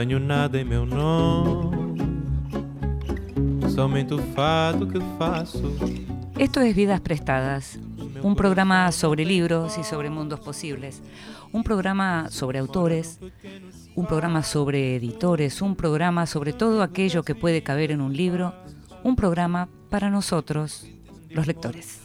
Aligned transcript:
Tenho 0.00 0.18
nada 0.18 0.58
em 0.58 0.64
meu 0.64 0.86
nome, 0.86 2.00
somente 3.68 4.14
o 4.14 4.18
fato 4.34 4.86
que 4.86 4.98
faço. 5.18 5.60
Esto 6.38 6.60
es 6.60 6.74
Vidas 6.74 7.02
Prestadas, 7.02 7.78
un 8.22 8.34
programa 8.34 8.90
sobre 8.92 9.26
libros 9.26 9.76
y 9.76 9.84
sobre 9.84 10.08
mundos 10.08 10.40
posibles, 10.40 11.02
un 11.52 11.62
programa 11.62 12.30
sobre 12.30 12.58
autores, 12.60 13.20
un 13.94 14.06
programa 14.06 14.42
sobre 14.42 14.96
editores, 14.96 15.60
un 15.60 15.76
programa 15.76 16.24
sobre 16.24 16.54
todo 16.54 16.82
aquello 16.82 17.22
que 17.22 17.34
puede 17.34 17.62
caber 17.62 17.90
en 17.90 18.00
un 18.00 18.16
libro, 18.16 18.54
un 19.04 19.16
programa 19.16 19.68
para 19.90 20.08
nosotros, 20.08 20.86
los 21.28 21.46
lectores. 21.46 22.00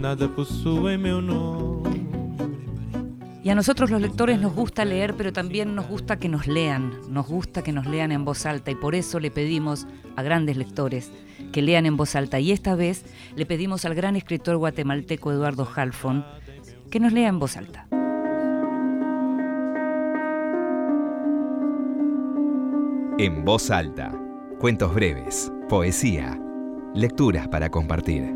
Nada 0.00 0.28
possui 0.28 0.96
meu 0.96 1.20
nome. 1.20 1.71
Y 3.44 3.50
a 3.50 3.56
nosotros 3.56 3.90
los 3.90 4.00
lectores 4.00 4.40
nos 4.40 4.54
gusta 4.54 4.84
leer, 4.84 5.14
pero 5.16 5.32
también 5.32 5.74
nos 5.74 5.88
gusta 5.88 6.16
que 6.16 6.28
nos 6.28 6.46
lean, 6.46 6.92
nos 7.08 7.26
gusta 7.26 7.62
que 7.62 7.72
nos 7.72 7.86
lean 7.86 8.12
en 8.12 8.24
voz 8.24 8.46
alta 8.46 8.70
y 8.70 8.76
por 8.76 8.94
eso 8.94 9.18
le 9.18 9.32
pedimos 9.32 9.86
a 10.14 10.22
grandes 10.22 10.56
lectores 10.56 11.10
que 11.52 11.60
lean 11.60 11.84
en 11.86 11.96
voz 11.96 12.14
alta. 12.14 12.38
Y 12.38 12.52
esta 12.52 12.76
vez 12.76 13.04
le 13.34 13.44
pedimos 13.44 13.84
al 13.84 13.96
gran 13.96 14.14
escritor 14.14 14.58
guatemalteco 14.58 15.32
Eduardo 15.32 15.68
Halfon 15.74 16.24
que 16.88 17.00
nos 17.00 17.12
lea 17.12 17.28
en 17.28 17.40
voz 17.40 17.56
alta. 17.56 17.88
En 23.18 23.44
voz 23.44 23.70
alta. 23.70 24.12
Cuentos 24.60 24.94
breves, 24.94 25.50
poesía, 25.68 26.40
lecturas 26.94 27.48
para 27.48 27.70
compartir. 27.70 28.32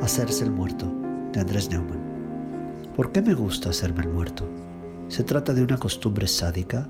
Hacerse 0.00 0.44
el 0.44 0.52
muerto, 0.52 0.86
de 1.32 1.40
Andrés 1.40 1.68
Neumann. 1.68 1.97
¿Por 2.98 3.12
qué 3.12 3.22
me 3.22 3.32
gusta 3.32 3.70
hacerme 3.70 4.02
el 4.02 4.08
muerto? 4.08 4.44
¿Se 5.06 5.22
trata 5.22 5.54
de 5.54 5.62
una 5.62 5.76
costumbre 5.76 6.26
sádica, 6.26 6.88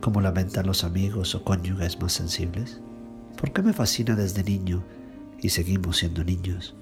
como 0.00 0.20
lamentan 0.20 0.66
los 0.66 0.82
amigos 0.82 1.36
o 1.36 1.44
cónyuges 1.44 2.00
más 2.00 2.14
sensibles? 2.14 2.80
¿Por 3.40 3.52
qué 3.52 3.62
me 3.62 3.72
fascina 3.72 4.16
desde 4.16 4.42
niño, 4.42 4.82
y 5.40 5.50
seguimos 5.50 5.98
siendo 5.98 6.24
niños, 6.24 6.74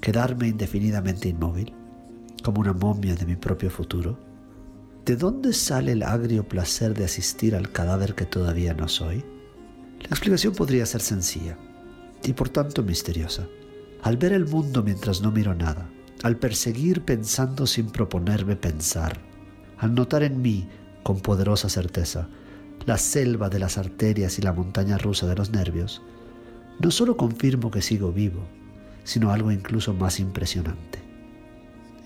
quedarme 0.00 0.46
indefinidamente 0.46 1.30
inmóvil, 1.30 1.74
como 2.44 2.60
una 2.60 2.74
momia 2.74 3.16
de 3.16 3.26
mi 3.26 3.34
propio 3.34 3.70
futuro? 3.70 4.20
¿De 5.04 5.16
dónde 5.16 5.52
sale 5.52 5.90
el 5.90 6.04
agrio 6.04 6.46
placer 6.46 6.94
de 6.94 7.06
asistir 7.06 7.56
al 7.56 7.72
cadáver 7.72 8.14
que 8.14 8.24
todavía 8.24 8.72
no 8.72 8.86
soy? 8.86 9.24
La 9.98 10.10
explicación 10.10 10.54
podría 10.54 10.86
ser 10.86 11.00
sencilla 11.00 11.58
y 12.22 12.34
por 12.34 12.50
tanto 12.50 12.84
misteriosa. 12.84 13.48
Al 14.04 14.16
ver 14.16 14.32
el 14.32 14.46
mundo 14.46 14.84
mientras 14.84 15.22
no 15.22 15.32
miro 15.32 15.56
nada, 15.56 15.90
al 16.22 16.36
perseguir 16.36 17.04
pensando 17.04 17.66
sin 17.66 17.90
proponerme 17.90 18.56
pensar, 18.56 19.20
al 19.78 19.94
notar 19.94 20.22
en 20.22 20.42
mí, 20.42 20.68
con 21.02 21.20
poderosa 21.20 21.68
certeza, 21.68 22.28
la 22.86 22.98
selva 22.98 23.48
de 23.48 23.58
las 23.58 23.78
arterias 23.78 24.38
y 24.38 24.42
la 24.42 24.52
montaña 24.52 24.98
rusa 24.98 25.26
de 25.26 25.36
los 25.36 25.50
nervios, 25.50 26.02
no 26.78 26.90
solo 26.90 27.16
confirmo 27.16 27.70
que 27.70 27.82
sigo 27.82 28.12
vivo, 28.12 28.42
sino 29.04 29.30
algo 29.32 29.50
incluso 29.50 29.94
más 29.94 30.20
impresionante 30.20 31.10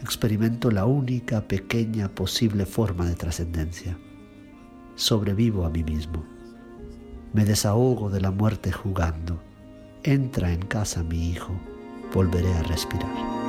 experimento 0.04 0.70
la 0.70 0.84
única 0.84 1.48
pequeña 1.48 2.14
posible 2.14 2.66
forma 2.66 3.06
de 3.06 3.14
trascendencia. 3.14 3.98
Sobrevivo 4.96 5.64
a 5.64 5.70
mí 5.70 5.82
mismo. 5.82 6.26
Me 7.32 7.46
desahogo 7.46 8.10
de 8.10 8.20
la 8.20 8.30
muerte 8.30 8.70
jugando. 8.70 9.42
Entra 10.02 10.52
en 10.52 10.60
casa 10.60 11.02
mi 11.02 11.30
hijo. 11.30 11.58
Volveré 12.12 12.52
a 12.52 12.62
respirar. 12.64 13.43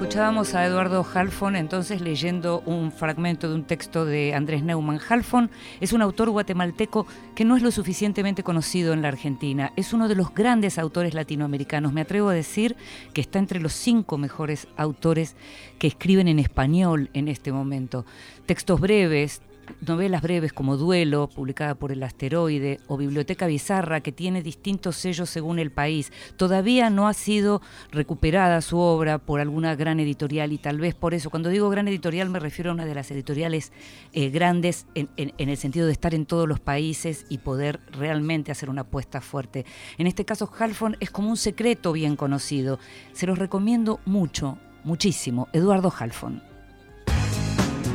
Escuchábamos 0.00 0.54
a 0.54 0.64
Eduardo 0.64 1.06
Halfon 1.12 1.56
entonces 1.56 2.00
leyendo 2.00 2.62
un 2.64 2.90
fragmento 2.90 3.50
de 3.50 3.54
un 3.54 3.64
texto 3.64 4.06
de 4.06 4.32
Andrés 4.32 4.62
Neumann. 4.62 4.98
Halfon 5.06 5.50
es 5.78 5.92
un 5.92 6.00
autor 6.00 6.30
guatemalteco 6.30 7.06
que 7.34 7.44
no 7.44 7.54
es 7.54 7.62
lo 7.62 7.70
suficientemente 7.70 8.42
conocido 8.42 8.94
en 8.94 9.02
la 9.02 9.08
Argentina. 9.08 9.74
Es 9.76 9.92
uno 9.92 10.08
de 10.08 10.14
los 10.14 10.32
grandes 10.34 10.78
autores 10.78 11.12
latinoamericanos. 11.12 11.92
Me 11.92 12.00
atrevo 12.00 12.30
a 12.30 12.34
decir 12.34 12.76
que 13.12 13.20
está 13.20 13.38
entre 13.38 13.60
los 13.60 13.74
cinco 13.74 14.16
mejores 14.16 14.68
autores 14.78 15.36
que 15.78 15.88
escriben 15.88 16.28
en 16.28 16.38
español 16.38 17.10
en 17.12 17.28
este 17.28 17.52
momento. 17.52 18.06
Textos 18.46 18.80
breves, 18.80 19.42
novelas 19.86 20.22
breves 20.22 20.52
como 20.52 20.76
Duelo, 20.76 21.28
publicada 21.28 21.74
por 21.74 21.92
El 21.92 22.02
Asteroide, 22.02 22.78
o 22.86 22.96
Biblioteca 22.96 23.46
Bizarra, 23.46 24.00
que 24.00 24.12
tiene 24.12 24.42
distintos 24.42 24.96
sellos 24.96 25.30
según 25.30 25.58
el 25.58 25.70
país. 25.70 26.12
Todavía 26.36 26.90
no 26.90 27.08
ha 27.08 27.14
sido 27.14 27.62
recuperada 27.90 28.60
su 28.60 28.78
obra 28.78 29.18
por 29.18 29.40
alguna 29.40 29.74
gran 29.76 30.00
editorial 30.00 30.52
y 30.52 30.58
tal 30.58 30.78
vez 30.78 30.94
por 30.94 31.14
eso, 31.14 31.30
cuando 31.30 31.48
digo 31.48 31.68
gran 31.70 31.88
editorial 31.88 32.30
me 32.30 32.38
refiero 32.40 32.70
a 32.70 32.74
una 32.74 32.84
de 32.84 32.94
las 32.94 33.10
editoriales 33.10 33.72
eh, 34.12 34.30
grandes 34.30 34.86
en, 34.94 35.08
en- 35.16 35.32
el 35.48 35.56
sentido 35.56 35.86
de 35.86 35.92
estar 35.92 36.14
en 36.14 36.26
todos 36.26 36.48
los 36.48 36.60
países 36.60 37.26
y 37.28 37.38
poder 37.38 37.80
realmente 37.92 38.52
hacer 38.52 38.70
una 38.70 38.82
apuesta 38.82 39.20
fuerte. 39.20 39.64
En 39.98 40.06
este 40.06 40.24
caso, 40.24 40.50
Halfon 40.58 40.96
es 41.00 41.10
como 41.10 41.30
un 41.30 41.36
secreto 41.36 41.92
bien 41.92 42.16
conocido. 42.16 42.78
Se 43.12 43.26
los 43.26 43.38
recomiendo 43.38 44.00
mucho, 44.06 44.58
muchísimo. 44.84 45.48
Eduardo 45.52 45.92
Halfon. 45.96 46.49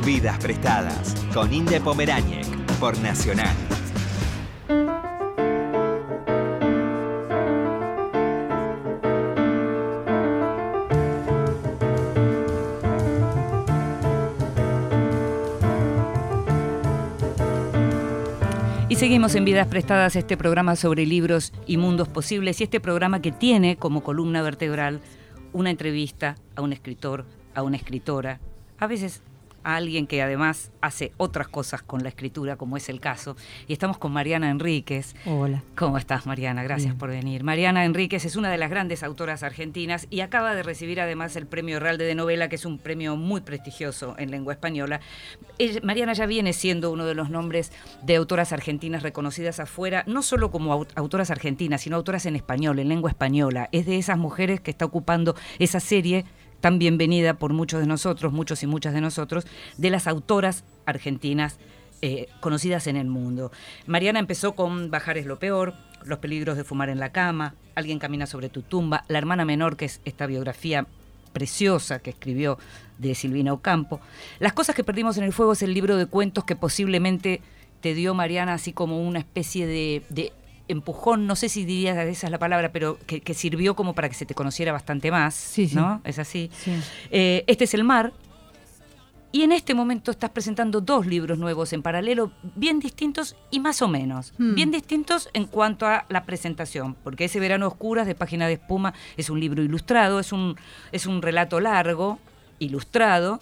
Vidas 0.06 0.38
prestadas 0.38 1.16
con 1.34 1.52
Inde 1.52 1.82
Pomeráñez 1.82 2.48
por 2.80 2.96
Nacional. 3.00 3.56
Y 18.88 18.96
seguimos 18.98 19.34
en 19.34 19.44
Vidas 19.44 19.66
Prestadas, 19.66 20.16
este 20.16 20.38
programa 20.38 20.76
sobre 20.76 21.08
libros 21.08 21.52
y 21.66 21.78
mundos 21.78 22.08
posibles, 22.10 22.62
y 22.62 22.66
este 22.66 22.80
programa 22.80 23.24
que 23.24 23.32
tiene 23.32 23.78
como 23.78 24.04
columna 24.04 24.44
vertebral 24.44 25.02
una 25.52 25.72
entrevista 25.72 26.36
a 26.56 26.62
un 26.62 26.74
escritor, 26.74 27.26
a 27.56 27.64
una 27.64 27.78
escritora, 27.78 28.40
a 28.78 28.86
veces 28.86 29.24
a 29.66 29.76
alguien 29.76 30.08
que 30.08 30.22
además 30.22 30.72
hace 30.80 31.12
otras 31.18 31.48
cosas 31.50 31.82
con 31.82 32.04
la 32.04 32.10
escritura, 32.10 32.56
como 32.56 32.78
es 32.78 32.88
el 32.88 33.00
caso. 33.02 33.36
Y 33.68 33.74
estamos 33.74 33.98
con 33.98 34.14
Mariana 34.14 34.50
Enríquez. 34.50 35.16
Hola. 35.26 35.64
¿Cómo 35.76 35.98
estás, 35.98 36.26
Mariana? 36.26 36.64
Gracias 36.64 36.90
Bien. 36.92 36.98
por 36.98 37.10
venir. 37.10 37.44
Mariana 37.44 37.84
Enríquez 37.84 38.24
es 38.26 38.36
una 38.36 38.52
de 38.52 38.58
las 38.58 38.70
grandes 38.70 39.02
autoras 39.04 39.44
argentinas 39.44 40.08
y 40.10 40.22
acaba 40.22 40.54
de 40.56 40.64
recibir 40.64 41.02
además 41.02 41.36
el 41.36 41.48
premio 41.48 41.78
Herralde 41.78 42.06
de 42.06 42.16
Novela, 42.16 42.48
que 42.48 42.56
es 42.56 42.66
un 42.66 42.78
premio 42.78 43.16
muy 43.18 43.42
prestigioso 43.42 44.16
en 44.20 44.32
lengua 44.32 44.54
española. 44.54 45.02
Mariana 45.84 46.14
ya 46.14 46.26
viene 46.26 46.54
siendo 46.54 46.92
uno 46.92 47.06
de 47.06 47.16
los 47.16 47.30
nombres 47.30 47.72
de 48.04 48.16
autoras 48.18 48.54
argentinas 48.54 49.04
reconocidas 49.04 49.60
afuera, 49.60 50.04
no 50.06 50.22
solo 50.22 50.52
como 50.52 50.74
au- 50.76 50.88
autoras 50.96 51.32
argentinas, 51.32 51.82
sino 51.82 51.96
autoras 51.96 52.26
en 52.26 52.36
español, 52.36 52.78
en 52.80 52.90
lengua 52.90 53.10
española. 53.10 53.70
Es 53.72 53.86
de 53.86 53.98
esas 53.98 54.18
mujeres 54.18 54.60
que 54.62 54.72
está 54.72 54.86
ocupando 54.86 55.36
esa 55.58 55.80
serie 55.80 56.26
tan 56.62 56.80
bienvenida 56.80 57.36
por 57.36 57.54
muchos 57.54 57.80
de 57.80 57.88
nosotros, 57.88 58.34
muchos 58.34 58.64
y 58.64 58.68
muchas 58.68 58.94
de 58.94 59.02
nosotros, 59.02 59.46
de 59.78 59.90
las 59.90 60.08
autoras 60.08 60.64
argentinas 60.86 61.58
eh, 62.02 62.28
conocidas 62.40 62.88
en 62.88 62.98
el 62.98 63.08
mundo. 63.08 63.52
Mariana 63.88 64.20
empezó 64.20 64.56
con 64.56 64.92
Bajar 64.92 65.18
es 65.18 65.26
lo 65.26 65.40
peor, 65.40 65.74
Los 66.04 66.20
peligros 66.20 66.56
de 66.58 66.64
fumar 66.64 66.90
en 66.90 67.00
la 67.00 67.12
cama, 67.12 67.56
Alguien 67.74 68.00
camina 68.00 68.28
sobre 68.28 68.50
tu 68.50 68.62
tumba, 68.62 69.06
La 69.08 69.18
hermana 69.18 69.46
menor, 69.46 69.76
que 69.76 69.86
es 69.86 70.02
esta 70.06 70.28
biografía 70.28 70.86
preciosa 71.34 72.00
que 72.00 72.12
escribió 72.12 72.58
de 72.98 73.14
Silvina 73.14 73.54
Ocampo. 73.54 74.00
Las 74.40 74.54
cosas 74.54 74.76
que 74.76 74.84
perdimos 74.84 75.18
en 75.18 75.24
el 75.24 75.34
fuego 75.34 75.54
es 75.54 75.62
el 75.62 75.74
libro 75.74 75.98
de 75.98 76.06
cuentos 76.06 76.46
que 76.46 76.56
posiblemente 76.56 77.42
te 77.82 77.94
dio 77.94 78.14
Mariana 78.14 78.54
así 78.54 78.72
como 78.72 79.06
una 79.06 79.20
especie 79.20 79.68
de, 79.68 80.04
de 80.10 80.32
empujón, 80.68 81.28
no 81.28 81.36
sé 81.36 81.50
si 81.50 81.66
dirías 81.66 81.98
esa 81.98 82.28
es 82.28 82.32
la 82.32 82.40
palabra, 82.40 82.72
pero 82.72 82.98
que, 83.06 83.22
que 83.22 83.34
sirvió 83.34 83.76
como 83.76 83.94
para 83.94 84.10
que 84.10 84.16
se 84.16 84.26
te 84.26 84.34
conociera 84.34 84.72
bastante 84.72 85.12
más, 85.12 85.36
Sí, 85.36 85.68
sí. 85.68 85.76
¿no? 85.76 86.02
Es 86.04 86.20
así. 86.20 86.50
Sí. 86.64 86.74
Eh, 87.12 87.44
este 87.48 87.66
es 87.66 87.74
el 87.74 87.84
mar. 87.84 88.14
Y 89.32 89.44
en 89.44 89.52
este 89.52 89.74
momento 89.74 90.12
estás 90.12 90.30
presentando 90.30 90.80
dos 90.80 91.06
libros 91.06 91.38
nuevos 91.38 91.74
en 91.74 91.82
paralelo, 91.82 92.32
bien 92.56 92.80
distintos 92.80 93.36
y 93.52 93.60
más 93.60 93.82
o 93.82 93.90
menos. 93.90 94.34
Hmm. 94.38 94.56
Bien 94.56 94.72
distintos 94.72 95.30
en 95.34 95.46
cuanto 95.46 95.86
a 95.88 96.06
la 96.08 96.24
presentación, 96.24 96.96
porque 97.04 97.26
ese 97.26 97.42
Verano 97.42 97.68
Oscuras 97.68 98.08
de 98.08 98.16
Página 98.16 98.48
de 98.48 98.54
Espuma 98.54 98.94
es 99.18 99.30
un 99.30 99.42
libro 99.42 99.62
ilustrado, 99.62 100.22
es 100.22 100.32
un, 100.32 100.56
es 100.94 101.06
un 101.06 101.22
relato 101.22 101.60
largo, 101.60 102.18
ilustrado, 102.60 103.42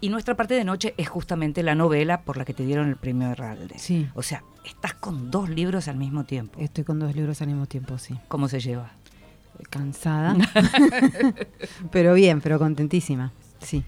y 0.00 0.08
nuestra 0.08 0.36
parte 0.36 0.54
de 0.54 0.64
noche 0.64 0.94
es 0.96 1.08
justamente 1.08 1.62
la 1.62 1.74
novela 1.74 2.22
por 2.22 2.36
la 2.36 2.44
que 2.44 2.54
te 2.54 2.64
dieron 2.64 2.88
el 2.88 2.96
premio 2.96 3.30
Herralde. 3.30 3.78
Sí. 3.78 4.08
O 4.14 4.22
sea, 4.22 4.44
estás 4.64 4.94
con 4.94 5.30
dos 5.30 5.48
libros 5.48 5.88
al 5.88 5.96
mismo 5.96 6.24
tiempo. 6.24 6.60
Estoy 6.60 6.84
con 6.84 6.98
dos 6.98 7.14
libros 7.16 7.40
al 7.42 7.48
mismo 7.48 7.66
tiempo, 7.66 7.98
sí. 7.98 8.14
¿Cómo 8.28 8.48
se 8.48 8.60
lleva? 8.60 8.92
Cansada. 9.70 10.36
pero 11.90 12.14
bien, 12.14 12.40
pero 12.40 12.58
contentísima. 12.58 13.32
Sí. 13.60 13.82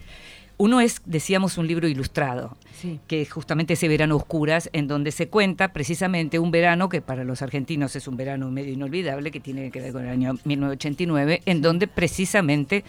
Uno 0.57 0.79
es, 0.79 1.01
decíamos, 1.05 1.57
un 1.57 1.65
libro 1.65 1.87
ilustrado, 1.87 2.55
Sí. 2.79 2.99
que 3.07 3.21
es 3.23 3.31
justamente 3.31 3.73
ese 3.73 3.87
verano 3.87 4.15
oscuras, 4.15 4.69
en 4.73 4.87
donde 4.87 5.11
se 5.11 5.27
cuenta 5.27 5.73
precisamente 5.73 6.37
un 6.37 6.51
verano 6.51 6.87
que 6.87 7.01
para 7.01 7.23
los 7.23 7.41
argentinos 7.41 7.95
es 7.95 8.07
un 8.07 8.15
verano 8.15 8.51
medio 8.51 8.71
inolvidable, 8.71 9.31
que 9.31 9.39
tiene 9.39 9.71
que 9.71 9.81
ver 9.81 9.91
con 9.91 10.03
el 10.03 10.09
año 10.09 10.33
1989, 10.43 11.41
en 11.45 11.61
donde 11.63 11.87
precisamente 11.87 12.83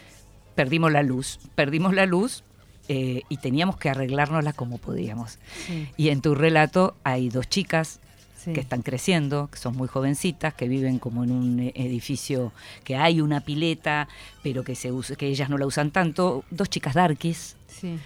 perdimos 0.54 0.92
la 0.92 1.02
luz. 1.02 1.38
Perdimos 1.54 1.94
la 1.94 2.04
luz 2.04 2.44
eh, 2.88 3.22
y 3.28 3.36
teníamos 3.38 3.76
que 3.76 3.88
arreglárnosla 3.90 4.52
como 4.52 4.78
podíamos. 4.78 5.38
Sí. 5.66 5.88
Y 5.96 6.08
en 6.08 6.20
tu 6.20 6.34
relato 6.34 6.96
hay 7.04 7.28
dos 7.28 7.48
chicas 7.48 8.00
Sí. 8.36 8.52
que 8.54 8.60
están 8.60 8.82
creciendo, 8.82 9.48
que 9.52 9.56
son 9.58 9.76
muy 9.76 9.86
jovencitas, 9.86 10.52
que 10.54 10.66
viven 10.66 10.98
como 10.98 11.22
en 11.22 11.30
un 11.30 11.60
eh, 11.60 11.72
edificio 11.76 12.52
que 12.82 12.96
hay 12.96 13.20
una 13.20 13.40
pileta, 13.42 14.08
pero 14.42 14.64
que 14.64 14.74
se 14.74 14.90
usa, 14.90 15.14
que 15.14 15.28
ellas 15.28 15.48
no 15.48 15.58
la 15.58 15.66
usan 15.66 15.92
tanto. 15.92 16.44
Dos 16.50 16.68
chicas 16.68 16.94
darkies, 16.94 17.54
Sí. 17.68 17.96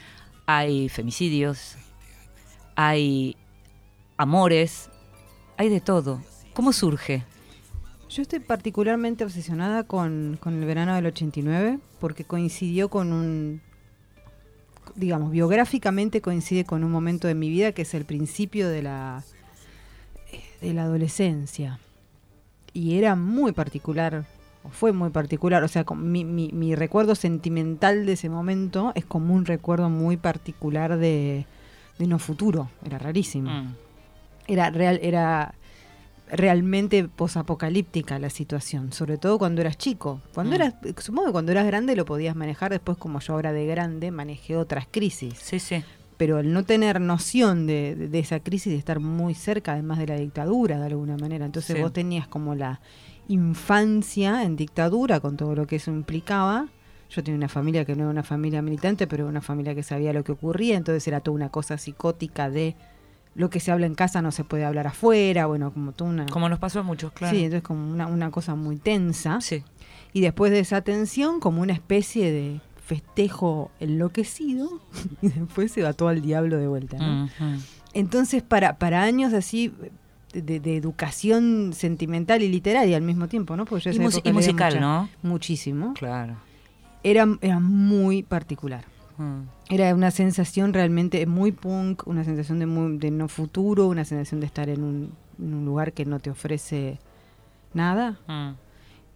hay 0.44 0.90
femicidios, 0.90 1.76
hay 2.74 3.36
amores, 4.16 4.90
hay 5.56 5.68
de 5.68 5.80
todo. 5.80 6.22
¿Cómo 6.52 6.72
surge? 6.74 7.24
Yo 8.10 8.20
estoy 8.22 8.40
particularmente 8.40 9.24
obsesionada 9.24 9.84
con, 9.84 10.38
con 10.40 10.54
el 10.60 10.64
verano 10.66 10.94
del 10.94 11.06
89 11.06 11.78
porque 11.98 12.24
coincidió 12.24 12.88
con 12.88 13.12
un, 13.12 13.62
digamos, 14.94 15.30
biográficamente 15.30 16.20
coincide 16.20 16.64
con 16.64 16.84
un 16.84 16.90
momento 16.92 17.26
de 17.28 17.34
mi 17.34 17.48
vida 17.50 17.72
que 17.72 17.82
es 17.82 17.94
el 17.94 18.04
principio 18.04 18.68
de 18.68 18.82
la, 18.82 19.24
de 20.60 20.72
la 20.74 20.82
adolescencia. 20.84 21.78
Y 22.72 22.98
era 22.98 23.16
muy 23.16 23.52
particular, 23.52 24.24
o 24.64 24.68
fue 24.68 24.92
muy 24.92 25.10
particular, 25.10 25.64
o 25.64 25.68
sea, 25.68 25.84
con- 25.84 26.10
mi, 26.12 26.24
mi, 26.24 26.50
mi 26.52 26.74
recuerdo 26.74 27.14
sentimental 27.14 28.04
de 28.06 28.12
ese 28.12 28.28
momento 28.28 28.92
es 28.94 29.04
como 29.04 29.34
un 29.34 29.46
recuerdo 29.46 29.88
muy 29.90 30.16
particular 30.16 30.98
de, 30.98 31.46
de 31.98 32.06
no 32.06 32.18
futuro, 32.18 32.70
era 32.84 32.98
rarísimo 32.98 33.50
Mm. 33.50 33.74
era 34.48 34.70
real 34.70 34.98
era 35.02 35.54
realmente 36.30 37.08
posapocalíptica 37.08 38.18
la 38.18 38.30
situación, 38.30 38.92
sobre 38.92 39.16
todo 39.18 39.38
cuando 39.38 39.60
eras 39.60 39.78
chico. 39.78 40.20
Cuando 40.34 40.52
Mm. 40.52 40.54
eras, 40.56 40.74
supongo 40.98 41.26
que 41.26 41.32
cuando 41.32 41.52
eras 41.52 41.66
grande 41.66 41.94
lo 41.96 42.04
podías 42.04 42.34
manejar, 42.36 42.70
después 42.72 42.98
como 42.98 43.20
yo 43.20 43.34
ahora 43.34 43.52
de 43.52 43.66
grande 43.66 44.10
manejé 44.10 44.56
otras 44.56 44.86
crisis, 44.90 45.34
Sí, 45.40 45.58
sí. 45.60 45.84
pero 46.16 46.38
el 46.38 46.52
no 46.52 46.64
tener 46.64 47.00
noción 47.00 47.66
de, 47.66 47.94
de- 47.94 48.08
de 48.08 48.18
esa 48.18 48.40
crisis, 48.40 48.72
de 48.72 48.78
estar 48.78 49.00
muy 49.00 49.34
cerca 49.34 49.72
además 49.74 49.98
de 49.98 50.06
la 50.08 50.16
dictadura 50.16 50.78
de 50.80 50.86
alguna 50.86 51.16
manera, 51.16 51.46
entonces 51.46 51.76
Sí. 51.76 51.82
vos 51.82 51.92
tenías 51.92 52.26
como 52.26 52.54
la 52.54 52.80
infancia 53.28 54.42
en 54.42 54.56
dictadura 54.56 55.20
con 55.20 55.36
todo 55.36 55.54
lo 55.54 55.66
que 55.66 55.76
eso 55.76 55.90
implicaba. 55.90 56.68
Yo 57.10 57.22
tenía 57.22 57.36
una 57.38 57.48
familia 57.48 57.84
que 57.84 57.94
no 57.94 58.02
era 58.02 58.10
una 58.10 58.22
familia 58.24 58.62
militante, 58.62 59.06
pero 59.06 59.24
era 59.24 59.30
una 59.30 59.40
familia 59.42 59.74
que 59.74 59.82
sabía 59.84 60.12
lo 60.12 60.24
que 60.24 60.32
ocurría, 60.32 60.76
entonces 60.76 61.06
era 61.06 61.20
toda 61.20 61.34
una 61.36 61.50
cosa 61.50 61.78
psicótica 61.78 62.50
de 62.50 62.74
lo 63.36 63.50
que 63.50 63.60
se 63.60 63.70
habla 63.70 63.86
en 63.86 63.94
casa 63.94 64.22
no 64.22 64.32
se 64.32 64.42
puede 64.44 64.64
hablar 64.64 64.86
afuera, 64.86 65.46
bueno, 65.46 65.70
como 65.72 65.92
toda 65.92 66.10
una... 66.10 66.26
Como 66.26 66.48
nos 66.48 66.58
pasó 66.58 66.80
a 66.80 66.82
muchos, 66.82 67.12
claro. 67.12 67.36
Sí, 67.36 67.44
entonces 67.44 67.62
como 67.62 67.90
una, 67.90 68.06
una 68.06 68.30
cosa 68.30 68.54
muy 68.54 68.76
tensa. 68.76 69.40
Sí. 69.40 69.62
Y 70.12 70.22
después 70.22 70.50
de 70.50 70.60
esa 70.60 70.80
tensión, 70.80 71.38
como 71.40 71.60
una 71.60 71.74
especie 71.74 72.32
de 72.32 72.60
festejo 72.84 73.70
enloquecido, 73.80 74.80
y 75.22 75.28
después 75.28 75.70
se 75.72 75.82
va 75.82 75.92
todo 75.92 76.08
al 76.08 76.22
diablo 76.22 76.56
de 76.56 76.66
vuelta. 76.66 76.96
¿no? 76.98 77.28
Entonces, 77.92 78.42
para, 78.42 78.78
para 78.78 79.02
años 79.02 79.32
así 79.34 79.72
de, 80.32 80.60
de 80.60 80.76
educación 80.76 81.72
sentimental 81.74 82.42
y 82.42 82.48
literaria 82.48 82.96
al 82.96 83.02
mismo 83.02 83.28
tiempo, 83.28 83.56
¿no? 83.56 83.64
Porque 83.64 83.84
yo 83.84 83.90
Y, 83.92 83.98
mus- 83.98 84.20
y 84.24 84.32
musical, 84.32 84.74
mucha- 84.74 84.80
¿no? 84.80 85.08
Muchísimo. 85.22 85.94
Claro. 85.94 86.36
Era, 87.02 87.26
era 87.40 87.60
muy 87.60 88.22
particular. 88.22 88.84
Era 89.68 89.94
una 89.94 90.10
sensación 90.10 90.72
realmente 90.72 91.24
muy 91.26 91.52
punk, 91.52 92.06
una 92.06 92.24
sensación 92.24 92.58
de, 92.58 92.66
muy- 92.66 92.98
de 92.98 93.10
no 93.10 93.28
futuro, 93.28 93.88
una 93.88 94.04
sensación 94.04 94.40
de 94.40 94.46
estar 94.46 94.68
en 94.68 94.82
un, 94.82 95.12
en 95.38 95.54
un 95.54 95.64
lugar 95.64 95.92
que 95.92 96.04
no 96.04 96.18
te 96.20 96.30
ofrece 96.30 96.98
nada. 97.74 98.18
Mm. 98.26 98.50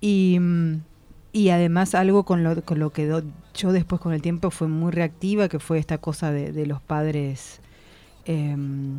Y, 0.00 0.38
mm, 0.40 0.80
y 1.32 1.50
además 1.50 1.94
algo 1.94 2.24
con 2.24 2.42
lo, 2.42 2.62
con 2.62 2.78
lo 2.78 2.90
que 2.90 3.06
do- 3.06 3.22
yo 3.54 3.72
después 3.72 4.00
con 4.00 4.12
el 4.12 4.22
tiempo 4.22 4.50
fue 4.50 4.68
muy 4.68 4.90
reactiva, 4.92 5.48
que 5.48 5.58
fue 5.58 5.78
esta 5.78 5.98
cosa 5.98 6.32
de, 6.32 6.52
de 6.52 6.66
los 6.66 6.80
padres 6.82 7.60
em, 8.24 8.98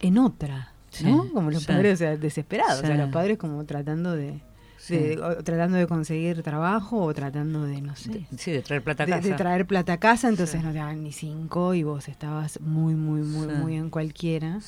en 0.00 0.18
otra, 0.18 0.72
¿no? 1.02 1.22
Sí, 1.24 1.30
Como 1.32 1.50
los 1.50 1.62
sí. 1.62 1.68
padres 1.68 1.94
o 1.94 1.96
sea, 1.98 2.16
desesperados, 2.16 2.82
o 2.82 2.86
sea, 2.86 2.96
los 2.96 3.10
padres 3.10 3.38
como 3.38 3.64
tratando 3.64 4.12
de, 4.12 4.40
Sí. 4.86 4.96
de- 4.98 5.18
o 5.20 5.42
tratando 5.42 5.78
de 5.78 5.86
conseguir 5.86 6.42
trabajo 6.42 6.98
o 7.02 7.14
tratando 7.14 7.62
de, 7.64 7.80
no 7.80 7.96
sé, 7.96 8.10
De- 8.10 8.26
sí, 8.38 8.50
de 8.52 8.60
traer 8.62 8.82
plata 8.84 9.04
a 9.04 9.06
casa. 9.06 9.28
de 9.28 9.34
traer 9.34 9.66
plata 9.66 9.92
a 9.94 9.96
casa, 9.98 10.28
entonces 10.28 10.60
Sí. 10.60 10.66
no 10.66 10.72
te 10.72 10.78
daban 10.78 11.02
ni 11.02 11.12
cinco 11.12 11.72
y 11.74 11.82
vos 11.84 12.08
estabas 12.08 12.60
muy, 12.60 12.94
muy, 12.94 13.22
muy, 13.22 13.48
Sí. 13.48 13.54
muy 13.62 13.76
en 13.76 13.88
cualquiera. 13.90 14.58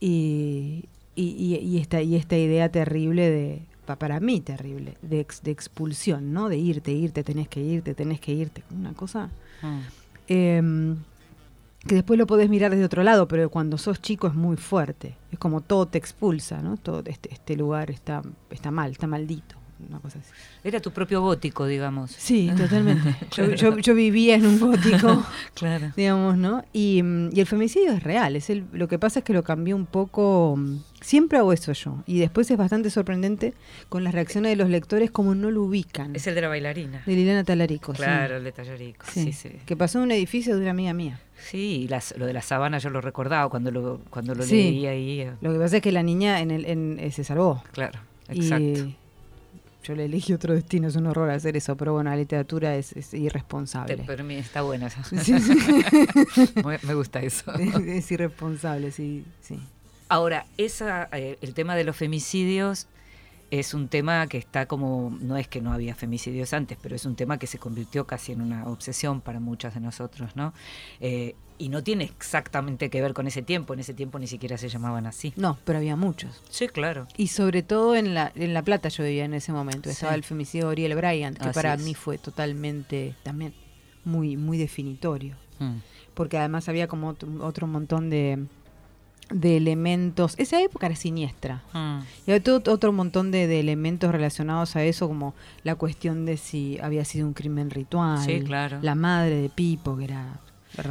Y, 0.00 0.84
y, 1.14 1.24
y- 1.24 1.56
y 1.58 1.78
esta, 1.78 2.00
y 2.02 2.16
esta 2.16 2.36
idea 2.36 2.68
terrible 2.70 3.28
de, 3.30 3.62
pa- 3.86 3.96
para 3.96 4.20
mí 4.20 4.40
terrible, 4.40 4.96
de, 5.02 5.20
ex- 5.20 5.42
de 5.42 5.50
expulsión, 5.50 6.32
¿no? 6.32 6.48
De 6.48 6.56
irte, 6.56 6.92
irte, 6.92 7.22
tenés 7.22 7.48
que 7.48 7.60
irte, 7.60 7.94
tenés 7.94 8.20
que 8.20 8.32
irte. 8.32 8.62
Una 8.74 8.92
cosa 8.94 9.28
Mm. 9.62 9.78
em, 10.28 10.96
que 11.86 11.96
después 11.96 12.18
lo 12.18 12.26
podés 12.26 12.48
mirar 12.48 12.70
desde 12.70 12.84
otro 12.84 13.02
lado, 13.02 13.26
pero 13.28 13.50
cuando 13.50 13.78
sos 13.78 14.00
chico 14.00 14.26
es 14.26 14.34
muy 14.34 14.56
fuerte. 14.56 15.16
Es 15.30 15.38
como 15.38 15.60
todo 15.60 15.86
te 15.86 15.98
expulsa, 15.98 16.62
¿no? 16.62 16.76
Todo 16.76 17.02
este, 17.06 17.32
este 17.32 17.56
lugar 17.56 17.90
está, 17.90 18.22
está 18.50 18.70
mal, 18.70 18.92
está 18.92 19.06
maldito. 19.06 19.61
Una 19.88 19.98
cosa 20.00 20.18
así. 20.18 20.30
Era 20.64 20.80
tu 20.80 20.90
propio 20.90 21.20
gótico, 21.20 21.66
digamos. 21.66 22.10
Sí, 22.12 22.50
totalmente. 22.56 23.14
yo, 23.36 23.50
yo, 23.54 23.78
yo 23.78 23.94
vivía 23.94 24.36
en 24.36 24.46
un 24.46 24.58
gótico. 24.60 25.24
Claro. 25.54 25.92
digamos, 25.96 26.36
¿no? 26.38 26.64
Y, 26.72 27.02
mm, 27.02 27.30
y 27.34 27.40
el 27.40 27.46
femicidio 27.46 27.92
es 27.92 28.02
real. 28.02 28.36
Es 28.36 28.48
el, 28.50 28.64
lo 28.72 28.88
que 28.88 28.98
pasa 28.98 29.20
es 29.20 29.24
que 29.24 29.32
lo 29.32 29.42
cambió 29.44 29.76
un 29.76 29.86
poco. 29.86 30.54
mm, 30.56 30.78
Siempre 31.00 31.38
hago 31.38 31.52
eso 31.52 31.72
yo. 31.72 32.02
Y 32.06 32.20
después 32.20 32.48
es 32.50 32.56
bastante 32.56 32.88
sorprendente 32.90 33.54
con 33.88 34.04
las 34.04 34.14
reacciones 34.14 34.50
de 34.52 34.56
los 34.56 34.70
lectores 34.70 35.10
como 35.10 35.34
no 35.34 35.50
lo 35.50 35.62
ubican. 35.64 36.14
Es 36.14 36.26
el 36.28 36.34
de 36.36 36.40
la 36.42 36.48
bailarina. 36.48 37.02
De 37.04 37.14
Liliana 37.14 37.42
Talarico. 37.44 37.92
sí. 37.92 37.98
Claro, 38.02 38.36
el 38.36 38.44
de 38.44 38.52
Tallarico. 38.52 39.04
Sí, 39.12 39.24
Sí, 39.24 39.32
sí. 39.32 39.50
Que 39.66 39.76
pasó 39.76 39.98
en 39.98 40.04
un 40.04 40.12
edificio 40.12 40.54
de 40.54 40.62
una 40.62 40.70
amiga 40.70 40.92
mía. 40.94 41.20
Sí, 41.50 41.82
y 41.84 41.88
las- 41.88 42.14
lo 42.16 42.26
de 42.26 42.32
la 42.32 42.40
sabana 42.42 42.78
yo 42.78 42.88
lo 42.90 43.00
recordaba 43.00 43.48
cuando 43.50 43.72
lo, 43.72 44.00
cuando 44.10 44.34
lo 44.36 44.44
Sí. 44.44 44.54
leí 44.54 44.86
ahí. 44.86 45.20
eh, 45.22 45.32
Lo 45.40 45.52
que 45.52 45.58
pasa 45.58 45.76
es 45.78 45.82
que 45.82 45.90
la 45.90 46.04
niña 46.04 46.40
en 46.40 46.52
el, 46.52 46.64
en, 46.66 46.98
eh, 47.00 47.10
se 47.10 47.24
salvó. 47.24 47.64
Claro, 47.72 47.98
exacto. 48.28 48.64
Y 48.64 48.96
yo 49.82 49.94
le 49.94 50.04
elegí 50.06 50.32
otro 50.32 50.54
destino. 50.54 50.88
Es 50.88 50.96
un 50.96 51.06
horror 51.06 51.30
hacer 51.30 51.56
eso. 51.56 51.76
Pero 51.76 51.92
bueno, 51.94 52.10
la 52.10 52.16
literatura 52.16 52.74
es, 52.76 52.92
es 52.92 53.10
Te 53.10 53.18
irresponsable. 53.18 54.04
permi- 54.06 54.38
está 54.38 54.62
buena 54.62 54.86
esa. 54.86 55.02
Sí, 55.04 55.38
sí. 55.38 56.54
Me- 56.64 56.94
gusta 56.94 57.20
eso. 57.20 57.52
es, 57.58 57.74
es 57.74 58.12
irresponsable, 58.12 58.90
sí. 58.92 59.24
sí. 59.40 59.58
Ahora, 60.08 60.46
esa, 60.58 61.08
eh, 61.12 61.38
el 61.40 61.54
tema 61.54 61.74
de 61.74 61.84
los 61.84 61.96
femicidios 61.96 62.86
es 63.50 63.74
un 63.74 63.88
tema 63.88 64.26
que 64.28 64.38
está 64.38 64.64
como, 64.66 65.16
no 65.20 65.36
es 65.36 65.46
que 65.48 65.60
no 65.60 65.72
había 65.72 65.94
femicidios 65.94 66.52
antes, 66.54 66.78
pero 66.80 66.96
es 66.96 67.04
un 67.04 67.16
tema 67.16 67.38
que 67.38 67.46
se 67.46 67.58
convirtió 67.58 68.06
casi 68.06 68.32
en 68.32 68.40
una 68.40 68.66
obsesión 68.66 69.20
para 69.20 69.40
muchas 69.40 69.74
de 69.74 69.80
nosotros, 69.80 70.36
¿no? 70.36 70.54
Eh, 71.00 71.34
y 71.62 71.68
no 71.68 71.84
tiene 71.84 72.02
exactamente 72.02 72.90
que 72.90 73.00
ver 73.00 73.14
con 73.14 73.28
ese 73.28 73.40
tiempo, 73.40 73.72
en 73.72 73.78
ese 73.78 73.94
tiempo 73.94 74.18
ni 74.18 74.26
siquiera 74.26 74.58
se 74.58 74.68
llamaban 74.68 75.06
así. 75.06 75.32
No, 75.36 75.58
pero 75.64 75.78
había 75.78 75.94
muchos. 75.94 76.42
Sí, 76.50 76.66
claro. 76.66 77.06
Y 77.16 77.28
sobre 77.28 77.62
todo 77.62 77.94
en 77.94 78.14
la, 78.14 78.32
en 78.34 78.52
La 78.52 78.62
Plata 78.62 78.88
yo 78.88 79.04
vivía 79.04 79.24
en 79.24 79.34
ese 79.34 79.52
momento. 79.52 79.88
Estaba 79.88 80.16
el 80.16 80.24
femicidio 80.24 80.66
de 80.66 80.72
Oriel 80.72 80.96
Bryant, 80.96 81.38
que 81.38 81.44
Así 81.44 81.54
para 81.54 81.74
es. 81.74 81.82
mí 81.84 81.94
fue 81.94 82.18
totalmente 82.18 83.14
también 83.22 83.54
muy, 84.04 84.36
muy 84.36 84.58
definitorio. 84.58 85.36
Mm. 85.60 85.76
Porque 86.14 86.36
además 86.36 86.68
había 86.68 86.88
como 86.88 87.10
otro, 87.10 87.28
otro 87.46 87.68
montón 87.68 88.10
de, 88.10 88.44
de 89.30 89.56
elementos. 89.56 90.34
Esa 90.38 90.60
época 90.60 90.86
era 90.86 90.96
siniestra. 90.96 91.62
Mm. 91.72 92.00
Y 92.26 92.30
había 92.32 92.42
todo 92.42 92.72
otro 92.74 92.92
montón 92.92 93.30
de, 93.30 93.46
de 93.46 93.60
elementos 93.60 94.10
relacionados 94.10 94.74
a 94.74 94.82
eso, 94.82 95.06
como 95.06 95.36
la 95.62 95.76
cuestión 95.76 96.26
de 96.26 96.38
si 96.38 96.80
había 96.82 97.04
sido 97.04 97.24
un 97.24 97.34
crimen 97.34 97.70
ritual. 97.70 98.18
Sí, 98.18 98.40
claro. 98.40 98.80
La 98.82 98.96
madre 98.96 99.36
de 99.36 99.48
Pipo, 99.48 99.96
que 99.96 100.04
era. 100.04 100.40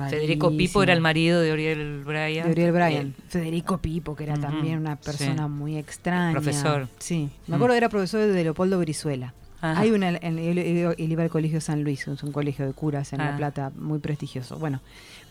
Federico 0.10 0.56
Pipo 0.56 0.84
era 0.84 0.94
el 0.94 1.02
marido 1.02 1.42
de 1.42 1.52
Oriel 1.52 2.04
Bryant. 2.04 2.46
De 2.46 2.52
Oriel 2.52 2.72
Bryan. 2.72 3.08
Eh, 3.18 3.22
Federico 3.30 3.80
Pipo, 3.80 4.16
que 4.16 4.24
era 4.26 4.36
también 4.38 4.78
una 4.80 4.96
persona 4.96 5.46
sí. 5.46 5.50
muy 5.50 5.78
extraña. 5.78 6.34
Profesor. 6.34 6.88
Sí. 7.00 7.30
Me 7.48 7.54
Mm. 7.54 7.54
acuerdo 7.56 7.74
que 7.74 7.78
era 7.78 7.90
profesor 7.90 8.28
de 8.28 8.44
Leopoldo 8.44 8.78
Brizuela. 8.80 9.34
Ah. 9.62 9.76
Hay 9.78 9.92
una, 9.92 10.10
en, 10.10 10.40
él, 10.40 10.58
él 10.58 10.96
iba 11.12 11.24
al 11.24 11.30
colegio 11.30 11.62
San 11.62 11.84
Luis, 11.84 12.08
es 12.08 12.24
un 12.24 12.32
colegio 12.32 12.66
de 12.66 12.74
curas 12.74 13.14
en 13.14 13.20
La 13.20 13.34
Ah. 13.34 13.38
Plata, 13.38 13.72
muy 13.76 14.00
prestigioso. 14.00 14.58
Bueno, 14.58 14.82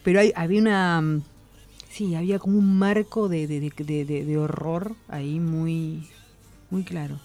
pero 0.05 0.21
hay, 0.21 0.33
había 0.37 0.61
una, 0.61 1.21
sí, 1.89 2.15
había 2.15 2.39
como 2.39 2.59
un 2.59 2.79
marco 2.79 3.29
de, 3.29 3.47
de, 3.47 3.61
de- 4.05 4.39
horror 4.39 4.95
ahí 5.09 5.41
muy, 5.41 6.09
muy 6.71 6.85
claro. 6.85 7.19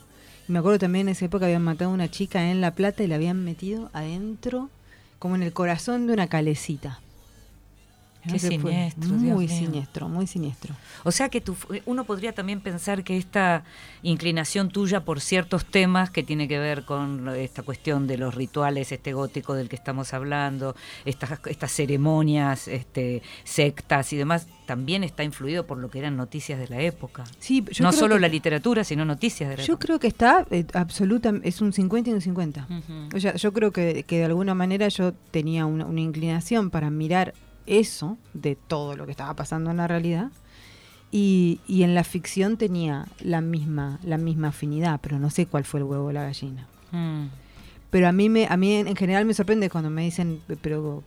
Y 0.48 0.52
me 0.52 0.60
acuerdo 0.60 0.80
también 0.80 1.08
en 1.08 1.14
esa 1.14 1.26
época 1.26 1.46
habían 1.46 1.64
matado 1.64 1.90
a 1.92 1.94
una 1.94 2.10
chica 2.10 2.50
en 2.52 2.62
La 2.62 2.72
Plata 2.76 3.04
y 3.04 3.08
la 3.08 3.16
habían 3.16 3.44
metido 3.44 3.90
adentro, 3.94 4.70
como 5.20 5.36
en 5.36 5.44
el 5.44 5.54
corazón 5.54 6.08
de 6.08 6.14
una 6.14 6.28
calecita. 6.28 7.00
Qué 8.32 8.40
siniestro, 8.40 9.10
Muy 9.10 9.46
mío. 9.46 9.48
siniestro, 9.50 10.10
muy 10.10 10.28
siniestro. 10.28 10.76
O 11.04 11.12
sea 11.12 11.30
que 11.30 11.42
tu- 11.42 11.56
uno 11.86 12.04
podría 12.06 12.34
también 12.34 12.60
pensar 12.62 13.04
que 13.04 13.18
esta 13.18 13.64
inclinación 14.04 14.70
tuya 14.70 15.02
por 15.06 15.22
ciertos 15.22 15.66
temas 15.66 16.10
que 16.10 16.24
tiene 16.24 16.48
que 16.48 16.60
ver 16.60 16.86
con 16.86 17.30
esta 17.30 17.64
cuestión 17.64 18.08
de 18.08 18.18
los 18.18 18.36
rituales 18.36 18.92
este 18.92 19.14
gótico 19.14 19.54
del 19.54 19.70
que 19.70 19.76
estamos 19.76 20.14
hablando, 20.14 20.76
estas, 21.06 21.40
estas 21.46 21.72
ceremonias, 21.72 22.68
este, 22.68 23.22
sectas 23.44 24.12
y 24.14 24.18
demás, 24.18 24.48
también 24.66 25.04
está 25.04 25.24
influido 25.24 25.68
por 25.68 25.78
lo 25.78 25.90
que 25.90 26.00
eran 26.00 26.18
noticias 26.18 26.58
de 26.60 26.68
la 26.68 26.82
época. 26.82 27.24
Sí, 27.40 27.64
yo 27.72 27.84
no 27.84 27.92
solo 27.92 28.16
que- 28.16 28.22
la 28.22 28.28
literatura, 28.28 28.84
sino 28.84 29.06
noticias 29.06 29.50
de 29.50 29.58
la 29.58 29.64
Yo 29.64 29.74
época. 29.74 29.86
creo 29.86 30.00
que 30.00 30.08
está 30.08 30.46
eh, 30.50 30.66
absoluta, 30.74 31.32
es 31.44 31.62
un 31.62 31.72
50 31.74 32.10
y 32.10 32.14
un 32.14 32.22
50. 32.22 32.68
Ujú. 32.70 33.16
O 33.16 33.20
sea, 33.20 33.36
yo 33.36 33.54
creo 33.54 33.72
que, 33.72 34.04
que 34.04 34.18
de 34.20 34.26
alguna 34.26 34.56
manera 34.56 34.88
yo 34.88 35.14
tenía 35.32 35.66
una, 35.66 35.86
una 35.86 36.02
inclinación 36.02 36.70
para 36.72 36.90
mirar 36.90 37.34
eso 37.66 38.18
de 38.34 38.56
todo 38.56 38.96
lo 38.96 39.06
que 39.06 39.12
estaba 39.12 39.34
pasando 39.36 39.72
en 39.72 39.78
la 39.78 39.88
realidad 39.88 40.32
y, 41.12 41.60
y 41.68 41.84
en 41.84 41.96
la 41.96 42.04
ficción 42.04 42.58
tenía 42.58 43.06
la 43.20 43.42
misma, 43.42 44.00
la 44.04 44.18
misma 44.18 44.50
afinidad, 44.50 45.00
pero 45.02 45.20
no 45.20 45.30
sé 45.30 45.46
cuál 45.46 45.64
fue 45.64 45.80
el 45.80 45.86
huevo 45.86 46.08
o 46.08 46.12
la 46.12 46.24
gallina. 46.24 46.68
Mm. 46.92 47.28
Pero 47.90 48.08
a 48.08 48.12
mí, 48.12 48.30
me, 48.30 48.48
a 48.48 48.58
mí 48.58 48.74
en, 48.74 48.88
en 48.88 48.96
general 48.96 49.26
me 49.26 49.34
sorprende 49.34 49.70
cuando 49.70 49.90
me 49.90 50.04
dicen, 50.04 50.42
pero 50.62 51.04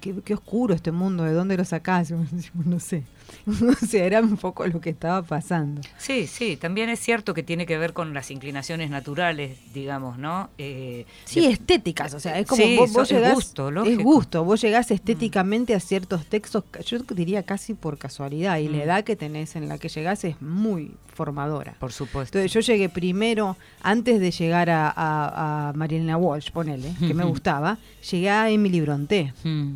qué, 0.00 0.14
qué 0.24 0.34
oscuro 0.34 0.74
este 0.74 0.90
mundo, 0.90 1.24
¿de 1.24 1.32
dónde 1.32 1.56
lo 1.56 1.64
sacás? 1.64 2.12
No 2.64 2.80
sé. 2.80 3.04
o 3.82 3.86
sea, 3.86 4.04
era 4.04 4.20
un 4.20 4.36
poco 4.36 4.66
lo 4.66 4.80
que 4.80 4.90
estaba 4.90 5.22
pasando. 5.22 5.80
Sí, 5.98 6.26
sí, 6.26 6.56
también 6.56 6.88
es 6.88 7.00
cierto 7.00 7.34
que 7.34 7.42
tiene 7.42 7.66
que 7.66 7.78
ver 7.78 7.92
con 7.92 8.14
las 8.14 8.30
inclinaciones 8.30 8.90
naturales, 8.90 9.58
digamos, 9.74 10.18
¿no? 10.18 10.50
Eh, 10.58 11.06
Sí, 11.24 11.40
de- 11.40 11.52
estéticas, 11.52 12.14
o 12.14 12.20
sea, 12.20 12.38
es 12.38 12.46
como 12.46 12.62
Sí, 12.62 12.76
vos, 12.76 12.92
vos 12.92 13.08
so- 13.08 13.14
es 13.14 13.20
llegás, 13.20 13.34
gusto, 13.34 13.84
es 13.84 13.98
gusto, 13.98 14.44
vos 14.44 14.60
llegás 14.60 14.90
estéticamente 14.90 15.74
a 15.74 15.80
ciertos 15.80 16.26
textos, 16.26 16.64
yo 16.86 16.98
diría 17.14 17.42
casi 17.42 17.74
por 17.74 17.98
casualidad, 17.98 18.58
y 18.58 18.68
Mm. 18.68 18.72
la 18.76 18.82
edad 18.84 19.04
que 19.04 19.16
tenés 19.16 19.56
en 19.56 19.68
la 19.68 19.78
que 19.78 19.88
llegás 19.88 20.24
es 20.24 20.40
muy 20.40 20.92
formadora. 21.14 21.74
Por 21.78 21.92
supuesto. 21.92 22.38
Entonces 22.38 22.52
yo 22.52 22.60
llegué 22.72 22.88
primero, 22.88 23.56
antes 23.82 24.18
de 24.20 24.30
llegar 24.30 24.68
a, 24.70 24.88
a, 24.90 25.68
a 25.68 25.72
Marilena 25.74 26.16
Walsh, 26.16 26.50
ponele, 26.50 26.92
que 26.98 27.14
me 27.14 27.24
gustaba, 27.24 27.78
llegué 28.10 28.30
a 28.30 28.50
Emily 28.50 28.80
Bronte. 28.80 29.32
Mm. 29.44 29.74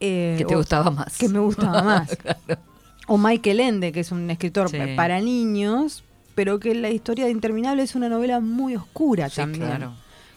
eh, 0.00 0.36
Que 0.38 0.44
te 0.44 0.54
o- 0.54 0.58
gustaba 0.58 0.90
más. 0.92 1.18
Que 1.18 1.28
me 1.28 1.40
gustaba 1.40 1.82
más. 1.82 2.14
Claro. 2.16 2.60
O 3.08 3.18
Michael 3.18 3.60
Ende, 3.60 3.90
que 3.92 4.00
es 4.00 4.12
un 4.12 4.30
escritor 4.30 4.70
Sí. 4.70 4.78
para 4.96 5.20
niños, 5.20 6.04
pero 6.34 6.60
que 6.60 6.74
la 6.74 6.90
historia 6.90 7.24
de 7.24 7.30
Interminable 7.32 7.82
es 7.82 7.94
una 7.94 8.08
novela 8.08 8.38
muy 8.40 8.76
oscura 8.76 9.28
Sí, 9.28 9.36
también. 9.36 9.66
claro. 9.66 9.94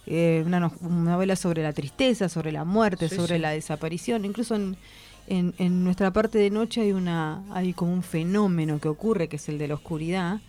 Eh, 0.07 0.41
una, 0.45 0.59
no- 0.59 0.73
una 0.81 1.11
novela 1.11 1.35
sobre 1.35 1.61
la 1.61 1.73
tristeza, 1.73 2.27
sobre 2.27 2.51
la 2.51 2.63
muerte, 2.63 3.07
Sí, 3.07 3.15
sobre 3.15 3.37
la 3.39 3.51
desaparición. 3.51 4.25
Incluso 4.25 4.55
en, 4.55 4.75
en, 5.27 5.53
en 5.59 5.83
nuestra 5.83 6.11
parte 6.11 6.39
de 6.39 6.49
noche 6.49 6.81
hay 6.81 6.91
una 6.91 7.43
hay 7.53 7.73
como 7.73 7.93
un 7.93 8.01
fenómeno 8.03 8.79
que 8.79 8.87
ocurre, 8.87 9.27
que 9.27 9.35
es 9.35 9.47
el 9.49 9.57
de 9.59 9.67
la 9.67 9.75
oscuridad, 9.75 10.39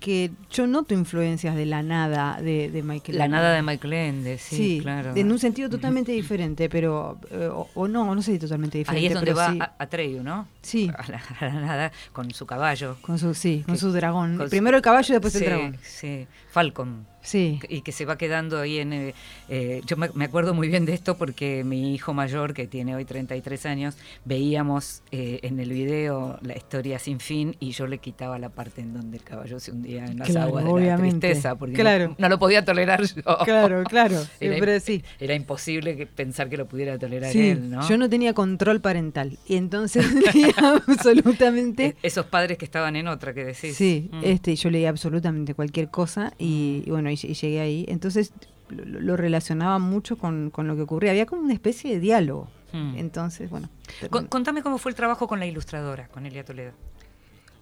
que 0.00 0.30
yo 0.50 0.66
noto 0.66 0.94
influencias 0.94 1.56
de 1.56 1.66
la 1.66 1.82
nada 1.82 2.40
de, 2.40 2.70
de 2.70 2.82
Michael 2.82 3.18
La 3.18 3.24
Ende. 3.24 3.36
nada 3.36 3.52
de 3.52 3.62
Michael 3.62 3.92
Ende, 3.92 4.38
sí, 4.38 4.78
claro. 4.80 5.12
en 5.16 5.32
un 5.32 5.38
sentido 5.38 5.68
totalmente 5.68 6.12
diferente, 6.12 6.68
pero 6.68 7.18
eh, 7.30 7.48
o, 7.52 7.68
o 7.74 7.88
no, 7.88 8.14
no 8.14 8.22
sé 8.22 8.32
si 8.34 8.38
totalmente 8.38 8.78
diferente. 8.78 9.00
Ahí 9.00 9.06
es 9.08 9.14
donde 9.14 9.32
pero 9.32 9.36
va 9.38 9.52
sí. 9.52 9.58
a- 9.60 9.74
Atreyu, 9.78 10.22
¿no? 10.22 10.46
Sí. 10.62 10.88
A 10.96 11.10
la, 11.10 11.20
a 11.40 11.44
la 11.46 11.60
nada, 11.60 11.92
con 12.12 12.30
su 12.32 12.46
caballo. 12.46 12.96
Con 13.02 13.18
su, 13.18 13.34
sí, 13.34 13.62
con 13.66 13.74
Que- 13.74 13.80
su 13.80 13.90
dragón. 13.92 14.36
con 14.36 14.46
su- 14.46 14.50
Primero 14.50 14.76
el 14.76 14.82
caballo 14.82 15.08
y 15.08 15.12
después 15.14 15.32
sí, 15.32 15.38
el 15.44 15.44
dragón. 15.50 15.76
Sí, 15.82 16.26
Falcon. 16.50 17.06
Sí. 17.22 17.60
Y 17.68 17.82
que 17.82 17.92
se 17.92 18.04
va 18.04 18.16
quedando 18.16 18.58
ahí 18.60 18.78
en... 18.78 18.92
eh, 18.92 19.14
eh, 19.48 19.80
yo 19.86 19.96
me, 19.96 20.08
me 20.14 20.24
acuerdo 20.26 20.54
muy 20.54 20.68
bien 20.68 20.84
de 20.86 20.94
esto 20.94 21.16
porque 21.18 21.64
mi 21.64 21.94
hijo 21.94 22.14
mayor, 22.14 22.54
que 22.54 22.66
tiene 22.66 22.94
hoy 22.94 23.04
33 23.04 23.66
años, 23.66 23.96
veíamos 24.24 25.02
eh, 25.10 25.40
en 25.42 25.58
el 25.58 25.70
video 25.72 26.38
la 26.42 26.56
historia 26.56 26.98
sin 26.98 27.18
fin 27.20 27.56
y 27.60 27.72
yo 27.72 27.86
le 27.86 27.98
quitaba 27.98 28.38
la 28.38 28.50
parte 28.50 28.80
en 28.80 28.92
donde 28.94 29.16
el 29.18 29.24
caballo 29.24 29.58
se 29.58 29.72
hundía 29.72 30.04
en 30.06 30.18
las 30.18 30.28
Claro, 30.28 30.48
aguas 30.48 30.64
de 30.64 30.70
obviamente. 30.70 31.28
la 31.28 31.32
tristeza, 31.32 31.54
porque 31.56 31.72
no- 31.76 31.78
Claro. 31.82 32.14
no, 32.18 32.28
lo 32.28 32.38
podía 32.38 32.64
tolerar 32.64 33.02
yo. 33.02 33.22
Claro, 33.44 33.84
claro. 33.84 34.16
Era, 34.40 34.56
pero 34.58 34.78
sí. 34.80 35.02
era 35.18 35.34
imposible 35.34 35.96
que 35.96 36.06
pensar 36.06 36.48
que 36.48 36.56
lo 36.56 36.66
pudiera 36.66 36.98
tolerar 36.98 37.32
Sí, 37.32 37.48
él, 37.50 37.70
¿no? 37.70 37.86
yo 37.88 37.96
no 37.98 38.08
tenía 38.08 38.32
control 38.34 38.80
parental 38.80 39.38
y 39.46 39.56
entonces 39.56 40.06
leía 40.34 40.54
absolutamente 41.02 41.84
E- 41.86 41.96
Esos 42.02 42.26
padres 42.26 42.58
que 42.58 42.64
estaban 42.64 42.96
en 42.96 43.08
otra, 43.08 43.32
que 43.34 43.44
decís. 43.44 43.76
Sí, 43.76 44.08
Mm. 44.12 44.20
este, 44.24 44.54
yo 44.56 44.70
leía 44.70 44.88
absolutamente 44.88 45.54
cualquier 45.54 45.90
cosa 45.90 46.32
y, 46.38 46.82
y 46.86 46.90
bueno, 46.90 47.07
y, 47.10 47.14
y 47.22 47.34
llegué 47.34 47.60
ahí. 47.60 47.84
Entonces 47.88 48.32
lo, 48.68 49.00
lo 49.00 49.16
relacionaba 49.16 49.78
mucho 49.78 50.16
con, 50.18 50.50
con 50.50 50.66
lo 50.66 50.76
que 50.76 50.82
ocurría. 50.82 51.10
Había 51.10 51.26
como 51.26 51.42
una 51.42 51.54
especie 51.54 51.92
de 51.92 52.00
diálogo. 52.00 52.48
Mm. 52.72 52.96
Entonces, 52.98 53.48
bueno. 53.50 53.68
Con- 54.10 54.26
contame 54.26 54.62
cómo 54.62 54.78
fue 54.78 54.90
el 54.90 54.94
trabajo 54.96 55.26
con 55.26 55.38
la 55.40 55.46
ilustradora, 55.46 56.08
con 56.08 56.26
Elia 56.26 56.44
Toledo. 56.44 56.72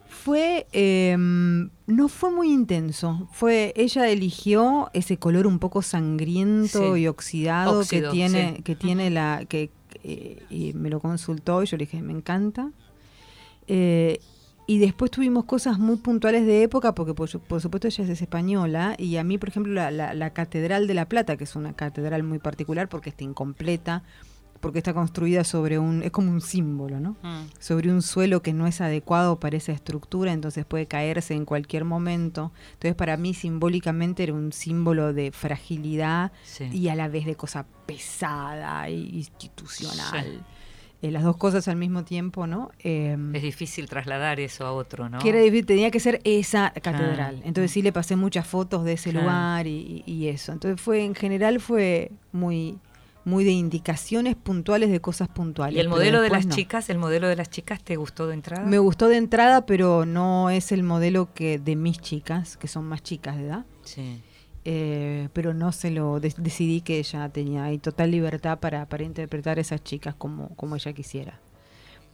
Fue, 0.08 0.66
eh, 0.72 1.16
no 1.18 2.08
fue 2.08 2.30
muy 2.30 2.50
intenso. 2.52 3.28
Fue, 3.32 3.72
ella 3.76 4.08
eligió 4.08 4.90
ese 4.92 5.18
color 5.18 5.46
un 5.46 5.58
poco 5.58 5.82
sangriento 5.82 6.94
Sí. 6.94 7.02
y 7.02 7.06
oxidado 7.06 7.80
Óxido, 7.80 8.10
que 8.10 8.14
tiene, 8.16 8.54
sí. 8.56 8.62
que 8.62 8.74
tiene 8.76 9.10
la, 9.10 9.44
que 9.48 9.70
eh, 10.02 10.42
y 10.50 10.72
me 10.74 10.90
lo 10.90 11.00
consultó 11.00 11.62
y 11.62 11.66
yo 11.66 11.76
le 11.76 11.84
dije 11.84 12.02
me 12.02 12.12
encanta. 12.12 12.70
Eh, 13.68 14.20
y 14.66 14.78
después 14.78 15.11
tuvimos 15.11 15.44
cosas 15.44 15.78
muy 15.78 15.96
puntuales 15.96 16.44
de 16.46 16.62
época, 16.62 16.94
porque 16.94 17.14
por, 17.14 17.28
su- 17.28 17.40
por 17.40 17.61
supuesto 17.61 17.87
ella 17.88 18.04
es 18.04 18.20
española, 18.20 18.94
y 18.99 19.16
a 19.16 19.25
mí, 19.25 19.38
por 19.38 19.49
ejemplo, 19.50 19.73
la, 19.73 19.90
la- 19.90 20.12
la 20.14 20.30
Catedral 20.30 20.87
de 20.87 20.94
la 20.94 21.08
Plata, 21.08 21.37
que 21.37 21.44
es 21.44 21.54
una 21.56 21.73
catedral 21.75 22.23
muy 22.25 22.38
particular 22.38 22.88
porque 22.88 23.11
está 23.11 23.23
incompleta, 23.25 24.02
porque 24.61 24.78
está 24.78 24.94
construida 24.94 25.44
sobre 25.44 25.78
un, 25.78 26.02
es 26.02 26.11
como 26.11 26.32
un 26.32 26.40
símbolo, 26.40 26.99
¿no? 26.99 27.14
sobre 27.61 27.92
un 27.92 28.00
suelo 28.02 28.40
que 28.42 28.54
no 28.54 28.66
es 28.66 28.80
adecuado 28.80 29.38
para 29.38 29.56
esa 29.58 29.70
estructura, 29.70 30.32
entonces 30.32 30.64
puede 30.64 30.87
caerse 30.87 31.35
en 31.35 31.44
cualquier 31.44 31.85
momento. 31.85 32.52
Entonces 32.73 32.94
para 32.96 33.16
mí 33.18 33.35
simbólicamente 33.35 34.23
era 34.23 34.32
un 34.32 34.52
símbolo 34.52 35.12
de 35.12 35.30
fragilidad 35.30 36.32
Sí. 36.42 36.64
y 36.73 36.88
a 36.88 36.94
la 36.96 37.06
vez 37.08 37.26
de 37.26 37.37
cosa 37.37 37.66
pesada 37.85 38.88
e 38.88 38.94
institucional. 38.94 40.25
Sí. 40.25 40.38
Eh, 41.06 41.10
las 41.10 41.22
dos 41.22 41.36
cosas 41.36 41.68
al 41.68 41.76
mismo 41.76 42.04
tiempo, 42.04 42.46
¿no? 42.46 42.70
Eh, 42.82 43.16
Es 43.32 43.42
difícil 43.42 43.88
trasladar 43.88 44.40
eso 44.40 44.66
a 44.66 44.72
otro, 44.72 45.08
¿no? 45.08 45.18
que 45.18 45.28
era 45.28 45.38
difícil, 45.40 45.66
tenía 45.66 45.90
que 45.90 46.00
ser 46.00 46.20
esa 46.25 46.70
catedral. 46.70 47.40
Entonces 47.44 47.70
sí 47.70 47.82
le 47.82 47.92
pasé 47.92 48.16
muchas 48.16 48.46
fotos 48.46 48.84
de 48.84 48.94
ese 48.94 49.12
lugar 49.12 49.66
y, 49.66 50.26
eso. 50.26 50.52
Entonces 50.52 50.80
fue, 50.80 51.04
en 51.04 51.14
general 51.14 51.60
fue 51.60 52.10
muy, 52.32 52.78
muy 53.25 53.44
de 53.44 53.52
indicaciones 53.52 54.34
puntuales 54.34 54.90
de 54.90 55.00
cosas 55.00 55.28
puntuales. 55.28 55.76
¿Y 55.76 55.80
el 55.80 55.88
modelo 55.88 56.20
de 56.20 56.30
las 56.30 56.46
no. 56.46 56.54
chicas, 56.54 56.90
el 56.90 56.98
modelo 56.98 57.28
de 57.28 57.36
las 57.36 57.50
chicas 57.50 57.82
te 57.82 57.96
gustó 57.96 58.26
de 58.26 58.34
entrada? 58.34 58.66
Me 58.66 58.78
gustó 58.78 59.08
de 59.08 59.18
entrada, 59.18 59.66
pero 59.66 60.04
no 60.04 60.50
es 60.50 60.72
el 60.72 60.82
modelo 60.82 61.32
que 61.32 61.58
de 61.58 61.76
mis 61.76 61.98
chicas, 61.98 62.56
que 62.56 62.66
son 62.66 62.84
más 62.84 63.02
chicas 63.02 63.36
de 63.36 63.46
edad. 63.46 63.64
Sí. 63.84 64.20
Eh, 64.68 65.28
pero 65.32 65.54
no 65.54 65.70
se 65.70 65.92
lo 65.92 66.18
de- 66.18 66.35
decidí 66.38 66.80
que 66.80 66.99
ella 66.99 67.28
tenía 67.28 67.62
ahí 67.64 67.78
total 67.78 68.11
libertad 68.11 68.58
para, 68.58 68.87
para 68.88 69.04
interpretar 69.04 69.58
a 69.58 69.61
esas 69.61 69.85
chicas 69.85 70.16
como, 70.16 70.49
como 70.56 70.75
ella 70.75 70.92
quisiera. 70.92 71.38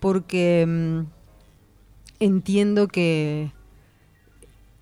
Porque 0.01 0.67
mm, 0.69 1.01
entiendo 2.21 2.89
que 2.89 3.53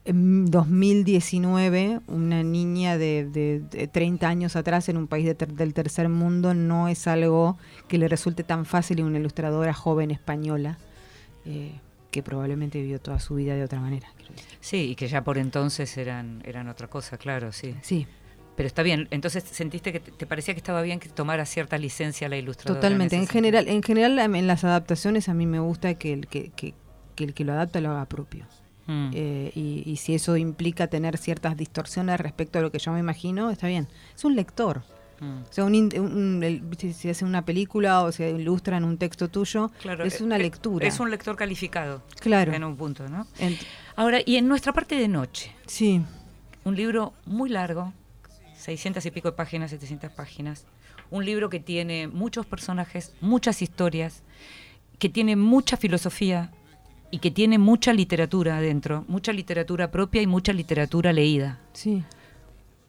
en 0.04 0.46
2019 0.46 2.00
una 2.08 2.42
niña 2.42 2.98
de, 2.98 3.28
de- 3.30 3.60
de 3.60 3.86
30 3.86 4.28
años 4.28 4.56
atrás 4.56 4.88
en 4.88 4.96
un 4.96 5.06
país 5.06 5.32
del 5.38 5.72
tercer 5.74 6.08
mundo 6.08 6.54
no 6.54 6.88
es 6.88 7.06
algo 7.06 7.56
que 7.86 7.98
le 7.98 8.08
resulte 8.08 8.42
tan 8.42 8.64
fácil 8.64 9.00
a 9.00 9.04
una 9.04 9.18
ilustradora 9.18 9.74
joven 9.74 10.10
española 10.10 10.78
eh, 11.44 11.78
que 12.10 12.22
probablemente 12.22 12.80
vivió 12.80 13.00
toda 13.00 13.20
su 13.20 13.34
vida 13.36 13.54
de 13.54 13.64
otra 13.64 13.80
manera. 13.80 14.08
Sí, 14.60 14.90
y 14.90 14.94
que 14.94 15.08
ya 15.08 15.22
por 15.22 15.38
entonces 15.38 15.96
eran, 15.96 16.42
eran 16.44 16.68
otra 16.68 16.86
cosa, 16.88 17.16
claro, 17.18 17.52
sí. 17.52 17.74
Sí, 17.82 18.06
Pero 18.56 18.66
está 18.66 18.82
bien, 18.82 19.08
entonces 19.10 19.44
sentiste 19.44 19.92
que 19.92 20.00
te, 20.00 20.26
parecía 20.26 20.52
que 20.54 20.58
estaba 20.58 20.82
bien 20.82 20.98
que 21.00 21.08
tomara 21.08 21.46
cierta 21.46 21.78
licencia 21.78 22.28
la 22.28 22.36
ilustradora. 22.36 22.80
Totalmente. 22.80 23.16
En 23.16 23.26
general, 23.26 23.68
en 23.68 23.82
general 23.82 24.18
en 24.18 24.46
las 24.46 24.64
adaptaciones 24.64 25.28
a 25.28 25.34
mí 25.34 25.46
me 25.46 25.60
gusta 25.60 25.94
que 25.94 26.12
el 26.12 26.26
que, 26.26 26.50
que- 26.50 26.74
que 27.16 27.24
el 27.24 27.34
que 27.34 27.44
lo 27.44 27.52
adapta 27.52 27.80
lo 27.80 27.90
haga 27.90 28.06
propio. 28.06 28.44
Mm. 28.86 29.10
Eh, 29.14 29.52
y, 29.54 29.82
y 29.86 29.96
si 29.96 30.14
eso 30.14 30.36
implica 30.36 30.86
tener 30.88 31.16
ciertas 31.18 31.56
distorsiones 31.56 32.18
respecto 32.20 32.58
a 32.58 32.62
lo 32.62 32.70
que 32.72 32.78
yo 32.78 32.92
me 32.92 32.98
imagino, 33.00 33.50
está 33.50 33.66
bien. 33.68 33.88
Es 34.16 34.24
un 34.24 34.34
lector. 34.36 34.82
Mm. 35.20 35.42
O 35.48 35.52
sea, 35.52 35.64
un 35.64 36.70
si, 36.94 37.10
hacen 37.10 37.28
una 37.28 37.44
película 37.44 38.02
o 38.02 38.10
se 38.12 38.30
ilustran 38.30 38.84
un 38.84 38.96
texto 38.96 39.28
tuyo, 39.28 39.70
Claro, 39.80 40.04
es 40.04 40.20
eh, 40.20 40.24
una 40.24 40.36
eh, 40.36 40.40
lectura. 40.40 40.86
Es 40.86 40.98
un 40.98 41.10
lector 41.10 41.36
calificado. 41.36 42.02
Claro. 42.20 42.52
En 42.52 42.64
un 42.64 42.76
punto, 42.76 43.08
¿no? 43.08 43.26
Ent- 43.38 43.60
Ahora, 43.96 44.18
y 44.24 44.36
en 44.36 44.48
nuestra 44.48 44.72
parte 44.72 44.96
de 44.96 45.08
noche, 45.08 45.54
sí, 45.66 46.02
un 46.64 46.74
libro 46.76 47.12
muy 47.26 47.50
largo, 47.50 47.92
600 48.56 49.04
y 49.06 49.10
pico 49.10 49.30
de 49.30 49.36
páginas, 49.36 49.70
700 49.70 50.10
páginas, 50.12 50.64
un 51.10 51.24
libro 51.24 51.48
que 51.50 51.60
tiene 51.60 52.08
muchos 52.08 52.46
personajes, 52.46 53.12
muchas 53.20 53.62
historias, 53.62 54.22
que 54.98 55.08
tiene 55.08 55.36
mucha 55.36 55.76
filosofía 55.76 56.50
y 57.10 57.18
que 57.18 57.30
tiene 57.30 57.58
mucha 57.58 57.92
literatura 57.92 58.58
adentro, 58.58 59.04
mucha 59.08 59.32
literatura 59.32 59.90
propia 59.90 60.22
y 60.22 60.26
mucha 60.26 60.52
literatura 60.52 61.12
leída. 61.12 61.58
sí. 61.72 62.04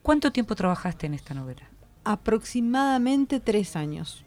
¿Cuánto 0.02 0.32
tiempo 0.32 0.56
trabajaste 0.56 1.06
en 1.06 1.14
esta 1.14 1.32
novela? 1.32 1.62
Aproximadamente 2.04 3.40
tres 3.40 3.76
años. 3.76 4.24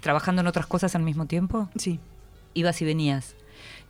¿Trabajando 0.00 0.40
en 0.42 0.46
otras 0.46 0.66
cosas 0.66 0.94
al 0.94 1.02
mismo 1.02 1.26
tiempo? 1.26 1.68
Sí. 1.76 1.98
ibas 2.52 2.82
y 2.82 2.84
venías. 2.84 3.36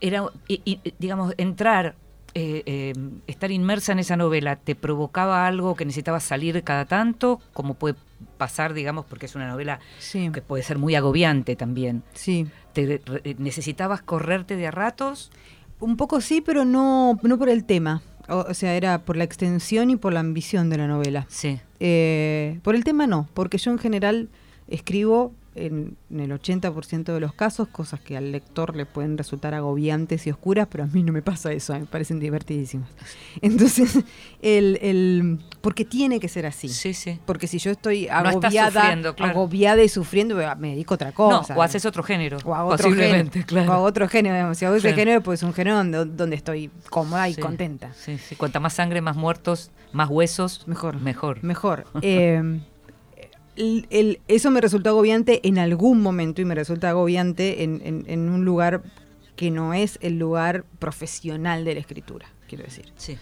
Era, 0.01 0.23
y- 0.47 0.61
y, 0.63 0.79
digamos, 0.99 1.33
entrar, 1.37 1.95
eh, 2.35 2.61
eh, 2.67 2.93
estar 3.25 3.49
inmersa 3.51 3.91
en 3.91 3.97
esa 3.99 4.15
novela, 4.15 4.55
¿te 4.55 4.75
provocaba 4.75 5.47
algo 5.47 5.75
que 5.75 5.83
necesitabas 5.83 6.23
salir 6.23 6.63
cada 6.63 6.85
tanto? 6.85 7.41
Como 7.53 7.73
puede 7.73 7.95
pasar, 8.37 8.73
digamos, 8.75 9.05
porque 9.05 9.25
es 9.25 9.33
una 9.35 9.49
novela 9.49 9.79
Sí, 9.99 10.29
que 10.31 10.41
puede 10.43 10.61
ser 10.63 10.77
muy 10.77 10.93
agobiante 10.95 11.55
también. 11.55 12.03
sí. 12.13 12.47
¿Te, 12.73 13.01
re- 13.05 13.35
¿Necesitabas 13.39 14.01
correrte 14.03 14.55
de 14.55 14.67
a 14.67 14.71
ratos? 14.71 15.31
Un 15.79 15.97
poco 15.97 16.21
sí, 16.21 16.39
pero 16.39 16.63
no, 16.63 17.19
no 17.23 17.37
por 17.39 17.49
el 17.49 17.65
tema. 17.65 18.01
O, 18.29 18.45
o 18.49 18.53
sea, 18.53 18.75
era 18.75 18.99
por 18.99 19.17
la 19.17 19.23
extensión 19.25 19.89
y 19.89 19.95
por 19.97 20.13
la 20.13 20.19
ambición 20.21 20.69
de 20.69 20.77
la 20.77 20.87
novela. 20.87 21.25
Sí. 21.29 21.59
Eh, 21.83 22.59
por 22.61 22.75
el 22.75 22.83
tema 22.83 23.07
no, 23.07 23.27
porque 23.33 23.57
yo 23.57 23.71
en 23.71 23.79
general 23.79 24.29
escribo 24.67 25.33
en, 25.55 25.97
en 26.09 26.19
el 26.21 26.31
80% 26.31 27.03
de 27.13 27.19
los 27.19 27.33
casos 27.33 27.67
cosas 27.67 27.99
que 27.99 28.15
al 28.17 28.31
lector 28.31 28.75
le 28.75 28.85
pueden 28.85 29.17
resultar 29.17 29.53
agobiantes 29.53 30.25
y 30.27 30.31
oscuras, 30.31 30.67
pero 30.71 30.85
a 30.85 30.87
mí 30.87 31.03
no 31.03 31.11
me 31.11 31.21
pasa 31.21 31.51
eso, 31.51 31.73
me 31.77 31.85
parecen 31.85 32.19
divertidísimas. 32.19 32.89
Entonces, 33.41 33.99
el, 34.41 34.79
el, 34.81 35.39
porque 35.61 35.83
tiene 35.85 36.19
que 36.19 36.27
ser 36.29 36.45
así. 36.45 36.69
Sí, 36.69 36.93
sí. 36.93 37.19
Porque 37.25 37.47
si 37.47 37.57
yo 37.59 37.71
estoy 37.71 38.07
agobiada, 38.07 38.93
claro. 39.13 39.31
agobiada 39.31 39.83
y 39.83 39.89
sufriendo, 39.89 40.35
me 40.57 40.69
dedico 40.71 40.93
a 40.93 40.95
otra 40.95 41.11
cosa. 41.11 41.53
No, 41.53 41.59
o 41.59 41.63
haces 41.63 41.85
otro 41.85 42.03
género. 42.03 42.37
O 42.45 42.55
hago 42.55 42.69
otro 42.69 42.85
posiblemente, 42.85 43.31
género. 43.39 43.47
claro. 43.47 43.71
O 43.71 43.73
hago 43.73 43.83
otro 43.83 44.07
género. 44.07 44.35
digamos. 44.35 44.57
Si 44.57 44.65
hago 44.65 44.75
ese 44.75 44.87
Claro. 44.89 44.97
género, 44.97 45.21
pues 45.23 45.43
un 45.43 45.53
género 45.53 45.77
donde, 45.77 46.05
donde 46.05 46.35
estoy 46.35 46.69
cómoda 46.89 47.27
y 47.29 47.33
Sí. 47.33 47.41
contenta. 47.41 47.93
Sí, 47.93 48.17
sí. 48.17 48.35
Cuanta 48.35 48.59
más 48.59 48.73
sangre, 48.73 49.01
más 49.01 49.15
muertos, 49.15 49.71
más 49.91 50.09
huesos, 50.09 50.67
Mejor. 50.67 50.99
Mejor. 51.01 51.43
Mejor. 51.43 51.85
Eh, 52.01 52.59
el- 53.61 53.87
el- 53.89 54.19
eso 54.27 54.51
me 54.51 54.59
resultó 54.61 54.89
agobiante 54.89 55.47
en 55.47 55.57
algún 55.57 56.01
momento 56.01 56.41
y 56.41 56.45
me 56.45 56.55
resulta 56.55 56.89
agobiante 56.89 57.63
en, 57.63 57.81
en- 57.85 58.03
en 58.07 58.29
un 58.29 58.43
lugar 58.45 58.81
que 59.35 59.51
no 59.51 59.73
es 59.73 59.97
el 60.01 60.19
lugar 60.19 60.65
profesional 60.79 61.63
de 61.65 61.73
la 61.75 61.79
escritura, 61.79 62.27
quiero 62.47 62.63
decir. 62.63 62.91
Sí. 62.97 63.17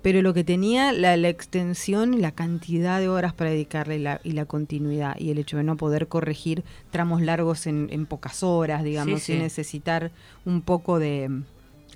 Pero 0.00 0.22
lo 0.22 0.32
que 0.32 0.44
tenía 0.44 0.92
la, 0.92 1.16
la 1.16 1.28
extensión 1.28 2.14
y 2.14 2.18
la 2.18 2.30
cantidad 2.30 3.00
de 3.00 3.08
horas 3.08 3.32
para 3.34 3.50
dedicarle 3.50 3.96
y 3.96 3.98
la, 3.98 4.20
y 4.22 4.32
la 4.32 4.44
continuidad 4.44 5.16
y 5.18 5.30
el 5.30 5.38
hecho 5.38 5.56
de 5.56 5.64
no 5.64 5.76
poder 5.76 6.06
corregir 6.06 6.62
tramos 6.90 7.20
largos 7.20 7.66
en, 7.66 7.88
en 7.90 8.06
pocas 8.06 8.42
horas, 8.44 8.84
digamos, 8.84 9.22
Sí, 9.22 9.32
y 9.34 9.38
necesitar 9.38 10.12
un 10.44 10.62
poco 10.62 10.98
de 11.00 11.28
mm, 11.28 11.44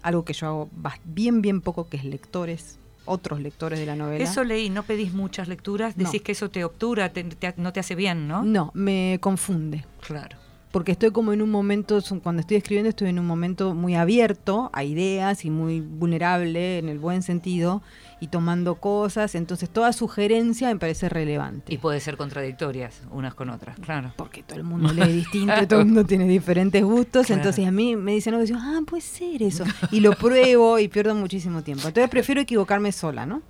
algo 0.03 0.25
que 0.25 0.33
yo 0.33 0.47
hago 0.49 0.71
bien, 1.05 1.41
bien 1.43 1.61
poco, 1.61 1.89
que 1.89 1.97
es 1.97 2.05
lectores, 2.05 2.79
otros 3.05 3.41
lectores 3.41 3.79
de 3.79 3.87
la 3.87 3.97
novela. 3.97 4.23
Eso 4.25 4.45
leí, 4.45 4.71
no 4.71 4.83
pedís 4.85 5.13
muchas 5.13 5.49
lecturas, 5.49 5.97
No. 5.97 6.05
decís 6.05 6.23
que 6.23 6.33
eso 6.33 6.51
te 6.51 6.65
obtura, 6.65 7.13
te- 7.13 7.25
te- 7.25 7.55
no 7.57 7.73
te 7.73 7.81
hace 7.81 7.95
bien, 7.95 8.29
¿no? 8.29 8.43
No, 8.45 8.71
me 8.75 9.19
confunde. 9.21 9.85
Claro. 10.01 10.37
Porque 10.71 10.93
estoy 10.93 11.11
como 11.11 11.35
en 11.35 11.43
un 11.43 11.51
momento, 11.51 11.99
cuando 12.23 12.41
estoy 12.41 12.57
escribiendo, 12.57 12.89
estoy 12.89 13.11
en 13.11 13.19
un 13.19 13.27
momento 13.27 13.75
muy 13.75 13.95
abierto 13.95 14.71
a 14.73 14.85
ideas 14.85 15.45
y 15.45 15.51
muy 15.51 15.81
vulnerable 15.81 16.79
en 16.79 16.89
el 16.89 16.99
buen 16.99 17.23
sentido 17.23 17.83
y 18.23 18.29
tomando 18.29 18.77
cosas. 18.77 19.35
Entonces, 19.35 19.69
toda 19.69 19.93
sugerencia 19.93 20.69
me 20.69 20.77
parece 20.77 21.09
relevante. 21.09 21.75
Y 21.75 21.79
puede 21.79 21.99
ser 21.99 22.17
contradictorias 22.17 23.03
unas 23.11 23.35
con 23.35 23.51
otras, 23.51 23.77
claro. 23.81 24.13
porque 24.17 24.45
todo 24.45 24.59
el 24.59 24.65
mundo 24.65 24.93
lee 24.93 25.11
distinto, 25.13 25.67
todo 25.67 25.81
el 25.81 25.87
mundo 25.87 26.05
tiene 26.05 26.29
diferentes 26.29 26.85
gustos, 26.85 27.27
Claro. 27.27 27.41
entonces 27.41 27.67
a 27.67 27.73
mí 27.73 27.97
me 27.97 28.13
dicen 28.13 28.35
algo 28.35 28.47
y 28.47 28.53
ah, 28.57 28.81
puede 28.87 29.03
ser 29.03 29.43
eso, 29.43 29.65
y 29.91 29.99
lo 29.99 30.13
pruebo 30.13 30.79
y 30.79 30.87
pierdo 30.87 31.17
muchísimo 31.17 31.63
tiempo. 31.63 31.89
Entonces 31.89 32.09
prefiero 32.09 32.41
equivocarme 32.41 32.93
sola, 32.93 33.27
¿no? 33.27 33.43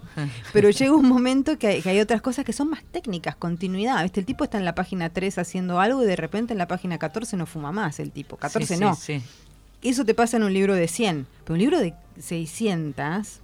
Pero 0.54 0.70
llega 0.70 0.94
un 0.96 1.06
momento 1.06 1.58
que 1.58 1.66
hay, 1.66 1.82
que 1.82 1.90
hay 1.90 2.00
otras 2.00 2.22
cosas 2.22 2.44
que 2.46 2.54
son 2.54 2.70
más 2.70 2.82
técnicas, 2.84 3.36
continuidad, 3.36 4.02
¿viste? 4.02 4.20
El 4.20 4.26
tipo 4.26 4.44
está 4.44 4.56
en 4.56 4.64
la 4.64 4.74
página 4.74 5.10
3 5.10 5.36
haciendo 5.36 5.80
algo 5.80 6.02
y 6.02 6.06
de 6.06 6.16
repente 6.16 6.52
en 6.54 6.58
la 6.58 6.66
página 6.66 6.96
14 6.98 7.36
no 7.36 7.44
fuma 7.44 7.72
más 7.72 8.00
el 8.00 8.10
tipo, 8.10 8.36
14 8.38 8.66
Sí, 8.66 8.74
sí, 8.74 8.80
no. 8.80 8.94
sí. 8.94 9.22
Eso 9.82 10.04
te 10.06 10.14
pasa 10.14 10.38
en 10.38 10.44
un 10.44 10.52
libro 10.54 10.74
de 10.74 10.88
100, 10.88 11.26
pero 11.44 11.54
un 11.54 11.58
libro 11.60 11.78
de 11.78 11.92
600 12.20 13.41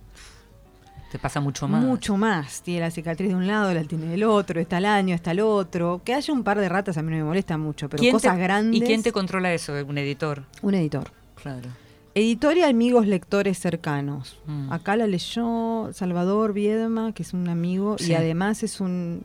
Te 1.11 1.19
pasa 1.19 1.41
mucho 1.41 1.67
más. 1.69 1.83
mucho 1.83 2.17
más. 2.17 2.61
Tiene 2.63 2.81
la 2.81 2.91
cicatriz 2.91 3.29
de 3.31 3.35
un 3.35 3.47
lado, 3.47 3.73
la 3.73 3.83
tiene 3.85 4.07
del 4.07 4.25
otro, 4.25 4.61
está 4.61 4.79
el 4.79 4.85
año, 4.85 5.15
está 5.15 5.31
el 5.31 5.41
otro. 5.41 6.03
Que 6.05 6.13
haya 6.15 6.33
un 6.35 6.43
par 6.45 6.59
de 6.61 6.69
ratas 6.69 6.99
a 6.99 7.03
mí 7.03 7.11
no 7.11 7.17
me 7.17 7.25
molesta 7.25 7.57
mucho, 7.57 7.89
pero 7.89 8.01
¿Quién 8.01 8.13
cosas 8.13 8.37
te- 8.37 8.43
grandes. 8.43 8.81
¿Y 8.81 8.85
quién 8.85 9.03
te 9.03 9.11
controla 9.13 9.53
eso? 9.55 9.73
¿Un 9.87 9.97
editor? 9.99 10.45
Un 10.63 10.75
editor. 10.75 11.11
Claro. 11.43 11.69
Editor 12.15 12.57
y 12.57 12.63
amigos 12.63 13.07
lectores 13.07 13.59
cercanos. 13.59 14.39
Mm. 14.47 14.73
Acá 14.73 14.97
la 14.97 15.07
leyó 15.07 15.91
Salvador 15.93 16.53
Viedma, 16.53 17.13
que 17.13 17.23
es 17.23 17.33
un 17.33 17.49
amigo, 17.49 17.97
Sí. 17.99 18.11
y 18.13 18.15
además 18.15 18.63
es 18.63 18.81
un 18.81 19.25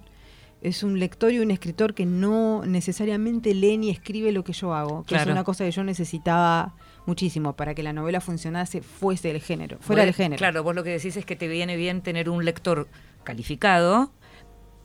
es 0.64 0.82
un 0.82 0.98
lector 0.98 1.32
y 1.32 1.40
un 1.40 1.52
escritor 1.52 1.94
que 1.94 2.06
no 2.06 2.66
necesariamente 2.66 3.54
lee 3.54 3.78
ni 3.78 3.90
escribe 3.90 4.32
lo 4.32 4.44
que 4.44 4.54
yo 4.54 4.74
hago, 4.74 5.04
que 5.04 5.16
es 5.16 5.26
una 5.26 5.44
cosa 5.44 5.66
que 5.66 5.72
yo 5.72 5.84
necesitaba 5.84 6.74
muchísimo 7.06 7.54
para 7.54 7.76
que 7.76 7.84
la 7.84 7.92
novela 7.92 8.22
funcionase 8.22 8.82
fuese 8.82 9.30
el 9.30 9.42
género, 9.42 9.78
fuera 9.82 10.06
del 10.06 10.14
género. 10.14 10.38
Claro, 10.38 10.64
vos 10.64 10.74
lo 10.74 10.84
que 10.84 10.92
decís 10.92 11.18
es 11.18 11.26
que 11.26 11.36
te 11.36 11.48
viene 11.50 11.76
bien 11.76 12.02
tener 12.02 12.30
un 12.30 12.46
lector 12.46 12.88
calificado, 13.26 14.12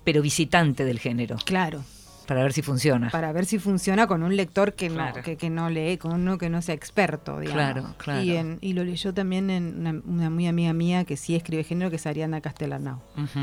pero 0.05 0.21
visitante 0.23 0.85
del 0.85 0.99
género, 0.99 1.37
Claro, 1.45 1.85
para 2.27 2.43
ver 2.43 2.53
si 2.53 2.63
funciona. 2.63 3.11
para 3.11 3.31
ver 3.33 3.47
si 3.47 3.59
funciona 3.61 4.07
con 4.09 4.23
un 4.25 4.37
lector 4.37 4.73
que 4.75 4.89
Claro. 4.89 5.19
no 5.19 5.23
que, 5.23 5.37
que 5.37 5.49
no 5.49 5.71
lee, 5.71 5.97
con 5.99 6.13
uno 6.13 6.39
que 6.39 6.51
no 6.51 6.61
sea 6.61 6.75
experto, 6.75 7.39
digamos. 7.39 7.63
Claro, 7.63 7.95
claro. 7.99 8.23
Y, 8.23 8.33
en- 8.37 8.59
y 8.61 8.73
lo 8.73 8.83
leyó 8.85 9.15
también 9.15 9.49
en 9.51 9.79
una, 9.79 9.91
una 10.05 10.29
muy 10.31 10.47
amiga 10.49 10.73
mía 10.73 11.05
que 11.05 11.17
sí 11.17 11.37
escribe 11.37 11.63
género, 11.63 11.89
que 11.91 11.97
es 11.97 12.07
Ariana 12.07 12.41
Castellanau. 12.41 12.97
Ujú. 13.17 13.39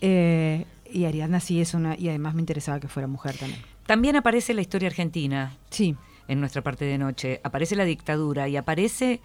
Eh, 0.00 0.64
y 0.92 1.04
Ariadna 1.04 1.40
sí 1.40 1.60
es 1.60 1.74
una, 1.74 1.96
y 1.96 2.08
además 2.08 2.34
me 2.34 2.40
interesaba 2.42 2.80
que 2.80 2.88
fuera 2.88 3.06
mujer 3.06 3.36
también. 3.36 3.62
También 3.86 4.16
aparece 4.16 4.52
la 4.54 4.62
historia 4.62 4.88
argentina 4.88 5.56
Sí, 5.70 5.94
en 6.28 6.40
nuestra 6.40 6.62
parte 6.62 6.84
de 6.84 6.98
noche. 6.98 7.40
Aparece 7.44 7.76
la 7.76 7.84
dictadura 7.84 8.48
y 8.48 8.56
aparece, 8.56 9.20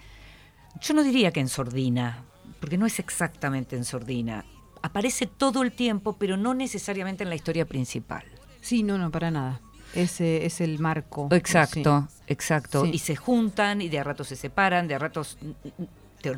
yo 0.80 0.94
no 0.94 1.04
diría 1.04 1.32
que 1.32 1.40
en 1.40 1.48
sordina, 1.48 2.24
porque 2.60 2.78
no 2.78 2.86
es 2.86 3.00
exactamente 3.00 3.76
en 3.76 3.86
sordina. 3.86 4.46
Aparece 4.84 5.26
todo 5.28 5.64
el 5.64 5.72
tiempo, 5.72 6.18
pero 6.18 6.38
no 6.38 6.54
necesariamente 6.54 7.24
en 7.24 7.30
la 7.30 7.36
historia 7.36 7.66
principal. 7.66 8.24
sí, 8.62 8.84
no, 8.84 8.98
no, 8.98 9.12
para 9.12 9.32
nada. 9.32 9.62
Ese 9.94 10.46
es 10.46 10.62
el 10.62 10.80
marco. 10.80 11.28
Exacto, 11.32 12.08
exacto. 12.28 12.86
Sí. 12.86 12.92
Y 12.94 13.00
se 13.00 13.16
juntan 13.18 13.82
y 13.82 13.90
de 13.90 14.00
a 14.00 14.04
ratos 14.06 14.28
se 14.30 14.38
separan, 14.38 14.88
de 14.88 14.96
a 14.96 15.00
ratos 15.00 15.38
te 16.22 16.34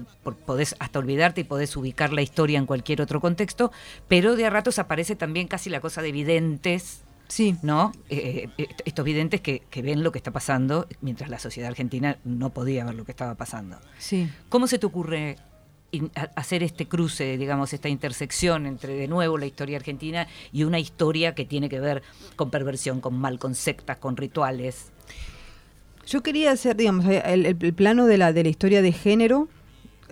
podés 0.46 0.76
hasta 0.80 1.00
olvidarte 1.00 1.41
y 1.41 1.43
podés 1.43 1.76
ubicar 1.78 2.13
la 2.13 2.22
historia 2.22 2.58
en 2.60 2.65
cualquier 2.65 3.02
otro 3.02 3.19
contexto, 3.22 3.72
pero 4.08 4.36
de 4.36 4.46
a 4.46 4.50
ratos 4.50 4.80
aparece 4.80 5.15
también 5.15 5.48
casi 5.48 5.69
la 5.69 5.80
cosa 5.82 6.02
de 6.02 6.12
videntes, 6.12 7.02
Sí, 7.30 7.56
¿no? 7.63 7.93
Eh, 8.10 8.50
eh, 8.60 8.67
estos 8.86 9.04
videntes 9.06 9.41
que, 9.41 9.62
que 9.72 9.82
ven 9.82 10.04
lo 10.04 10.12
que 10.12 10.19
está 10.19 10.30
pasando, 10.32 10.88
mientras 11.02 11.30
la 11.32 11.39
sociedad 11.39 11.69
argentina 11.69 12.17
no 12.26 12.52
podía 12.52 12.86
ver 12.86 12.93
lo 12.96 13.06
que 13.06 13.12
estaba 13.12 13.34
pasando. 13.36 13.80
sí. 13.98 14.30
¿Cómo 14.50 14.67
se 14.67 14.78
te 14.78 14.86
ocurre 14.86 15.38
hacer 16.36 16.63
este 16.63 16.88
cruce, 16.88 17.38
digamos, 17.38 17.72
esta 17.74 17.88
intersección 17.88 18.65
entre 18.65 18.93
de 18.96 19.08
nuevo 19.08 19.38
la 19.38 19.46
historia 19.46 19.78
argentina 19.78 20.28
y 20.52 20.63
una 20.63 20.80
historia 20.80 21.34
que 21.36 21.46
tiene 21.46 21.69
que 21.69 21.80
ver 21.80 22.02
con 22.36 22.50
perversión, 22.52 23.00
con 23.00 23.15
mal, 23.17 23.39
con 23.39 23.56
sectas, 23.56 23.98
con 23.98 24.17
rituales? 24.17 24.91
Yo 26.06 26.22
quería 26.22 26.52
hacer, 26.52 26.76
digamos, 26.76 27.06
el- 27.06 27.46
el 27.46 27.74
plano 27.74 28.06
de 28.06 28.17
la, 28.17 28.34
de 28.34 28.43
la 28.43 28.50
historia 28.50 28.82
de 28.82 28.91
género 28.91 29.48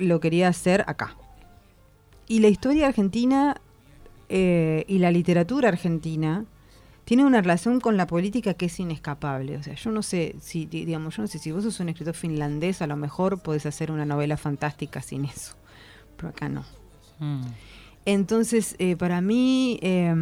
lo 0.01 0.19
quería 0.19 0.47
hacer 0.47 0.83
acá. 0.87 1.15
Y 2.27 2.39
la 2.39 2.47
historia 2.47 2.87
argentina 2.87 3.59
eh, 4.29 4.85
y 4.87 4.99
la 4.99 5.11
literatura 5.11 5.69
argentina 5.69 6.45
tiene 7.03 7.25
una 7.25 7.41
relación 7.41 7.79
con 7.81 7.97
la 7.97 8.07
política 8.07 8.53
que 8.53 8.67
es 8.67 8.79
inescapable. 8.79 9.57
O 9.57 9.63
sea, 9.63 9.73
yo 9.73 9.91
no 9.91 10.01
sé 10.01 10.35
si, 10.39 10.65
di- 10.65 10.85
digamos, 10.85 11.15
yo 11.17 11.23
no 11.23 11.27
sé 11.27 11.39
si 11.39 11.51
vos 11.51 11.63
sos 11.63 11.79
un 11.79 11.89
escritor 11.89 12.13
finlandés, 12.13 12.81
a 12.81 12.87
lo 12.87 12.95
mejor 12.95 13.41
podés 13.41 13.65
hacer 13.65 13.91
una 13.91 14.05
novela 14.05 14.37
fantástica 14.37 15.01
sin 15.01 15.25
eso. 15.25 15.55
Pero 16.15 16.29
acá 16.29 16.47
no. 16.47 16.63
Mm. 17.19 17.41
Entonces, 18.05 18.75
eh, 18.79 18.95
para 18.95 19.19
mí, 19.21 19.77
eh, 19.81 20.13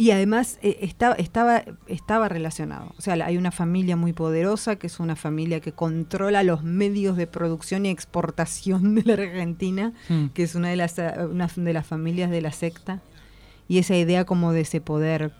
y 0.00 0.10
además 0.12 0.58
eh, 0.62 0.78
estaba, 0.80 1.14
estaba, 1.16 1.62
estaba 1.86 2.28
relacionado. 2.28 2.94
O 2.96 3.02
sea, 3.02 3.14
hay 3.24 3.36
una 3.36 3.50
familia 3.50 3.96
muy 3.96 4.12
poderosa, 4.14 4.76
que 4.76 4.86
es 4.86 4.98
una 4.98 5.14
familia 5.14 5.60
que 5.60 5.72
controla 5.72 6.42
los 6.42 6.62
medios 6.62 7.16
de 7.18 7.26
producción 7.26 7.84
y 7.84 7.90
exportación 7.90 8.94
de 8.94 9.02
la 9.04 9.12
Argentina, 9.14 9.92
Mm. 10.08 10.26
que 10.28 10.42
es 10.44 10.54
una 10.54 10.68
de 10.70 10.76
las, 10.76 10.98
eh, 10.98 11.12
una 11.30 11.48
de 11.54 11.72
las 11.72 11.86
familias 11.86 12.30
de 12.30 12.40
la 12.40 12.50
secta. 12.52 13.00
Y 13.68 13.78
esa 13.78 13.94
idea 13.94 14.24
como 14.24 14.52
de 14.52 14.62
ese 14.62 14.80
poder, 14.80 15.32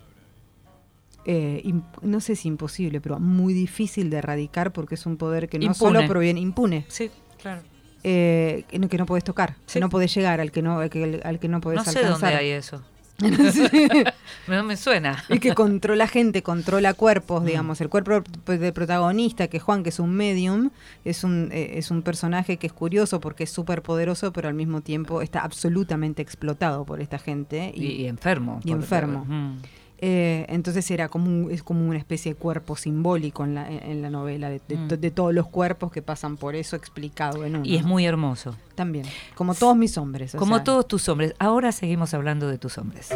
eh, 1.25 1.73
no 2.01 2.19
sé 2.19 2.35
si 2.35 2.47
imposible, 2.47 3.01
pero 3.01 3.19
muy 3.19 3.53
difícil 3.53 4.09
de 4.09 4.17
erradicar 4.17 4.71
porque 4.73 4.95
es 4.95 5.05
un 5.05 5.17
poder 5.17 5.49
que 5.49 5.59
no 5.59 5.65
Impune. 5.65 5.77
solo 5.97 6.07
proviene, 6.07 6.39
impune, 6.39 6.85
Sí, 6.87 7.11
claro. 7.41 7.61
eh, 8.03 8.63
que, 8.69 8.79
no, 8.79 8.89
que 8.89 8.97
no 8.97 9.05
podés 9.05 9.23
tocar, 9.23 9.55
Sí. 9.65 9.73
que 9.73 9.79
no 9.81 9.89
podés 9.89 10.13
llegar, 10.15 10.39
al 10.39 10.51
que 10.51 10.61
no, 10.61 10.79
al 10.79 10.89
que, 10.89 11.19
al 11.23 11.39
que 11.39 11.47
no 11.47 11.61
podés 11.61 11.77
No 11.77 11.83
sé 11.83 11.99
alcanzar. 11.99 12.19
dónde 12.31 12.35
hay 12.37 12.49
eso. 12.51 12.81
no 14.47 14.63
me 14.63 14.77
suena. 14.77 15.23
Y 15.29 15.39
que 15.39 15.53
controla 15.53 16.07
gente, 16.07 16.41
controla 16.43 16.93
cuerpos, 16.93 17.45
digamos. 17.45 17.81
El 17.81 17.89
cuerpo 17.89 18.23
del 18.45 18.73
protagonista, 18.73 19.47
que 19.47 19.59
Juan, 19.59 19.83
que 19.83 19.89
es 19.89 19.99
un 19.99 20.11
medium, 20.11 20.71
es 21.05 21.23
un, 21.23 21.49
eh, 21.51 21.77
es 21.77 21.91
un 21.91 22.01
personaje 22.01 22.57
que 22.57 22.67
es 22.67 22.73
curioso 22.73 23.19
porque 23.19 23.43
es 23.43 23.51
súper 23.51 23.81
poderoso, 23.81 24.31
pero 24.33 24.47
al 24.47 24.55
mismo 24.55 24.81
tiempo 24.81 25.21
está 25.21 25.41
absolutamente 25.41 26.21
explotado 26.21 26.85
por 26.85 27.01
esta 27.01 27.19
gente. 27.19 27.71
Y, 27.75 28.05
enfermo. 28.05 28.59
Y 28.63 28.71
enfermo. 28.71 29.25
Mm. 29.25 29.57
Eh, 30.03 30.47
entonces 30.49 30.89
era 30.89 31.09
como 31.09 31.27
un- 31.29 31.51
es 31.51 31.61
como 31.61 31.87
una 31.87 31.99
especie 31.99 32.33
de 32.33 32.39
cuerpo 32.39 32.75
simbólico 32.75 33.43
en 33.45 33.53
la, 33.53 33.69
en 33.71 34.01
la 34.01 34.09
novela, 34.09 34.49
de, 34.49 34.59
de 34.67 34.75
Mm. 34.77 34.87
to- 34.87 34.97
de 34.97 35.11
todos 35.11 35.33
los 35.33 35.47
cuerpos 35.47 35.91
que 35.91 36.01
pasan 36.01 36.37
por 36.37 36.55
eso 36.55 36.75
explicado 36.75 37.45
en 37.45 37.57
uno. 37.57 37.65
Y 37.65 37.75
es 37.75 37.83
muy 37.85 38.05
hermoso. 38.05 38.55
También, 38.73 39.05
como 39.35 39.53
todos 39.53 39.77
mis 39.77 39.97
hombres. 39.99 40.35
Como 40.35 40.55
sea, 40.55 40.63
todos 40.63 40.87
tus 40.87 41.07
hombres. 41.07 41.35
Ahora 41.37 41.71
seguimos 41.71 42.13
hablando 42.15 42.47
de 42.47 42.57
tus 42.57 42.79
hombres. 42.79 43.09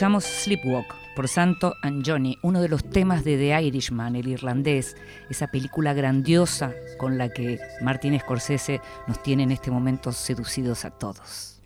Escuchamos 0.00 0.24
Sleepwalk 0.24 0.94
por 1.14 1.28
Santo 1.28 1.74
and 1.82 2.02
Johnny, 2.08 2.38
uno 2.40 2.62
de 2.62 2.70
los 2.70 2.82
temas 2.82 3.22
de 3.22 3.36
The 3.36 3.62
Irishman, 3.62 4.16
el 4.16 4.28
irlandés, 4.28 4.96
esa 5.28 5.48
película 5.48 5.92
grandiosa 5.92 6.72
con 6.96 7.18
la 7.18 7.28
que 7.28 7.58
Martin 7.82 8.18
Scorsese 8.18 8.80
nos 9.06 9.22
tiene 9.22 9.42
en 9.42 9.50
este 9.50 9.70
momento 9.70 10.10
seducidos 10.12 10.86
a 10.86 10.90
todos. 10.90 11.60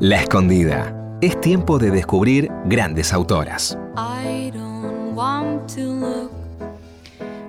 La 0.00 0.20
Escondida. 0.20 1.18
Es 1.22 1.40
tiempo 1.40 1.78
de 1.78 1.90
descubrir 1.90 2.50
grandes 2.66 3.14
autoras. 3.14 3.78
I 3.96 4.50
don't 4.50 5.16
want 5.16 5.74
to 5.74 5.80
look 5.80 6.35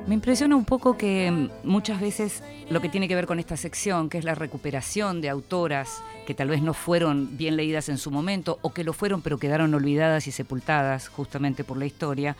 Me 0.08 0.14
impresiona 0.14 0.56
un 0.56 0.64
poco 0.64 0.98
que 0.98 1.30
mm, 1.30 1.50
muchas 1.66 2.00
veces 2.00 2.42
lo 2.70 2.80
que 2.80 2.88
tiene 2.88 3.10
que 3.10 3.16
ver 3.16 3.28
con 3.28 3.40
esta 3.40 3.58
sección, 3.58 4.08
que 4.08 4.18
es 4.18 4.24
la 4.24 4.36
recuperación 4.36 5.20
de 5.20 5.28
autoras 5.28 6.02
que 6.26 6.34
tal 6.34 6.48
vez 6.48 6.62
no 6.62 6.74
fueron 6.74 7.36
bien 7.36 7.58
leídas 7.58 7.90
en 7.90 7.98
su 7.98 8.10
momento 8.10 8.58
o 8.62 8.74
que 8.74 8.86
lo 8.86 8.94
fueron 8.94 9.22
pero 9.22 9.38
quedaron 9.38 9.74
olvidadas 9.74 10.26
y 10.28 10.32
sepultadas 10.32 11.10
justamente 11.10 11.66
por 11.66 11.76
la 11.76 11.86
historia, 11.86 12.38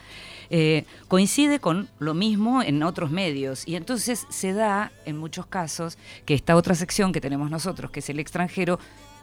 eh, 0.48 0.86
coincide 1.08 1.60
con 1.60 1.90
lo 1.98 2.14
mismo 2.14 2.62
en 2.62 2.82
otros 2.82 3.10
medios. 3.10 3.68
Y 3.68 3.76
entonces 3.76 4.26
se 4.30 4.54
da 4.54 4.90
en 5.04 5.18
muchos 5.18 5.44
casos 5.44 5.98
que 6.24 6.32
esta 6.32 6.56
otra 6.56 6.74
sección 6.74 7.12
que 7.12 7.20
tenemos 7.20 7.50
nosotros, 7.50 7.90
que 7.90 8.00
es 8.00 8.08
el 8.08 8.18
extranjero, 8.18 8.78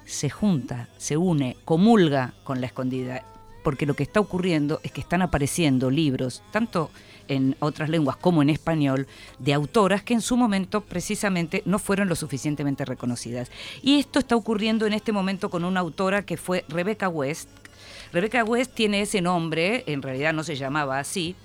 se 0.06 0.30
junta, 0.30 0.88
se 0.98 1.18
une, 1.18 1.58
comulga 1.66 2.36
con 2.44 2.62
la 2.62 2.68
escondida. 2.68 3.24
Porque 3.64 3.88
lo 3.88 3.96
que 3.96 4.04
está 4.04 4.20
ocurriendo 4.20 4.80
es 4.84 4.92
que 4.92 5.02
están 5.02 5.24
apareciendo 5.24 5.90
libros, 5.90 6.44
tanto 6.52 6.92
en 7.28 7.56
otras 7.60 7.90
lenguas 7.90 8.18
como 8.18 8.42
en 8.42 8.50
español, 8.50 9.08
de 9.40 9.54
autoras 9.54 10.04
que 10.04 10.14
en 10.14 10.22
su 10.22 10.38
momento 10.38 10.82
precisamente 10.82 11.62
no 11.66 11.80
fueron 11.80 12.10
lo 12.10 12.16
suficientemente 12.16 12.86
reconocidas. 12.86 13.52
Y 13.82 14.00
esto 14.00 14.20
está 14.20 14.36
ocurriendo 14.36 14.86
en 14.86 14.94
este 14.94 15.12
momento 15.12 15.50
con 15.50 15.64
una 15.64 15.80
autora 15.80 16.26
que 16.26 16.38
fue 16.38 16.66
Rebecca 16.68 17.10
West. 17.10 17.50
Rebecca 18.12 18.44
West 18.44 18.74
tiene 18.74 19.02
ese 19.02 19.22
nombre, 19.22 19.84
en 19.88 20.02
realidad 20.02 20.34
no 20.34 20.44
se 20.44 20.56
llamaba 20.56 21.00
así, 21.00 21.36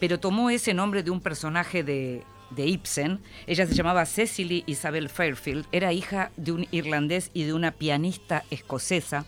pero 0.00 0.20
tomó 0.20 0.50
ese 0.50 0.74
nombre 0.74 1.02
de 1.02 1.10
un 1.10 1.20
personaje 1.20 1.82
de, 1.82 2.22
de 2.50 2.66
Ibsen. 2.66 3.20
Ella 3.46 3.66
se 3.66 3.74
llamaba 3.74 4.06
Cecily 4.06 4.64
Isabel 4.66 5.08
Fairfield, 5.08 5.66
era 5.72 5.92
hija 5.92 6.30
de 6.36 6.52
un 6.52 6.66
irlandés 6.70 7.30
y 7.34 7.44
de 7.44 7.52
una 7.52 7.72
pianista 7.72 8.44
escocesa. 8.50 9.26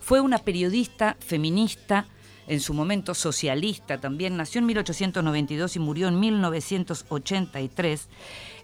Fue 0.00 0.20
una 0.20 0.38
periodista 0.38 1.16
feminista, 1.20 2.06
en 2.50 2.58
su 2.58 2.74
momento 2.74 3.14
socialista 3.14 3.98
también, 3.98 4.36
nació 4.36 4.58
en 4.58 4.66
1892 4.66 5.76
y 5.76 5.78
murió 5.78 6.08
en 6.08 6.18
1983. 6.18 8.08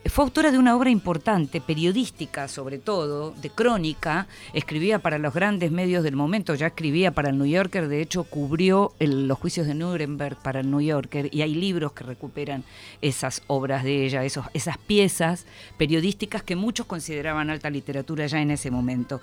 Fue 0.07 0.25
autora 0.25 0.51
de 0.51 0.59
una 0.59 0.77
obra 0.77 0.91
importante, 0.91 1.61
periodística 1.61 2.49
sobre 2.49 2.79
todo, 2.79 3.31
de 3.31 3.49
crónica, 3.49 4.27
escribía 4.55 4.99
para 4.99 5.19
los 5.19 5.33
grandes 5.33 5.71
medios 5.71 6.03
del 6.03 6.17
momento, 6.17 6.57
ya 6.57 6.67
escribía 6.67 7.13
para 7.13 7.31
el 7.31 7.39
New 7.39 7.47
Yorker, 7.47 7.87
de 7.87 8.03
hecho 8.03 8.25
cubrió 8.25 8.93
los 8.99 9.39
juicios 9.39 9.69
de 9.69 9.75
Nuremberg 9.75 10.37
para 10.43 10.61
el 10.61 10.71
New 10.71 10.81
Yorker 10.81 11.29
y 11.33 11.43
hay 11.43 11.55
libros 11.55 11.93
que 11.93 12.03
recuperan 12.03 12.65
esas 13.03 13.43
obras 13.47 13.85
de 13.85 14.05
ella, 14.05 14.25
esos, 14.25 14.47
esas 14.53 14.79
piezas 14.79 15.47
periodísticas 15.77 16.43
que 16.43 16.57
muchos 16.57 16.87
consideraban 16.87 17.51
alta 17.51 17.71
literatura 17.71 18.27
ya 18.27 18.41
en 18.41 18.51
ese 18.51 18.73
momento. 18.73 19.21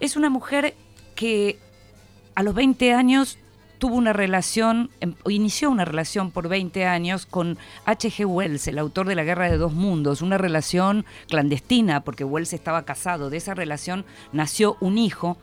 Es 0.00 0.16
una 0.16 0.30
mujer 0.30 0.74
que 1.14 1.58
a 2.34 2.42
los 2.42 2.54
20 2.54 2.94
años 2.94 3.38
tuvo 3.78 3.96
una 3.96 4.12
relación, 4.12 4.90
em- 5.00 5.14
inició 5.28 5.70
una 5.70 5.84
relación 5.84 6.30
por 6.30 6.48
20 6.48 6.86
años 6.86 7.26
con 7.26 7.58
H.G. 7.84 8.24
Wells, 8.26 8.66
el 8.68 8.78
autor 8.78 9.06
de 9.06 9.14
La 9.14 9.24
Guerra 9.24 9.50
de 9.50 9.58
Dos 9.58 9.72
Mundos, 9.72 10.22
una 10.22 10.38
relación 10.38 11.04
clandestina 11.28 12.00
porque 12.00 12.24
Wells 12.24 12.52
estaba 12.52 12.84
casado. 12.84 13.30
De 13.30 13.36
esa 13.36 13.54
relación 13.54 14.04
nació 14.32 14.76
un 14.80 14.98
hijo 14.98 15.36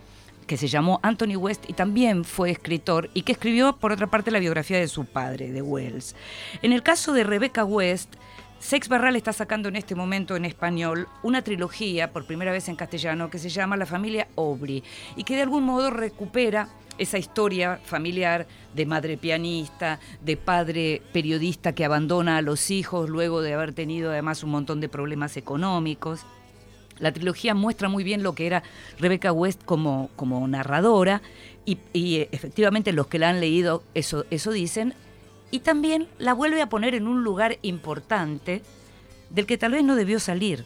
que 0.48 0.58
se 0.58 0.67
llamó 0.67 1.00
Anthony 1.04 1.38
West 1.38 1.65
y 1.69 1.74
también 1.74 2.26
fue 2.26 2.52
escritor 2.52 3.10
y 3.13 3.22
que 3.22 3.32
escribió 3.32 3.78
por 3.78 3.91
otra 3.91 4.08
parte 4.08 4.30
la 4.32 4.39
biografía 4.39 4.78
de 4.78 4.88
su 4.88 5.06
padre, 5.06 5.52
de 5.52 5.62
Wells. 5.62 6.15
En 6.62 6.74
el 6.74 6.84
caso 6.84 7.13
de 7.13 7.24
Rebecca 7.24 7.63
West, 7.63 8.13
Sex 8.60 8.88
Barral 8.88 9.15
está 9.17 9.34
sacando 9.34 9.67
en 9.67 9.76
este 9.76 9.93
momento 9.93 10.38
en 10.38 10.46
español 10.46 11.08
una 11.22 11.41
trilogía, 11.41 12.12
por 12.13 12.26
primera 12.26 12.52
vez 12.54 12.69
en 12.69 12.78
castellano, 12.78 13.30
que 13.30 13.38
se 13.38 13.50
llama 13.50 13.76
La 13.76 13.86
familia 13.86 14.28
Aubrey 14.38 14.84
y 15.17 15.26
que 15.26 15.36
de 15.36 15.41
algún 15.41 15.65
modo 15.65 15.89
recupera 15.89 16.69
esa 16.98 17.18
historia 17.18 17.80
familiar 17.84 18.48
de 18.74 18.86
madre 18.86 19.18
pianista, 19.18 20.00
de 20.22 20.38
padre 20.38 21.02
periodista 21.12 21.74
que 21.74 21.86
abandona 21.86 22.38
a 22.38 22.42
los 22.42 22.72
hijos 22.72 23.10
luego 23.10 23.42
de 23.42 23.54
haber 23.54 23.74
tenido 23.74 24.12
además 24.12 24.44
un 24.44 24.52
montón 24.52 24.80
de 24.80 24.90
problemas 24.90 25.38
económicos. 25.38 26.26
La 27.00 27.12
trilogía 27.12 27.56
muestra 27.56 27.90
muy 27.90 28.04
bien 28.04 28.24
lo 28.24 28.34
que 28.34 28.46
era 28.46 28.64
Rebecca 29.00 29.32
West 29.32 29.64
como, 29.64 30.10
como 30.16 30.48
narradora 30.48 31.22
y, 31.66 32.28
efectivamente 32.32 32.92
los 32.92 33.08
que 33.08 33.20
la 33.20 33.30
han 33.30 33.40
leído 33.40 33.84
eso, 33.94 34.26
eso 34.30 34.52
dicen. 34.52 34.94
Y 35.50 35.60
también 35.60 36.08
la 36.18 36.34
vuelve 36.34 36.62
a 36.62 36.70
poner 36.70 36.96
en 36.96 37.08
un 37.08 37.24
lugar 37.24 37.58
importante 37.62 38.62
del 39.30 39.46
que 39.46 39.58
tal 39.58 39.72
vez 39.72 39.84
no 39.84 39.96
debió 39.96 40.20
salir. 40.20 40.66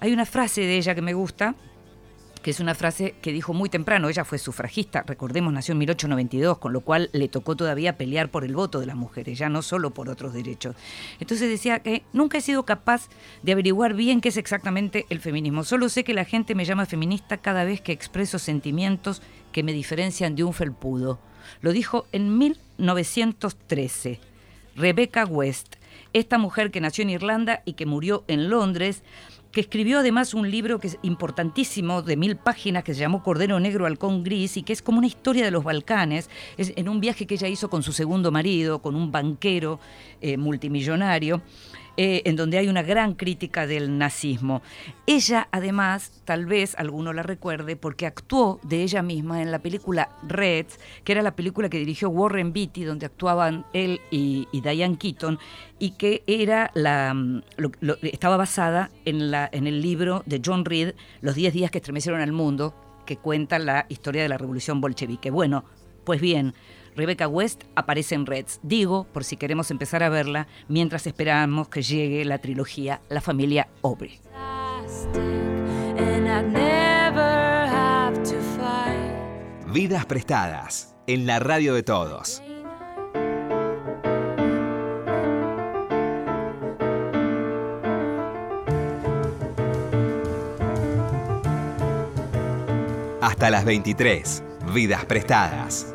Hay 0.00 0.12
una 0.12 0.26
frase 0.26 0.60
de 0.60 0.76
ella 0.76 0.94
que 0.94 1.02
me 1.02 1.14
gusta, 1.14 1.54
es 2.50 2.60
una 2.60 2.74
frase 2.74 3.14
que 3.20 3.32
dijo 3.32 3.52
muy 3.52 3.68
temprano, 3.68 4.08
ella 4.08 4.24
fue 4.24 4.38
sufragista, 4.38 5.02
recordemos, 5.06 5.52
nació 5.52 5.72
en 5.72 5.78
1892, 5.78 6.58
con 6.58 6.72
lo 6.72 6.80
cual 6.80 7.10
le 7.12 7.28
tocó 7.28 7.56
todavía 7.56 7.98
pelear 7.98 8.30
por 8.30 8.44
el 8.44 8.54
voto 8.54 8.80
de 8.80 8.86
las 8.86 8.96
mujeres, 8.96 9.38
ya 9.38 9.48
no 9.48 9.62
solo 9.62 9.90
por 9.90 10.08
otros 10.08 10.32
derechos. 10.32 10.76
Entonces 11.20 11.48
decía 11.48 11.80
que 11.80 12.04
nunca 12.12 12.38
he 12.38 12.40
sido 12.40 12.64
capaz 12.64 13.08
de 13.42 13.52
averiguar 13.52 13.94
bien 13.94 14.20
qué 14.20 14.28
es 14.30 14.36
exactamente 14.36 15.06
el 15.10 15.20
feminismo, 15.20 15.64
solo 15.64 15.88
sé 15.88 16.04
que 16.04 16.14
la 16.14 16.24
gente 16.24 16.54
me 16.54 16.64
llama 16.64 16.86
feminista 16.86 17.38
cada 17.38 17.64
vez 17.64 17.80
que 17.80 17.92
expreso 17.92 18.38
sentimientos 18.38 19.22
que 19.52 19.62
me 19.62 19.72
diferencian 19.72 20.34
de 20.34 20.44
un 20.44 20.52
felpudo. 20.52 21.18
Lo 21.60 21.72
dijo 21.72 22.06
en 22.12 22.38
1913. 22.38 24.20
Rebecca 24.76 25.24
West, 25.24 25.74
esta 26.12 26.38
mujer 26.38 26.70
que 26.70 26.80
nació 26.80 27.02
en 27.02 27.10
Irlanda 27.10 27.62
y 27.64 27.72
que 27.72 27.84
murió 27.84 28.24
en 28.28 28.48
Londres, 28.48 29.02
que 29.52 29.60
escribió 29.60 30.00
además 30.00 30.34
un 30.34 30.50
libro 30.50 30.78
que 30.78 30.88
es 30.88 30.98
importantísimo 31.02 32.02
de 32.02 32.16
mil 32.16 32.36
páginas 32.36 32.84
que 32.84 32.94
se 32.94 33.00
llamó 33.00 33.22
Cordero 33.22 33.58
Negro 33.60 33.86
Halcón 33.86 34.22
Gris 34.22 34.56
y 34.56 34.62
que 34.62 34.72
es 34.72 34.82
como 34.82 34.98
una 34.98 35.06
historia 35.06 35.44
de 35.44 35.50
los 35.50 35.64
Balcanes, 35.64 36.28
es 36.56 36.72
en 36.76 36.88
un 36.88 37.00
viaje 37.00 37.26
que 37.26 37.34
ella 37.34 37.48
hizo 37.48 37.70
con 37.70 37.82
su 37.82 37.92
segundo 37.92 38.30
marido, 38.30 38.80
con 38.80 38.94
un 38.94 39.10
banquero 39.10 39.80
eh, 40.20 40.36
multimillonario. 40.36 41.42
Eh, 42.00 42.22
en 42.26 42.36
donde 42.36 42.58
hay 42.58 42.68
una 42.68 42.84
gran 42.84 43.14
crítica 43.14 43.66
del 43.66 43.98
nazismo. 43.98 44.62
Ella, 45.04 45.48
además, 45.50 46.22
tal 46.24 46.46
vez 46.46 46.76
alguno 46.78 47.12
la 47.12 47.24
recuerde 47.24 47.74
porque 47.74 48.06
actuó 48.06 48.60
de 48.62 48.84
ella 48.84 49.02
misma 49.02 49.42
en 49.42 49.50
la 49.50 49.58
película 49.58 50.08
Reds, 50.22 50.78
que 51.02 51.10
era 51.10 51.22
la 51.22 51.34
película 51.34 51.68
que 51.68 51.80
dirigió 51.80 52.08
Warren 52.08 52.52
Beatty, 52.52 52.84
donde 52.84 53.06
actuaban 53.06 53.66
él 53.72 54.00
y, 54.12 54.46
Diane 54.52 54.96
Keaton, 54.96 55.40
y 55.80 55.96
que 55.96 56.22
era 56.28 56.70
la, 56.74 57.12
mm, 57.14 57.42
estaba 58.02 58.36
basada 58.36 58.92
en, 59.04 59.32
la, 59.32 59.50
en 59.52 59.66
el 59.66 59.82
libro 59.82 60.22
de 60.24 60.40
John 60.44 60.64
Reed, 60.64 60.94
Los 61.20 61.34
10 61.34 61.52
días 61.52 61.72
que 61.72 61.78
estremecieron 61.78 62.20
al 62.20 62.30
mundo, 62.30 62.76
que 63.06 63.16
cuenta 63.16 63.58
la 63.58 63.86
historia 63.88 64.22
de 64.22 64.28
la 64.28 64.38
revolución 64.38 64.80
bolchevique. 64.80 65.32
Bueno, 65.32 65.64
pues 66.04 66.20
bien, 66.20 66.54
Rebecca 66.98 67.28
West 67.28 67.62
aparece 67.76 68.16
en 68.16 68.26
Reds. 68.26 68.58
Digo, 68.64 69.06
por 69.12 69.22
si 69.22 69.36
queremos 69.36 69.70
empezar 69.70 70.02
a 70.02 70.08
verla, 70.08 70.48
mientras 70.66 71.06
esperamos 71.06 71.68
que 71.68 71.80
llegue 71.80 72.24
la 72.24 72.38
trilogía 72.38 73.00
La 73.08 73.20
familia 73.20 73.68
fight. 78.56 79.72
Vidas 79.72 80.06
prestadas 80.06 80.96
en 81.06 81.24
la 81.24 81.38
radio 81.38 81.72
de 81.74 81.84
todos. 81.84 82.42
Hasta 93.20 93.50
las 93.50 93.64
23. 93.64 94.42
Vidas 94.74 95.04
prestadas. 95.04 95.94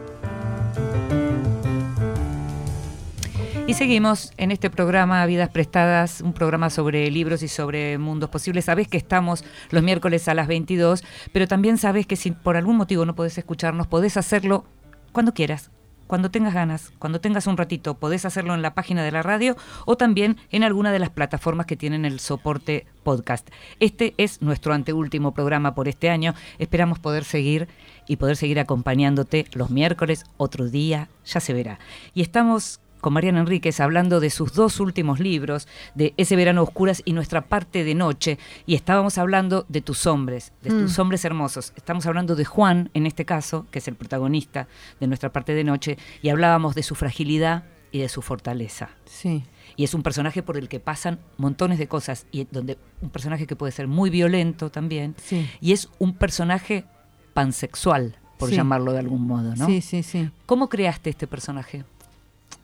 Y 3.65 3.75
seguimos 3.75 4.33
en 4.35 4.51
este 4.51 4.69
programa 4.69 5.25
Vidas 5.25 5.47
Prestadas, 5.47 6.19
un 6.19 6.33
programa 6.33 6.69
sobre 6.69 7.09
libros 7.09 7.43
y 7.43 7.47
sobre 7.47 7.97
mundos 7.97 8.29
posibles. 8.29 8.65
Sabes 8.65 8.89
que 8.89 8.97
estamos 8.97 9.45
los 9.69 9.81
miércoles 9.81 10.27
a 10.27 10.33
las 10.33 10.47
22, 10.47 11.01
pero 11.31 11.47
también 11.47 11.77
sabes 11.77 12.05
que 12.05 12.17
si 12.17 12.31
por 12.31 12.57
algún 12.57 12.75
motivo 12.75 13.05
no 13.05 13.15
podés 13.15 13.37
escucharnos, 13.37 13.87
podés 13.87 14.17
hacerlo 14.17 14.65
cuando 15.13 15.33
quieras, 15.33 15.71
cuando 16.07 16.29
tengas 16.29 16.53
ganas, 16.53 16.91
cuando 16.99 17.21
tengas 17.21 17.47
un 17.47 17.55
ratito, 17.55 17.95
podés 17.95 18.25
hacerlo 18.25 18.53
en 18.53 18.61
la 18.61 18.73
página 18.73 19.01
de 19.01 19.11
la 19.11 19.23
radio 19.23 19.55
o 19.85 19.95
también 19.95 20.37
en 20.51 20.63
alguna 20.63 20.91
de 20.91 20.99
las 20.99 21.09
plataformas 21.09 21.65
que 21.65 21.77
tienen 21.77 22.03
el 22.03 22.19
soporte 22.19 22.85
podcast. 23.03 23.49
Este 23.79 24.13
es 24.17 24.41
nuestro 24.41 24.73
anteúltimo 24.73 25.33
programa 25.33 25.73
por 25.73 25.87
este 25.87 26.09
año. 26.09 26.35
Esperamos 26.59 26.99
poder 26.99 27.23
seguir 27.23 27.69
y 28.09 28.17
poder 28.17 28.35
seguir 28.35 28.59
acompañándote 28.59 29.45
los 29.53 29.69
miércoles, 29.69 30.25
otro 30.35 30.69
día, 30.69 31.07
ya 31.25 31.39
se 31.39 31.53
verá. 31.53 31.79
Y 32.13 32.21
estamos 32.21 32.81
con 33.03 33.11
Mariana 33.13 33.41
Enríquez 33.41 33.81
hablando 33.81 34.21
de 34.21 34.29
sus 34.29 34.53
dos 34.53 34.79
últimos 34.79 35.19
libros, 35.19 35.67
de 35.93 36.13
Ese 36.15 36.37
verano 36.37 36.63
oscuras 36.63 37.01
y 37.03 37.11
Nuestra 37.11 37.41
parte 37.41 37.83
de 37.83 37.95
noche, 37.95 38.39
y 38.65 38.75
estábamos 38.75 39.17
hablando 39.17 39.65
de 39.67 39.81
tus 39.81 40.07
hombres, 40.07 40.53
de 40.63 40.69
tus 40.69 40.97
hombres 40.99 41.25
hermosos. 41.25 41.73
Estamos 41.75 42.05
hablando 42.05 42.35
de 42.35 42.45
Juan, 42.45 42.89
en 42.93 43.05
este 43.05 43.25
caso, 43.25 43.67
que 43.71 43.79
es 43.79 43.87
el 43.89 43.95
protagonista 43.95 44.69
de 45.01 45.07
Nuestra 45.07 45.33
parte 45.33 45.53
de 45.53 45.65
noche, 45.65 45.97
y 46.21 46.29
hablábamos 46.29 46.75
de 46.75 46.83
su 46.83 46.95
fragilidad 46.95 47.65
y 47.91 47.99
de 47.99 48.07
su 48.07 48.21
fortaleza. 48.21 48.89
Sí. 49.03 49.43
Y 49.75 49.83
es 49.83 49.93
un 49.93 50.01
personaje 50.01 50.41
por 50.41 50.55
el 50.55 50.69
que 50.69 50.79
pasan 50.79 51.19
montones 51.37 51.79
de 51.79 51.87
cosas, 51.89 52.25
y 52.31 52.45
donde 52.49 52.77
un 53.01 53.09
personaje 53.09 53.45
que 53.47 53.57
puede 53.57 53.73
ser 53.73 53.87
muy 53.87 54.09
violento 54.11 54.71
también, 54.71 55.13
Sí. 55.21 55.45
y 55.59 55.73
es 55.73 55.89
un 55.99 56.13
personaje 56.13 56.85
pansexual, 57.33 58.15
por 58.39 58.49
Sí. 58.49 58.55
llamarlo 58.55 58.93
de 58.93 58.99
algún 58.99 59.27
modo, 59.27 59.55
¿no? 59.55 59.65
Sí, 59.67 59.81
sí, 59.81 60.03
sí. 60.03 60.29
¿Cómo 60.45 60.69
creaste 60.69 61.09
este 61.09 61.27
personaje? 61.27 61.85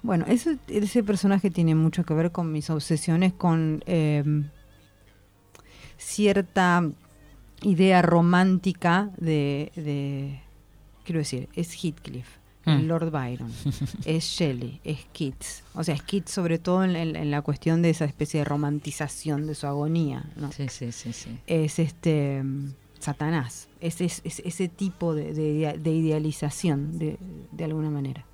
Bueno, 0.02 0.26
eso, 0.28 0.52
ese 0.68 1.04
personaje 1.04 1.50
tiene 1.52 1.76
mucho 1.76 2.04
que 2.06 2.14
ver 2.14 2.32
con 2.32 2.52
mis 2.52 2.70
obsesiones 2.70 3.34
con 3.34 3.84
eh, 3.86 4.24
cierta 5.98 6.90
idea 7.62 8.02
romántica 8.02 9.10
de, 9.18 9.72
de- 9.76 10.40
quiero 11.04 11.20
decir, 11.20 11.50
es 11.56 11.74
Heathcliff, 11.84 12.28
Mm. 12.66 12.88
Lord 12.88 13.10
Byron, 13.10 13.52
es 14.06 14.26
Shelley, 14.26 14.82
es 14.84 15.00
Keats. 15.14 15.64
O 15.74 15.84
sea, 15.84 15.96
es 15.96 16.02
Keats 16.04 16.30
sobre 16.30 16.60
todo 16.60 16.84
en, 16.84 16.96
en- 16.98 17.16
en 17.16 17.32
la 17.32 17.42
cuestión 17.42 17.82
de 17.82 17.90
esa 17.90 18.04
especie 18.06 18.42
de 18.42 18.44
romantización 18.44 19.48
de 19.48 19.56
su 19.56 19.66
agonía, 19.66 20.26
¿no? 20.36 20.52
Sí, 20.52 20.68
sí, 20.68 20.92
sí, 20.92 21.14
sí. 21.14 21.40
es 21.48 21.80
este 21.80 22.44
mm, 22.44 22.74
Satanás, 23.00 23.70
es, 23.80 24.02
es- 24.02 24.22
es 24.26 24.40
ese 24.46 24.68
tipo 24.68 25.16
de, 25.16 25.34
de 25.34 25.52
idea- 25.54 25.74
de 25.78 25.92
idealización 25.92 27.00
de, 27.00 27.18
de 27.54 27.64
alguna 27.64 27.90
manera, 27.90 28.26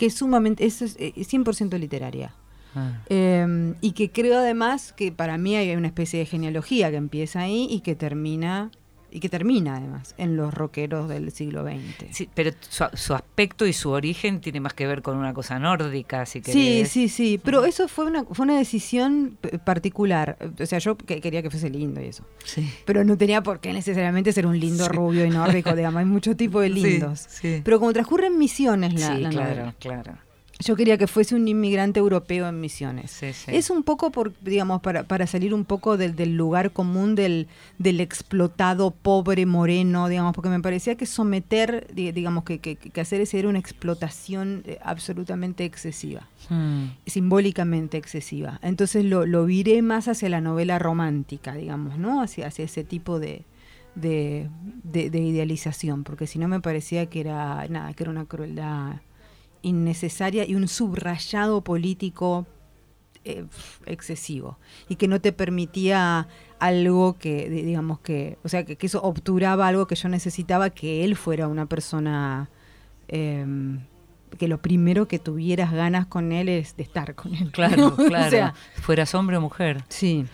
que 0.00 0.06
es 0.06 0.14
sumamente, 0.14 0.64
es, 0.64 0.80
es, 0.80 0.96
eh, 0.98 1.12
100% 1.14 1.78
literaria. 1.78 2.32
Ah. 2.74 3.02
Eh, 3.10 3.74
y 3.82 3.92
que 3.92 4.10
creo 4.10 4.38
además 4.38 4.94
que 4.94 5.12
para 5.12 5.36
mí 5.36 5.56
hay 5.56 5.76
una 5.76 5.88
especie 5.88 6.20
de 6.20 6.24
genealogía 6.24 6.90
que 6.90 6.96
empieza 6.96 7.40
ahí 7.40 7.66
y 7.68 7.80
que 7.80 7.94
termina, 7.94 8.70
y 9.10 9.20
que 9.20 9.28
termina 9.28 9.76
además 9.76 10.14
en 10.18 10.36
los 10.36 10.52
rockeros 10.54 11.08
del 11.08 11.30
siglo 11.32 11.64
XX. 11.64 12.06
Sí, 12.16 12.28
pero 12.34 12.50
su, 12.60 12.84
su 12.94 13.14
aspecto 13.14 13.66
y 13.66 13.72
su 13.72 13.90
origen 13.90 14.40
tiene 14.40 14.60
más 14.60 14.74
que 14.74 14.86
ver 14.86 15.02
con 15.02 15.16
una 15.16 15.34
cosa 15.34 15.58
nórdica, 15.58 16.26
si 16.26 16.40
Sí, 16.40 16.52
querés. 16.52 16.88
sí, 16.90 17.08
sí, 17.08 17.40
pero 17.42 17.64
eso 17.64 17.88
fue 17.88 18.06
una, 18.06 18.24
fue 18.24 18.44
una 18.44 18.58
decisión 18.58 19.36
particular. 19.64 20.36
O 20.60 20.66
sea, 20.66 20.78
yo 20.78 20.96
que- 20.96 21.20
quería 21.20 21.42
que 21.42 21.50
fuese 21.50 21.70
lindo 21.70 22.00
y 22.00 22.06
eso. 22.06 22.24
Sí. 22.44 22.68
Pero 22.84 23.04
no 23.04 23.16
tenía 23.16 23.42
por 23.42 23.60
qué 23.60 23.72
necesariamente 23.72 24.32
ser 24.32 24.46
un 24.46 24.58
lindo 24.58 24.84
Sí. 24.84 24.90
rubio 24.92 25.24
y 25.24 25.30
nórdico, 25.30 25.74
digamos, 25.74 26.00
hay 26.00 26.06
muchos 26.06 26.36
tipos 26.36 26.62
de 26.62 26.68
Sí, 26.74 26.74
lindos. 26.74 27.26
sí. 27.28 27.60
Pero 27.64 27.78
como 27.78 27.92
transcurre 27.92 28.26
en 28.28 28.38
Misiones 28.38 28.94
la, 28.94 29.14
sí, 29.16 29.22
la 29.22 29.28
claro, 29.30 29.50
novela, 29.50 29.74
claro. 29.78 30.12
Yo 30.64 30.76
quería 30.76 30.98
que 30.98 31.06
fuese 31.06 31.34
un 31.34 31.48
inmigrante 31.48 31.98
europeo 32.00 32.46
en 32.48 32.60
Misiones. 32.60 33.10
Sí, 33.10 33.32
sí. 33.32 33.50
Es 33.54 33.70
un 33.70 33.82
poco, 33.82 34.10
por, 34.10 34.32
digamos, 34.42 34.80
para, 34.82 35.04
para 35.04 35.26
salir 35.26 35.54
un 35.54 35.64
poco 35.64 35.96
del, 35.96 36.14
del 36.16 36.36
lugar 36.36 36.70
común 36.72 37.14
del, 37.14 37.48
del 37.78 38.00
explotado 38.00 38.90
pobre 38.90 39.46
moreno, 39.46 40.08
digamos, 40.08 40.34
porque 40.34 40.50
me 40.50 40.60
parecía 40.60 40.94
que 40.96 41.06
someter, 41.06 41.86
di- 41.94 42.12
digamos, 42.12 42.44
que, 42.44 42.58
que, 42.58 42.76
que 42.76 43.00
hacer 43.00 43.20
ese 43.20 43.38
era 43.38 43.48
una 43.48 43.58
explotación 43.58 44.62
eh, 44.66 44.78
absolutamente 44.82 45.64
excesiva 45.64 46.28
Mm. 46.48 46.86
simbólicamente 47.06 47.96
excesiva. 47.98 48.58
Entonces 48.62 49.04
lo, 49.04 49.24
lo 49.26 49.44
viré 49.44 49.82
más 49.82 50.08
hacia 50.08 50.28
la 50.28 50.40
novela 50.40 50.78
romántica, 50.78 51.54
digamos, 51.54 51.96
¿no? 51.98 52.22
Hacia, 52.22 52.46
hacia 52.48 52.64
ese 52.64 52.82
tipo 52.82 53.20
de, 53.20 53.44
de, 53.94 54.48
de- 54.82 55.10
de 55.10 55.18
idealización, 55.20 56.02
porque 56.02 56.26
si 56.26 56.38
no 56.38 56.48
me 56.48 56.60
parecía 56.60 57.06
que 57.06 57.20
era 57.20 57.66
nada, 57.68 57.92
que 57.92 58.02
era 58.04 58.10
una 58.10 58.24
crueldad 58.24 58.96
innecesaria 59.62 60.44
y 60.46 60.54
un 60.54 60.68
subrayado 60.68 61.62
político 61.62 62.46
eh, 63.24 63.44
excesivo 63.86 64.58
y 64.88 64.96
que 64.96 65.06
no 65.06 65.20
te 65.20 65.32
permitía 65.32 66.26
algo 66.58 67.18
que 67.18 67.50
di- 67.50 67.62
digamos 67.62 68.00
que 68.00 68.38
o 68.44 68.48
sea 68.48 68.64
que, 68.64 68.76
que 68.76 68.86
eso 68.86 69.02
obturaba 69.02 69.68
algo 69.68 69.86
que 69.86 69.94
yo 69.94 70.08
necesitaba 70.08 70.70
que 70.70 71.04
él 71.04 71.16
fuera 71.16 71.46
una 71.48 71.66
persona 71.66 72.48
em, 73.08 73.80
que 74.38 74.48
lo 74.48 74.58
primero 74.62 75.06
que 75.08 75.18
tuvieras 75.18 75.72
ganas 75.72 76.06
con 76.06 76.32
él 76.32 76.48
es 76.48 76.76
de 76.76 76.82
estar 76.82 77.14
con 77.14 77.34
él 77.34 77.50
Claro, 77.52 77.88
O 77.98 78.04
claro. 78.04 78.30
sea, 78.30 78.54
Fueras 78.76 79.14
hombre 79.14 79.36
o 79.36 79.40
mujer. 79.42 79.84
sí 79.88 80.24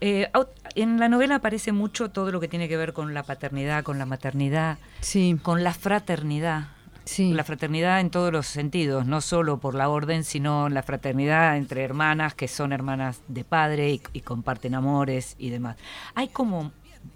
Eh, 0.00 0.28
en 0.74 0.98
la 0.98 1.08
novela 1.08 1.36
aparece 1.36 1.70
mucho 1.72 2.10
todo 2.10 2.32
lo 2.32 2.40
que 2.40 2.48
tiene 2.48 2.68
que 2.68 2.76
ver 2.76 2.92
con 2.92 3.14
la 3.14 3.22
paternidad, 3.22 3.84
con 3.84 3.98
la 3.98 4.06
maternidad, 4.06 4.78
sí 5.00 5.38
con 5.42 5.62
la 5.62 5.72
fraternidad. 5.72 6.68
Sí 7.04 7.32
La 7.32 7.44
fraternidad 7.44 8.00
en 8.00 8.10
todos 8.10 8.32
los 8.32 8.46
sentidos, 8.46 9.06
no 9.06 9.20
solo 9.20 9.58
por 9.58 9.74
la 9.74 9.88
orden, 9.88 10.24
sino 10.24 10.68
la 10.68 10.82
fraternidad 10.82 11.56
entre 11.56 11.82
hermanas 11.82 12.34
que 12.34 12.48
son 12.48 12.72
hermanas 12.72 13.20
de 13.28 13.44
padre 13.44 13.90
y, 13.92 14.02
y 14.12 14.20
comparten 14.20 14.74
amores 14.74 15.36
y 15.38 15.50
demás. 15.50 15.76
Hay 16.14 16.28
como 16.28 16.72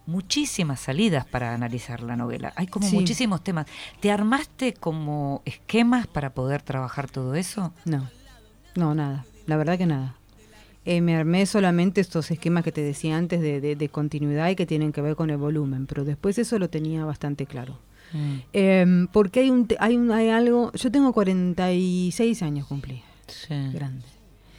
muchísimas 0.06 0.80
salidas 0.80 1.24
para 1.26 1.54
analizar 1.54 2.02
la 2.02 2.16
novela. 2.16 2.52
Hay 2.56 2.66
como 2.66 2.86
Sí. 2.88 2.94
muchísimos 2.94 3.42
temas. 3.42 3.66
¿Te 4.00 4.10
armaste 4.10 4.74
como 4.74 5.42
esquemas 5.44 6.06
para 6.06 6.30
poder 6.30 6.62
trabajar 6.62 7.10
todo 7.10 7.34
eso? 7.34 7.72
No, 7.84 8.08
no, 8.74 8.94
nada. 8.94 9.24
La 9.46 9.56
verdad 9.56 9.78
que 9.78 9.86
nada. 9.86 10.14
Eh, 10.84 11.00
me 11.00 11.16
armé 11.16 11.44
solamente 11.46 12.00
estos 12.00 12.30
esquemas 12.30 12.64
que 12.64 12.72
te 12.72 12.80
decía 12.82 13.16
antes 13.16 13.40
de, 13.40 13.60
de- 13.60 13.76
de 13.76 13.88
continuidad 13.88 14.48
y 14.50 14.56
que 14.56 14.64
tienen 14.66 14.92
que 14.92 15.00
ver 15.02 15.16
con 15.16 15.28
el 15.30 15.36
volumen, 15.36 15.86
pero 15.86 16.04
después 16.04 16.38
eso 16.38 16.58
lo 16.58 16.70
tenía 16.70 17.04
bastante 17.04 17.46
claro. 17.46 17.78
Mm, 18.12 18.34
Eh, 18.52 19.06
porque 19.12 19.40
hay 19.40 19.50
un, 19.50 19.68
hay 19.78 19.96
un, 19.96 20.10
hay 20.10 20.28
algo. 20.30 20.72
Yo 20.72 20.90
tengo 20.90 21.12
46 21.12 22.42
años 22.42 22.66
cumplí, 22.66 23.02
sí. 23.26 23.54
grande. 23.72 24.04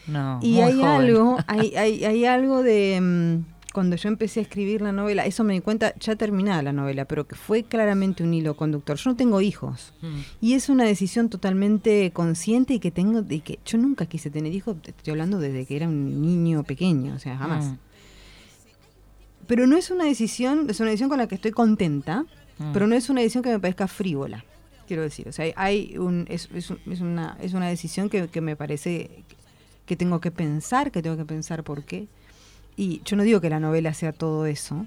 No, 0.07 0.39
Y 0.41 0.53
muy 0.53 0.61
hay 0.63 0.73
joven. 0.73 0.85
algo, 0.87 1.37
hay, 1.47 1.75
hay, 1.75 2.03
hay 2.03 2.25
algo 2.25 2.63
de 2.63 2.99
mm, 3.01 3.59
cuando 3.73 3.95
yo 3.95 4.09
empecé 4.09 4.39
a 4.39 4.43
escribir 4.43 4.81
la 4.81 4.91
novela, 4.91 5.25
eso 5.25 5.43
me 5.43 5.53
di 5.53 5.61
cuenta 5.61 5.93
ya 5.99 6.15
terminada 6.15 6.63
la 6.63 6.73
novela, 6.73 7.05
pero 7.05 7.27
que 7.27 7.35
fue 7.35 7.63
claramente 7.63 8.23
un 8.23 8.33
hilo 8.33 8.55
conductor. 8.57 8.97
Yo 8.97 9.11
no 9.11 9.15
tengo 9.15 9.39
hijos. 9.41 9.93
Mm. 10.01 10.19
Y 10.41 10.53
es 10.55 10.69
una 10.69 10.83
decisión 10.85 11.29
totalmente 11.29 12.09
consciente 12.11 12.73
y 12.73 12.79
que 12.79 12.89
tengo, 12.89 13.23
y 13.29 13.41
que 13.41 13.59
yo 13.65 13.77
nunca 13.77 14.07
quise 14.07 14.31
tener 14.31 14.53
hijos, 14.53 14.77
estoy 14.83 15.11
hablando 15.11 15.37
desde 15.39 15.65
que 15.67 15.75
era 15.75 15.87
un 15.87 16.21
niño 16.21 16.63
pequeño, 16.63 17.13
o 17.15 17.19
sea, 17.19 17.37
jamás. 17.37 17.65
Mm. 17.65 17.77
Pero 19.47 19.65
no 19.67 19.77
es 19.77 19.89
una 19.91 20.05
decisión, 20.05 20.67
es 20.69 20.79
una 20.79 20.89
decisión 20.89 21.09
con 21.09 21.17
la 21.19 21.27
que 21.27 21.35
estoy 21.35 21.51
contenta, 21.51 22.25
Mm. 22.59 22.73
pero 22.73 22.85
no 22.87 22.95
es 22.95 23.09
una 23.09 23.21
decisión 23.21 23.43
que 23.43 23.49
me 23.49 23.59
parezca 23.59 23.87
frívola, 23.87 24.43
quiero 24.87 25.01
decir. 25.01 25.27
O 25.27 25.31
sea, 25.31 25.51
hay- 25.55 25.97
un, 25.97 26.25
es, 26.29 26.49
es 26.53 26.69
una, 27.01 27.37
es 27.41 27.53
una 27.53 27.67
decisión 27.67 28.09
que, 28.09 28.27
que 28.27 28.41
me 28.41 28.55
parece 28.55 29.23
que 29.85 29.95
tengo 29.95 30.19
que 30.21 30.29
pensar, 30.31 30.91
que 30.91 31.01
tengo 31.01 31.17
que 31.17 31.25
pensar 31.25 31.63
por 31.63 31.83
qué. 31.83 32.07
Y 32.77 33.01
yo 33.05 33.15
no 33.17 33.23
digo 33.23 33.41
que 33.41 33.49
la 33.49 33.59
novela 33.59 33.93
sea 33.93 34.13
todo 34.13 34.45
eso, 34.45 34.85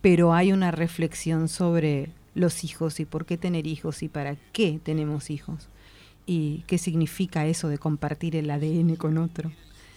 pero 0.00 0.34
hay 0.34 0.52
una 0.52 0.70
reflexión 0.70 1.48
sobre 1.48 2.10
los 2.34 2.64
hijos 2.64 3.00
y 3.00 3.04
por 3.04 3.24
qué 3.24 3.36
tener 3.38 3.66
hijos 3.66 4.02
y 4.02 4.08
para 4.08 4.36
qué 4.52 4.78
tenemos 4.82 5.30
hijos 5.30 5.68
y 6.26 6.64
qué 6.66 6.76
significa 6.78 7.46
eso 7.46 7.68
de 7.68 7.78
compartir 7.78 8.34
el 8.36 8.50
ADN 8.50 8.96
con 8.96 9.16
otro. 9.18 9.52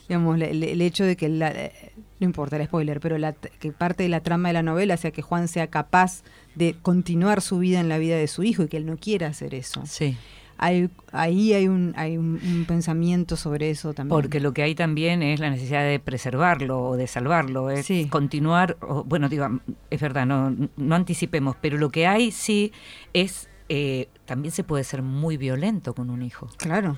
Digamos, 0.10 0.42
el, 0.42 0.64
el 0.64 0.82
hecho 0.82 1.06
de 1.06 1.16
que, 1.16 1.30
la- 1.30 1.52
eh, 1.52 1.94
no 2.20 2.26
importa 2.26 2.58
el 2.58 2.66
spoiler, 2.66 3.00
pero 3.00 3.18
la- 3.18 3.32
que 3.34 3.72
parte 3.72 4.04
de 4.04 4.10
la 4.10 4.20
trama 4.22 4.50
de 4.50 4.54
la 4.54 4.64
novela 4.64 4.98
sea 4.98 5.12
que 5.12 5.22
Juan 5.22 5.48
sea 5.48 5.68
capaz 5.68 6.24
de 6.56 6.76
continuar 6.82 7.42
su 7.42 7.60
vida 7.60 7.80
en 7.80 7.88
la 7.88 7.98
vida 8.00 8.18
de 8.18 8.28
su 8.28 8.44
hijo 8.44 8.64
y 8.64 8.68
que 8.68 8.78
él 8.78 8.86
no 8.86 8.98
quiera 8.98 9.28
hacer 9.28 9.54
eso. 9.56 9.84
Sí. 9.86 10.18
Hay, 10.62 10.90
ahí 11.14 11.54
hay, 11.54 11.70
un, 11.70 11.94
hay 11.96 12.18
un, 12.18 12.38
un 12.44 12.66
pensamiento 12.68 13.38
sobre 13.38 13.70
eso 13.70 13.94
también. 13.94 14.10
Porque 14.14 14.42
lo 14.42 14.52
que 14.52 14.62
hay 14.64 14.76
también 14.76 15.24
es 15.24 15.40
la 15.40 15.50
necesidad 15.50 15.84
de 15.88 16.00
preservarlo 16.02 16.82
o 16.82 16.98
de 16.98 17.08
salvarlo, 17.08 17.70
es 17.70 17.86
Sí. 17.86 18.08
continuar, 18.10 18.76
o- 18.82 19.06
bueno, 19.06 19.30
digo, 19.30 19.48
es 19.90 20.02
verdad, 20.02 20.26
no, 20.26 20.54
no 20.76 20.96
anticipemos, 20.96 21.56
pero 21.62 21.78
lo 21.78 21.92
que 21.92 22.08
hay 22.08 22.32
sí 22.32 22.74
es, 23.14 23.48
eh, 23.70 24.10
también 24.26 24.52
se 24.52 24.66
puede 24.66 24.84
ser 24.84 25.02
muy 25.02 25.38
violento 25.38 25.94
con 25.94 26.10
un 26.10 26.24
hijo. 26.24 26.50
Claro, 26.58 26.98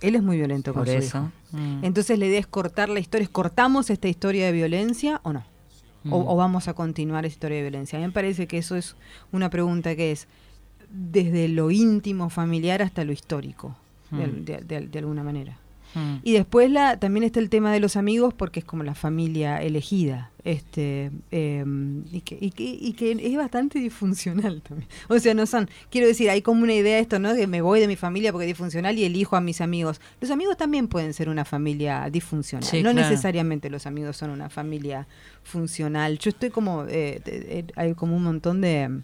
él 0.00 0.14
es 0.14 0.22
muy 0.22 0.36
violento 0.36 0.72
con 0.72 0.84
Por 0.84 0.92
su 0.92 0.98
eso. 0.98 1.30
Mm. 1.52 1.84
Entonces 1.84 2.18
la 2.18 2.26
idea 2.26 2.38
es 2.40 2.46
cortar 2.46 2.88
la 2.88 3.00
historia, 3.00 3.24
¿es 3.24 3.30
cortamos 3.30 3.90
esta 3.90 4.08
historia 4.08 4.46
de 4.46 4.52
violencia 4.52 5.20
o 5.24 5.32
no? 5.32 5.44
O, 6.10 6.20
Mm. 6.20 6.28
o 6.28 6.36
vamos 6.36 6.68
a 6.68 6.74
continuar 6.74 7.24
esa 7.26 7.32
historia 7.34 7.56
de 7.58 7.62
violencia? 7.64 7.98
A 7.98 8.00
mí 8.00 8.06
me 8.06 8.12
parece 8.12 8.46
que 8.46 8.58
eso 8.58 8.76
es 8.76 8.94
una 9.32 9.50
pregunta 9.50 9.96
que 9.96 10.12
es 10.12 10.28
desde 10.90 11.48
lo 11.48 11.70
íntimo 11.70 12.30
familiar 12.30 12.80
hasta 12.82 13.04
lo 13.04 13.12
histórico, 13.12 13.76
de, 14.10 14.26
Mm. 14.26 14.44
de- 14.44 14.58
de- 14.60 14.86
de 14.86 14.98
alguna 15.00 15.22
manera. 15.22 15.58
Mm. 15.94 16.16
Y 16.22 16.32
después 16.32 16.70
la, 16.70 16.98
también 16.98 17.24
está 17.24 17.40
el 17.40 17.48
tema 17.50 17.72
de 17.72 17.80
los 17.80 17.96
amigos, 17.96 18.34
porque 18.34 18.60
es 18.60 18.66
como 18.66 18.82
la 18.82 18.94
familia 18.94 19.62
elegida, 19.62 20.30
este 20.44 21.10
eh, 21.30 21.64
y, 22.12 22.20
que, 22.20 22.38
y, 22.40 22.50
que, 22.50 22.64
y 22.64 22.92
que 22.92 23.12
es 23.12 23.36
bastante 23.36 23.78
disfuncional 23.78 24.62
también. 24.62 24.88
O 25.08 25.18
sea, 25.18 25.34
no 25.34 25.46
son, 25.46 25.68
quiero 25.90 26.06
decir, 26.06 26.30
hay 26.30 26.42
como 26.42 26.62
una 26.62 26.74
idea 26.74 26.96
de 26.96 27.00
esto, 27.00 27.18
¿no? 27.18 27.34
Que 27.34 27.46
me 27.46 27.60
voy 27.62 27.80
de 27.80 27.88
mi 27.88 27.96
familia 27.96 28.32
porque 28.32 28.44
es 28.46 28.50
disfuncional 28.50 28.98
y 28.98 29.04
elijo 29.04 29.36
a 29.36 29.40
mis 29.40 29.60
amigos. 29.60 30.00
Los 30.20 30.30
amigos 30.30 30.56
también 30.56 30.88
pueden 30.88 31.14
ser 31.14 31.28
una 31.28 31.44
familia 31.44 32.08
disfuncional. 32.10 32.64
Sí, 32.68 32.82
no 32.82 32.92
claro. 32.92 33.08
necesariamente 33.08 33.70
los 33.70 33.86
amigos 33.86 34.16
son 34.16 34.30
una 34.30 34.50
familia 34.50 35.06
funcional. 35.42 36.18
Yo 36.18 36.30
estoy 36.30 36.50
como, 36.50 36.84
eh, 36.88 37.20
de- 37.24 37.64
hay 37.76 37.94
como 37.94 38.16
un 38.16 38.22
montón 38.24 38.60
de 38.60 39.00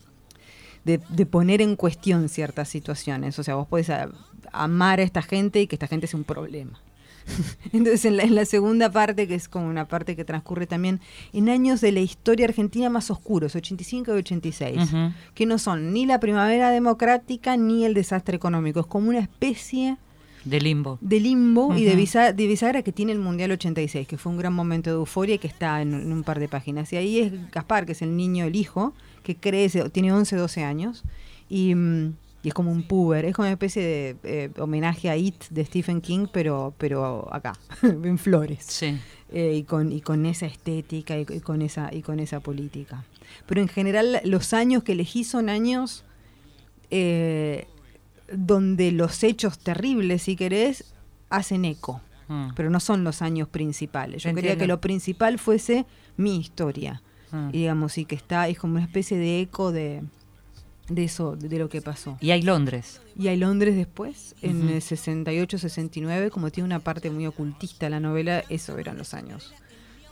de, 0.84 1.00
de 1.08 1.26
poner 1.26 1.60
en 1.62 1.76
cuestión 1.76 2.28
ciertas 2.28 2.68
situaciones. 2.68 3.38
O 3.38 3.42
sea, 3.42 3.54
vos 3.56 3.66
podés 3.66 3.90
a- 3.90 4.08
amar 4.52 5.00
a 5.00 5.02
esta 5.02 5.22
gente 5.22 5.60
y 5.60 5.66
que 5.66 5.76
esta 5.76 5.86
gente 5.86 6.06
sea 6.06 6.18
un 6.18 6.24
problema. 6.24 6.78
Entonces, 7.72 8.04
en 8.04 8.18
la, 8.18 8.22
en 8.24 8.34
la 8.34 8.44
segunda 8.44 8.90
parte, 8.92 9.26
que 9.26 9.34
es 9.34 9.48
como 9.48 9.66
una 9.66 9.86
parte 9.88 10.14
que 10.14 10.24
transcurre 10.26 10.66
también 10.66 11.00
en 11.32 11.48
años 11.48 11.80
de 11.80 11.90
la 11.92 12.00
historia 12.00 12.44
argentina 12.46 12.90
más 12.90 13.10
oscuros, 13.10 13.56
85 13.56 14.14
y 14.14 14.18
86, 14.18 14.76
Ujú. 14.82 15.12
que 15.34 15.46
no 15.46 15.58
son 15.58 15.92
ni 15.94 16.04
la 16.04 16.20
primavera 16.20 16.70
democrática 16.70 17.56
ni 17.56 17.84
el 17.86 17.94
desastre 17.94 18.36
económico. 18.36 18.80
Es 18.80 18.86
como 18.86 19.08
una 19.08 19.20
especie 19.20 19.96
De 20.44 20.60
limbo. 20.60 20.98
de 21.00 21.18
limbo 21.20 21.74
y 21.74 21.84
de, 21.84 21.92
Ujú. 21.92 22.00
bisa- 22.02 22.32
de 22.34 22.46
bisagra 22.46 22.82
que 22.82 22.92
tiene 22.92 23.12
el 23.12 23.20
Mundial 23.20 23.52
86, 23.52 24.06
que 24.06 24.18
fue 24.18 24.30
un 24.30 24.36
gran 24.38 24.52
momento 24.52 24.90
de 24.90 24.96
euforia 24.96 25.36
y 25.36 25.38
que 25.38 25.48
está 25.48 25.80
en, 25.80 25.94
en 25.94 26.12
un 26.12 26.24
par 26.24 26.38
de 26.38 26.48
páginas. 26.48 26.92
Y 26.92 26.96
ahí 26.96 27.20
es 27.20 27.50
Gaspar, 27.50 27.86
que 27.86 27.92
es 27.92 28.02
el 28.02 28.14
niño, 28.18 28.44
el 28.44 28.54
hijo, 28.54 28.92
que 29.24 29.34
crece, 29.34 29.90
tiene 29.90 30.12
11, 30.12 30.36
12 30.36 30.62
años, 30.62 31.02
y, 31.48 31.74
mm, 31.74 32.14
y 32.44 32.48
es 32.48 32.54
como 32.54 32.70
un 32.70 32.84
puber, 32.84 33.24
es 33.24 33.34
como 33.34 33.46
una 33.46 33.52
especie 33.52 33.82
de 33.82 34.16
eh, 34.22 34.50
homenaje 34.58 35.10
a 35.10 35.16
It 35.16 35.48
de 35.50 35.64
Stephen 35.64 36.00
King, 36.00 36.26
pero, 36.32 36.72
pero 36.78 37.26
acá, 37.34 37.54
en 37.82 38.18
flores. 38.18 38.64
Sí. 38.68 38.96
Eh, 39.32 39.54
y, 39.56 39.62
con, 39.64 39.90
y 39.90 40.00
con 40.00 40.26
esa 40.26 40.46
estética 40.46 41.18
y, 41.18 41.26
y 41.28 41.40
con 41.40 41.60
esa, 41.62 41.92
y 41.92 42.02
con 42.02 42.20
esa 42.20 42.38
política. 42.38 43.04
Pero 43.46 43.60
en 43.60 43.68
general 43.68 44.20
los 44.24 44.52
años 44.52 44.84
que 44.84 44.92
elegí 44.92 45.24
son 45.24 45.48
años 45.48 46.04
eh, 46.90 47.66
donde 48.32 48.92
los 48.92 49.24
hechos 49.24 49.58
terribles, 49.58 50.22
si 50.22 50.36
querés, 50.36 50.94
hacen 51.30 51.64
eco, 51.64 52.00
Mm. 52.28 52.54
pero 52.56 52.70
no 52.70 52.80
son 52.80 53.04
los 53.04 53.20
años 53.22 53.48
principales. 53.48 54.22
Yo 54.22 54.34
quería 54.34 54.56
que 54.56 54.66
lo 54.66 54.80
principal 54.80 55.38
fuese 55.38 55.84
mi 56.16 56.38
historia, 56.38 57.02
Mm. 57.34 57.48
y 57.48 57.58
digamos, 57.58 57.98
y 57.98 58.04
que 58.04 58.14
está, 58.14 58.46
es 58.48 58.58
como 58.58 58.74
una 58.74 58.84
especie 58.84 59.18
de 59.18 59.40
eco 59.40 59.72
de, 59.72 60.02
de 60.88 61.04
eso, 61.04 61.34
de, 61.34 61.58
lo 61.58 61.68
que 61.68 61.82
pasó. 61.82 62.16
Y 62.20 62.30
hay 62.30 62.42
Londres. 62.42 63.00
Y 63.18 63.26
hay 63.26 63.36
Londres 63.36 63.74
después, 63.74 64.36
en 64.40 64.64
Ujú. 64.64 64.68
el 64.74 64.80
68-69, 64.80 66.30
como 66.30 66.50
tiene 66.50 66.66
una 66.66 66.78
parte 66.78 67.10
muy 67.10 67.26
ocultista 67.26 67.90
la 67.90 67.98
novela, 67.98 68.44
eso 68.48 68.78
eran 68.78 68.98
los 68.98 69.14
años 69.14 69.52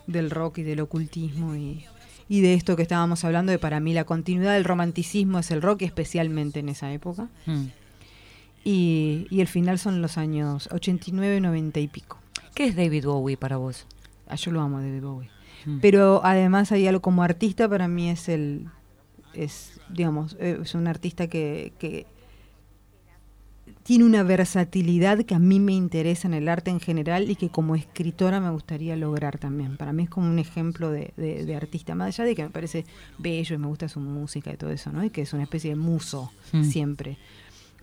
del 0.08 0.30
rock 0.30 0.58
y 0.58 0.62
del 0.64 0.80
ocultismo 0.80 1.54
y, 1.54 1.84
y 2.28 2.40
de 2.40 2.54
esto 2.54 2.74
que 2.74 2.82
estábamos 2.82 3.24
hablando, 3.24 3.52
de 3.52 3.60
para 3.60 3.78
mí 3.78 3.94
la 3.94 4.02
continuidad 4.04 4.54
del 4.54 4.64
romanticismo 4.64 5.38
es 5.38 5.52
el 5.52 5.62
rock, 5.62 5.82
especialmente 5.82 6.58
en 6.58 6.68
esa 6.70 6.92
época. 6.92 7.28
Mm. 7.46 7.66
Y, 8.64 9.26
y 9.30 9.40
el 9.40 9.46
final 9.46 9.78
son 9.78 10.02
los 10.02 10.18
años 10.18 10.68
89, 10.72 11.40
90 11.40 11.80
y 11.80 11.88
pico. 11.88 12.18
¿Qué 12.54 12.64
es 12.64 12.76
David 12.76 13.06
Bowie 13.06 13.36
para 13.36 13.56
vos? 13.56 13.86
Ah, 14.28 14.36
yo 14.36 14.50
lo 14.50 14.60
amo, 14.60 14.80
David 14.80 15.02
Bowie. 15.02 15.30
Mm. 15.66 15.78
Pero 15.80 16.20
además 16.24 16.72
hay 16.72 16.86
algo 16.86 17.00
como 17.02 17.22
artista, 17.22 17.68
para 17.68 17.88
mí 17.88 18.08
es 18.10 18.28
el, 18.28 18.66
es, 19.34 19.80
digamos, 19.88 20.36
eh, 20.40 20.58
es 20.62 20.74
un 20.74 20.86
artista 20.86 21.26
que, 21.28 21.72
que 21.78 22.06
tiene 23.84 24.04
una 24.04 24.22
versatilidad 24.22 25.18
que 25.24 25.34
a 25.34 25.38
mí 25.40 25.58
me 25.58 25.72
interesa 25.72 26.28
en 26.28 26.34
el 26.34 26.48
arte 26.48 26.70
en 26.70 26.78
general 26.80 27.30
y 27.30 27.34
que 27.36 27.48
como 27.48 27.74
escritora 27.74 28.40
me 28.40 28.50
gustaría 28.50 28.94
lograr 28.96 29.38
también. 29.38 29.76
Para 29.76 29.92
mí 29.92 30.04
es 30.04 30.10
como 30.10 30.28
un 30.28 30.38
ejemplo 30.38 30.90
de, 30.90 31.12
de- 31.16 31.44
de 31.44 31.56
artista, 31.56 31.94
más 31.94 32.08
allá 32.18 32.24
de 32.28 32.34
que 32.36 32.44
me 32.44 32.50
parece 32.50 32.84
bello 33.18 33.54
y 33.56 33.58
me 33.58 33.66
gusta 33.66 33.88
su 33.88 33.98
música 34.00 34.52
y 34.52 34.56
todo 34.56 34.70
eso, 34.70 34.92
¿no? 34.92 35.04
Y 35.04 35.10
que 35.10 35.22
es 35.22 35.32
una 35.32 35.42
especie 35.44 35.70
de 35.70 35.76
muso 35.76 36.30
Mm. 36.52 36.64
siempre. 36.64 37.16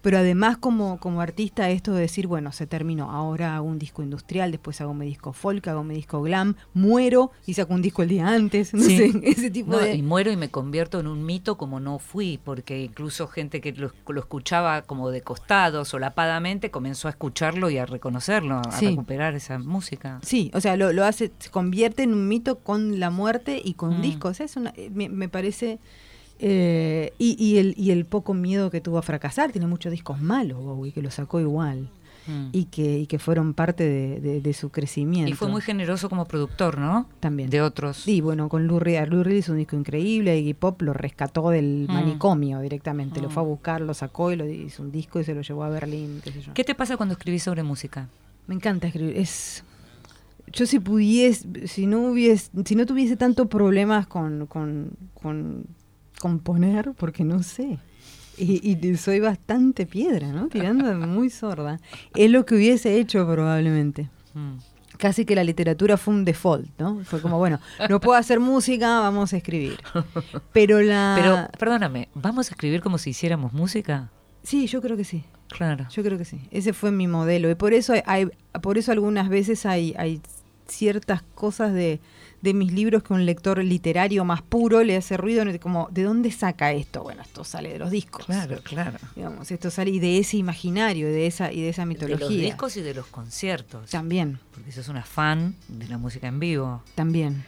Pero 0.01 0.17
además 0.17 0.57
como, 0.57 0.99
como 0.99 1.21
artista 1.21 1.69
esto 1.69 1.93
de 1.93 2.01
decir, 2.01 2.27
bueno, 2.27 2.51
se 2.51 2.67
terminó, 2.67 3.11
ahora 3.11 3.55
hago 3.55 3.67
un 3.67 3.79
disco 3.79 4.01
industrial, 4.03 4.51
después 4.51 4.79
hago 4.81 4.93
mi 4.93 5.05
disco 5.05 5.33
folk, 5.33 5.67
hago 5.67 5.83
mi 5.83 5.95
disco 5.95 6.21
glam, 6.21 6.55
muero 6.73 7.31
y 7.45 7.53
saco 7.55 7.73
un 7.73 7.81
disco 7.81 8.03
el 8.03 8.09
día 8.09 8.27
antes, 8.27 8.73
no 8.73 8.81
Sí. 8.83 8.97
sé, 8.97 9.11
ese 9.23 9.49
tipo 9.51 9.71
No, 9.71 9.79
de... 9.79 9.95
Y 9.95 10.01
muero 10.01 10.31
y 10.31 10.37
me 10.37 10.49
convierto 10.49 10.99
en 10.99 11.07
un 11.07 11.25
mito 11.25 11.57
como 11.57 11.79
no 11.79 11.99
fui, 11.99 12.39
porque 12.43 12.81
incluso 12.83 13.27
gente 13.27 13.61
que 13.61 13.73
lo, 13.73 13.91
lo 14.07 14.19
escuchaba 14.19 14.81
como 14.83 15.09
de 15.09 15.21
costado, 15.21 15.85
solapadamente, 15.85 16.71
comenzó 16.71 17.07
a 17.07 17.11
escucharlo 17.11 17.69
y 17.69 17.77
a 17.77 17.85
reconocerlo, 17.85 18.55
a 18.59 18.71
Sí. 18.71 18.87
recuperar 18.87 19.35
esa 19.35 19.59
música. 19.59 20.19
Sí, 20.23 20.51
o 20.53 20.61
sea, 20.61 20.77
lo, 20.77 20.93
lo 20.93 21.05
hace, 21.05 21.31
se 21.39 21.49
convierte 21.49 22.03
en 22.03 22.13
un 22.13 22.27
mito 22.27 22.59
con 22.59 22.99
la 22.99 23.09
muerte 23.09 23.61
y 23.63 23.73
con 23.73 23.99
Mm. 23.99 24.01
discos. 24.01 24.31
O 24.31 24.33
sea, 24.33 24.45
es 24.45 24.55
una, 24.55 24.73
eh, 24.75 24.89
me, 24.93 25.09
me 25.09 25.27
parece... 25.29 25.79
eh, 26.39 27.13
y, 27.17 27.35
y 27.43 27.57
el, 27.57 27.73
y 27.77 27.91
el 27.91 28.05
poco 28.05 28.33
miedo 28.33 28.69
que 28.71 28.81
tuvo 28.81 28.97
a 28.97 29.01
fracasar, 29.01 29.51
tiene 29.51 29.67
muchos 29.67 29.91
discos 29.91 30.21
malos, 30.21 30.63
Bowie, 30.63 30.91
que 30.91 31.01
lo 31.01 31.11
sacó 31.11 31.39
igual. 31.39 31.89
Mm. 32.27 32.49
Y 32.51 32.65
que, 32.65 32.99
y 32.99 33.07
que 33.07 33.17
fueron 33.17 33.53
parte 33.53 33.83
de, 33.85 34.19
de- 34.19 34.41
de 34.41 34.53
su 34.53 34.69
crecimiento. 34.69 35.31
Y 35.31 35.33
fue 35.33 35.47
muy 35.47 35.61
generoso 35.61 36.09
como 36.09 36.25
productor, 36.25 36.77
¿no? 36.77 37.07
También. 37.21 37.49
De 37.49 37.61
otros. 37.61 37.97
Sí, 37.97 38.21
bueno, 38.21 38.49
con 38.49 38.67
Lou 38.67 38.79
Reed, 38.79 39.07
Lou 39.07 39.23
Reed 39.23 39.37
hizo 39.37 39.53
un 39.53 39.57
disco 39.57 39.75
increíble, 39.75 40.37
Iggy 40.37 40.53
Pop 40.53 40.81
lo 40.83 40.93
rescató 40.93 41.49
del 41.49 41.87
Mm. 41.89 41.93
manicomio 41.93 42.59
directamente, 42.59 43.19
lo 43.21 43.29
Mm. 43.29 43.31
fue 43.31 43.43
a 43.43 43.45
buscar, 43.45 43.81
lo 43.81 43.93
sacó 43.95 44.31
y 44.31 44.35
lo 44.35 44.47
hizo 44.47 44.83
un 44.83 44.91
disco 44.91 45.19
y 45.19 45.23
se 45.23 45.33
lo 45.33 45.41
llevó 45.41 45.63
a 45.63 45.69
Berlín, 45.69 46.19
qué 46.23 46.31
sé 46.31 46.41
yo. 46.41 46.53
¿Qué 46.53 46.63
te 46.63 46.75
pasa 46.75 46.97
cuando 46.97 47.13
escribís 47.13 47.41
sobre 47.43 47.63
música? 47.63 48.09
Me 48.47 48.53
encanta 48.53 48.87
escribir, 48.87 49.17
es 49.17 49.63
yo 50.51 50.65
si 50.67 50.79
pudiese, 50.79 51.67
si 51.67 51.87
no 51.87 52.01
hubiese, 52.11 52.49
si 52.65 52.75
no 52.75 52.85
tuviese 52.85 53.15
tantos 53.17 53.47
problemas 53.47 54.05
con, 54.07 54.45
con, 54.47 54.91
con 55.15 55.63
componer, 56.19 56.93
porque 56.97 57.23
no 57.23 57.43
sé. 57.43 57.79
Y, 58.37 58.77
y 58.77 58.97
soy 58.97 59.19
bastante 59.19 59.85
piedra, 59.85 60.31
¿no? 60.31 60.47
Tirando 60.47 60.93
muy 61.05 61.29
sorda. 61.29 61.79
Es 62.15 62.29
lo 62.31 62.45
que 62.45 62.55
hubiese 62.55 62.97
hecho 62.97 63.25
probablemente. 63.29 64.09
Mm. 64.33 64.57
Casi 64.97 65.25
que 65.25 65.35
la 65.35 65.43
literatura 65.43 65.97
fue 65.97 66.13
un 66.13 66.25
default, 66.25 66.67
¿no? 66.77 66.99
Fue 67.05 67.21
como, 67.21 67.37
bueno, 67.37 67.59
no 67.89 67.99
puedo 68.01 68.17
hacer 68.17 68.39
música, 68.39 68.99
vamos 68.99 69.33
a 69.33 69.37
escribir. 69.37 69.77
Pero 70.51 70.81
la... 70.81 71.15
Pero, 71.17 71.47
perdóname, 71.57 72.09
¿vamos 72.15 72.49
a 72.49 72.51
escribir 72.51 72.81
como 72.81 72.97
si 72.97 73.11
hiciéramos 73.11 73.53
música? 73.53 74.09
Sí, 74.43 74.67
yo 74.67 74.81
creo 74.81 74.97
que 74.97 75.05
sí. 75.05 75.23
Claro. 75.49 75.87
Yo 75.89 76.03
creo 76.03 76.17
que 76.17 76.25
sí. 76.25 76.39
Ese 76.51 76.73
fue 76.73 76.91
mi 76.91 77.07
modelo. 77.07 77.49
Y 77.49 77.55
por 77.55 77.73
eso 77.73 77.93
hay, 77.93 78.01
hay- 78.05 78.27
por 78.61 78.77
eso 78.77 78.91
algunas 78.91 79.29
veces 79.29 79.65
hay, 79.65 79.95
hay 79.97 80.21
ciertas 80.67 81.23
cosas 81.33 81.73
de, 81.73 81.99
de 82.41 82.53
mis 82.53 82.71
libros 82.71 83.03
que 83.03 83.13
un 83.13 83.25
lector 83.25 83.63
literario 83.63 84.23
más 84.25 84.41
puro 84.41 84.83
le 84.83 84.95
hace 84.95 85.17
ruido, 85.17 85.43
como, 85.59 85.87
¿de 85.91 86.03
dónde 86.03 86.31
saca 86.31 86.71
esto? 86.71 87.03
Bueno, 87.03 87.21
esto 87.21 87.43
sale 87.43 87.69
de 87.69 87.79
los 87.79 87.91
discos. 87.91 88.25
Claro, 88.25 88.59
claro. 88.63 88.97
Digamos, 89.15 89.51
esto 89.51 89.69
sale 89.69 89.91
y 89.91 89.99
de 89.99 90.17
ese 90.19 90.37
imaginario, 90.37 91.07
de 91.07 91.27
esa, 91.27 91.51
y 91.51 91.61
de 91.61 91.69
esa 91.69 91.81
De 91.81 91.87
mitología. 91.87 92.25
los 92.27 92.29
discos 92.37 92.77
y 92.77 92.81
de 92.81 92.93
los 92.93 93.07
conciertos. 93.07 93.89
También, 93.89 94.39
Porque 94.53 94.71
sos 94.71 94.87
una 94.87 95.03
fan 95.03 95.55
de 95.67 95.87
la 95.87 95.97
música 95.97 96.27
en 96.27 96.39
vivo. 96.39 96.83
también. 96.95 97.43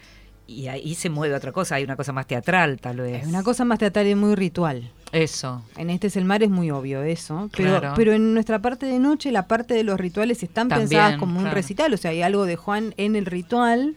Y 0.47 0.67
ahí 0.67 0.95
se 0.95 1.09
mueve 1.09 1.33
otra 1.33 1.53
cosa, 1.53 1.75
hay 1.75 1.85
una 1.85 1.95
cosa 1.95 2.11
más 2.11 2.27
teatral, 2.27 2.81
tal 2.81 2.97
vez. 2.97 3.21
Es 3.23 3.27
una 3.29 3.41
cosa 3.41 3.63
más 3.63 3.79
teatral 3.79 4.07
y 4.07 4.15
muy 4.15 4.35
ritual. 4.35 4.91
Eso. 5.13 5.63
En 5.77 5.89
Este 5.89 6.07
es 6.07 6.17
el 6.17 6.25
mar 6.25 6.43
es 6.43 6.49
muy 6.49 6.71
obvio 6.71 7.03
eso, 7.03 7.49
pero, 7.55 7.79
Claro. 7.79 7.93
pero 7.95 8.11
en 8.11 8.33
nuestra 8.33 8.59
parte 8.59 8.85
de 8.85 8.99
noche 8.99 9.31
la 9.31 9.47
parte 9.47 9.73
de 9.73 9.83
los 9.85 9.97
rituales 9.97 10.43
están 10.43 10.67
También, 10.67 10.89
pensadas 10.89 11.17
como 11.19 11.39
un 11.39 11.49
recital, 11.51 11.93
o 11.93 11.97
sea, 11.97 12.11
hay 12.11 12.21
algo 12.21 12.45
de 12.45 12.57
Juan 12.57 12.93
en 12.97 13.15
el 13.15 13.25
ritual 13.27 13.95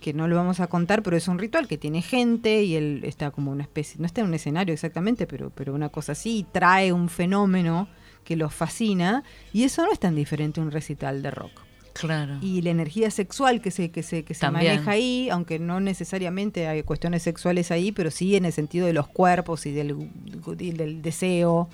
que 0.00 0.12
no 0.12 0.28
lo 0.28 0.36
vamos 0.36 0.60
a 0.60 0.66
contar, 0.66 1.02
pero 1.02 1.16
es 1.16 1.28
un 1.28 1.38
ritual 1.38 1.68
que 1.68 1.78
tiene 1.78 2.02
gente 2.02 2.62
y 2.62 2.76
él 2.76 3.00
está 3.04 3.30
como 3.30 3.50
una 3.50 3.62
especie, 3.62 3.96
no 3.98 4.06
está 4.06 4.20
en 4.20 4.28
un 4.28 4.34
escenario 4.34 4.72
exactamente, 4.72 5.26
pero, 5.26 5.50
pero 5.50 5.74
una 5.74 5.88
cosa 5.88 6.12
así, 6.12 6.38
y 6.38 6.42
trae 6.44 6.92
un 6.92 7.08
fenómeno 7.08 7.88
que 8.24 8.36
los 8.36 8.52
fascina 8.52 9.22
y 9.52 9.64
eso 9.64 9.84
no 9.84 9.92
es 9.92 10.00
tan 10.00 10.14
diferente 10.14 10.60
a 10.60 10.64
un 10.64 10.70
recital 10.70 11.22
de 11.22 11.30
rock. 11.30 11.66
Claro. 11.94 12.36
Y 12.42 12.60
la 12.60 12.70
energía 12.70 13.10
sexual 13.10 13.62
que 13.62 13.70
se, 13.70 13.90
que 13.90 14.02
se, 14.02 14.22
que 14.22 14.34
se 14.34 14.50
maneja 14.50 14.90
ahí, 14.90 15.30
aunque 15.30 15.58
no 15.58 15.80
necesariamente 15.80 16.68
hay 16.68 16.82
cuestiones 16.82 17.22
sexuales 17.22 17.70
ahí, 17.70 17.90
pero 17.90 18.10
sí 18.10 18.36
en 18.36 18.44
el 18.44 18.52
sentido 18.52 18.86
de 18.86 18.92
los 18.92 19.08
cuerpos 19.08 19.64
y 19.64 19.72
del, 19.72 20.10
y 20.58 20.72
del 20.72 21.00
deseo 21.00 21.70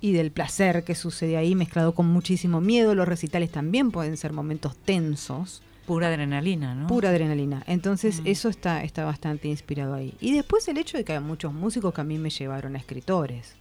y 0.00 0.12
del 0.12 0.30
placer 0.30 0.84
que 0.84 0.94
sucede 0.94 1.36
ahí, 1.36 1.54
mezclado 1.56 1.94
con 1.94 2.06
muchísimo 2.06 2.60
miedo. 2.60 2.94
Los 2.94 3.08
recitales 3.08 3.50
también 3.50 3.90
pueden 3.90 4.16
ser 4.16 4.32
momentos 4.32 4.76
tensos, 4.76 5.62
Pura 5.86 6.08
adrenalina, 6.08 6.74
¿no? 6.74 6.86
pura 6.88 7.10
adrenalina. 7.10 7.62
Entonces 7.66 8.20
Mm. 8.20 8.26
eso 8.26 8.48
está, 8.48 8.82
está 8.82 9.04
bastante 9.04 9.48
inspirado 9.48 9.94
ahí. 9.94 10.14
Y 10.20 10.34
después 10.34 10.66
el 10.68 10.78
hecho 10.78 10.96
de 10.98 11.04
que 11.04 11.12
hay 11.12 11.20
muchos 11.20 11.52
músicos 11.52 11.94
que 11.94 12.00
a 12.00 12.04
mí 12.04 12.18
me 12.18 12.30
llevaron 12.30 12.74
a 12.74 12.78
escritores. 12.78 13.54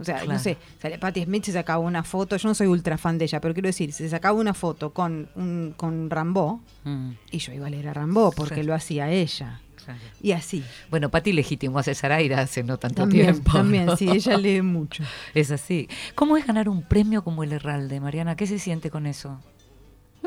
O 0.00 0.04
sea, 0.04 0.16
Claro. 0.18 0.32
no 0.34 0.38
sé, 0.38 0.56
sale 0.80 0.96
Patti 0.98 1.24
Smith 1.24 1.44
se 1.44 1.52
sacaba 1.52 1.80
una 1.80 2.04
foto, 2.04 2.36
yo 2.36 2.48
no 2.48 2.54
soy 2.54 2.68
ultra 2.68 2.96
fan 2.98 3.18
de 3.18 3.24
ella, 3.24 3.40
pero 3.40 3.52
quiero 3.52 3.66
decir, 3.68 3.92
se 3.92 4.08
sacaba 4.08 4.38
una 4.38 4.54
foto 4.54 4.90
con, 4.92 5.28
un, 5.34 5.74
con 5.76 6.08
Rambo, 6.10 6.60
Mm, 6.84 7.10
y 7.32 7.38
yo 7.38 7.52
iba 7.52 7.66
a 7.66 7.70
leer 7.70 7.88
a 7.88 7.94
Rambo 7.94 8.30
porque 8.30 8.54
Claro. 8.54 8.68
lo 8.68 8.74
hacía 8.74 9.10
ella. 9.10 9.60
claro. 9.84 10.00
Y 10.22 10.32
así. 10.32 10.62
Bueno, 10.90 11.08
Pati 11.08 11.32
legitimó 11.32 11.78
a 11.80 11.82
César 11.82 12.12
Aira 12.12 12.40
hace 12.42 12.62
no 12.62 12.76
tanto 12.78 13.02
También, 13.02 13.26
tiempo. 13.32 13.52
también, 13.52 13.86
¿no? 13.86 13.96
sí, 13.96 14.08
ella 14.08 14.36
lee 14.38 14.62
mucho. 14.62 15.02
Es 15.34 15.50
así. 15.50 15.88
¿Cómo 16.14 16.36
es 16.36 16.46
ganar 16.46 16.68
un 16.68 16.82
premio 16.82 17.24
como 17.24 17.42
el 17.42 17.52
Herralde, 17.52 17.98
Mariana? 17.98 18.36
¿Qué 18.36 18.46
se 18.46 18.58
siente 18.60 18.90
con 18.90 19.06
eso? 19.06 19.40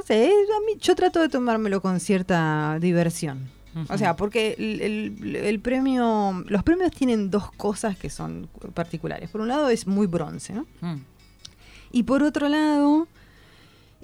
No 0.01 0.07
sé, 0.07 0.25
a 0.25 0.59
mí, 0.65 0.79
yo 0.79 0.95
trato 0.95 1.19
de 1.19 1.29
tomármelo 1.29 1.81
con 1.81 1.99
cierta 1.99 2.77
diversión. 2.81 3.49
O 3.89 3.97
sea, 3.97 4.15
porque 4.17 4.55
el, 4.57 4.81
el- 4.81 5.35
el 5.37 5.59
premio, 5.61 6.43
los 6.47 6.61
premios 6.63 6.91
tienen 6.91 7.29
dos 7.29 7.51
cosas 7.53 7.95
que 7.97 8.09
son 8.09 8.49
particulares. 8.73 9.29
Por 9.29 9.39
un 9.41 9.47
lado 9.47 9.69
es 9.69 9.87
muy 9.87 10.07
bronce, 10.07 10.51
¿no? 10.53 10.65
Mm, 10.81 10.97
Y 11.93 12.03
por 12.03 12.21
otro 12.23 12.49
lado, 12.49 13.07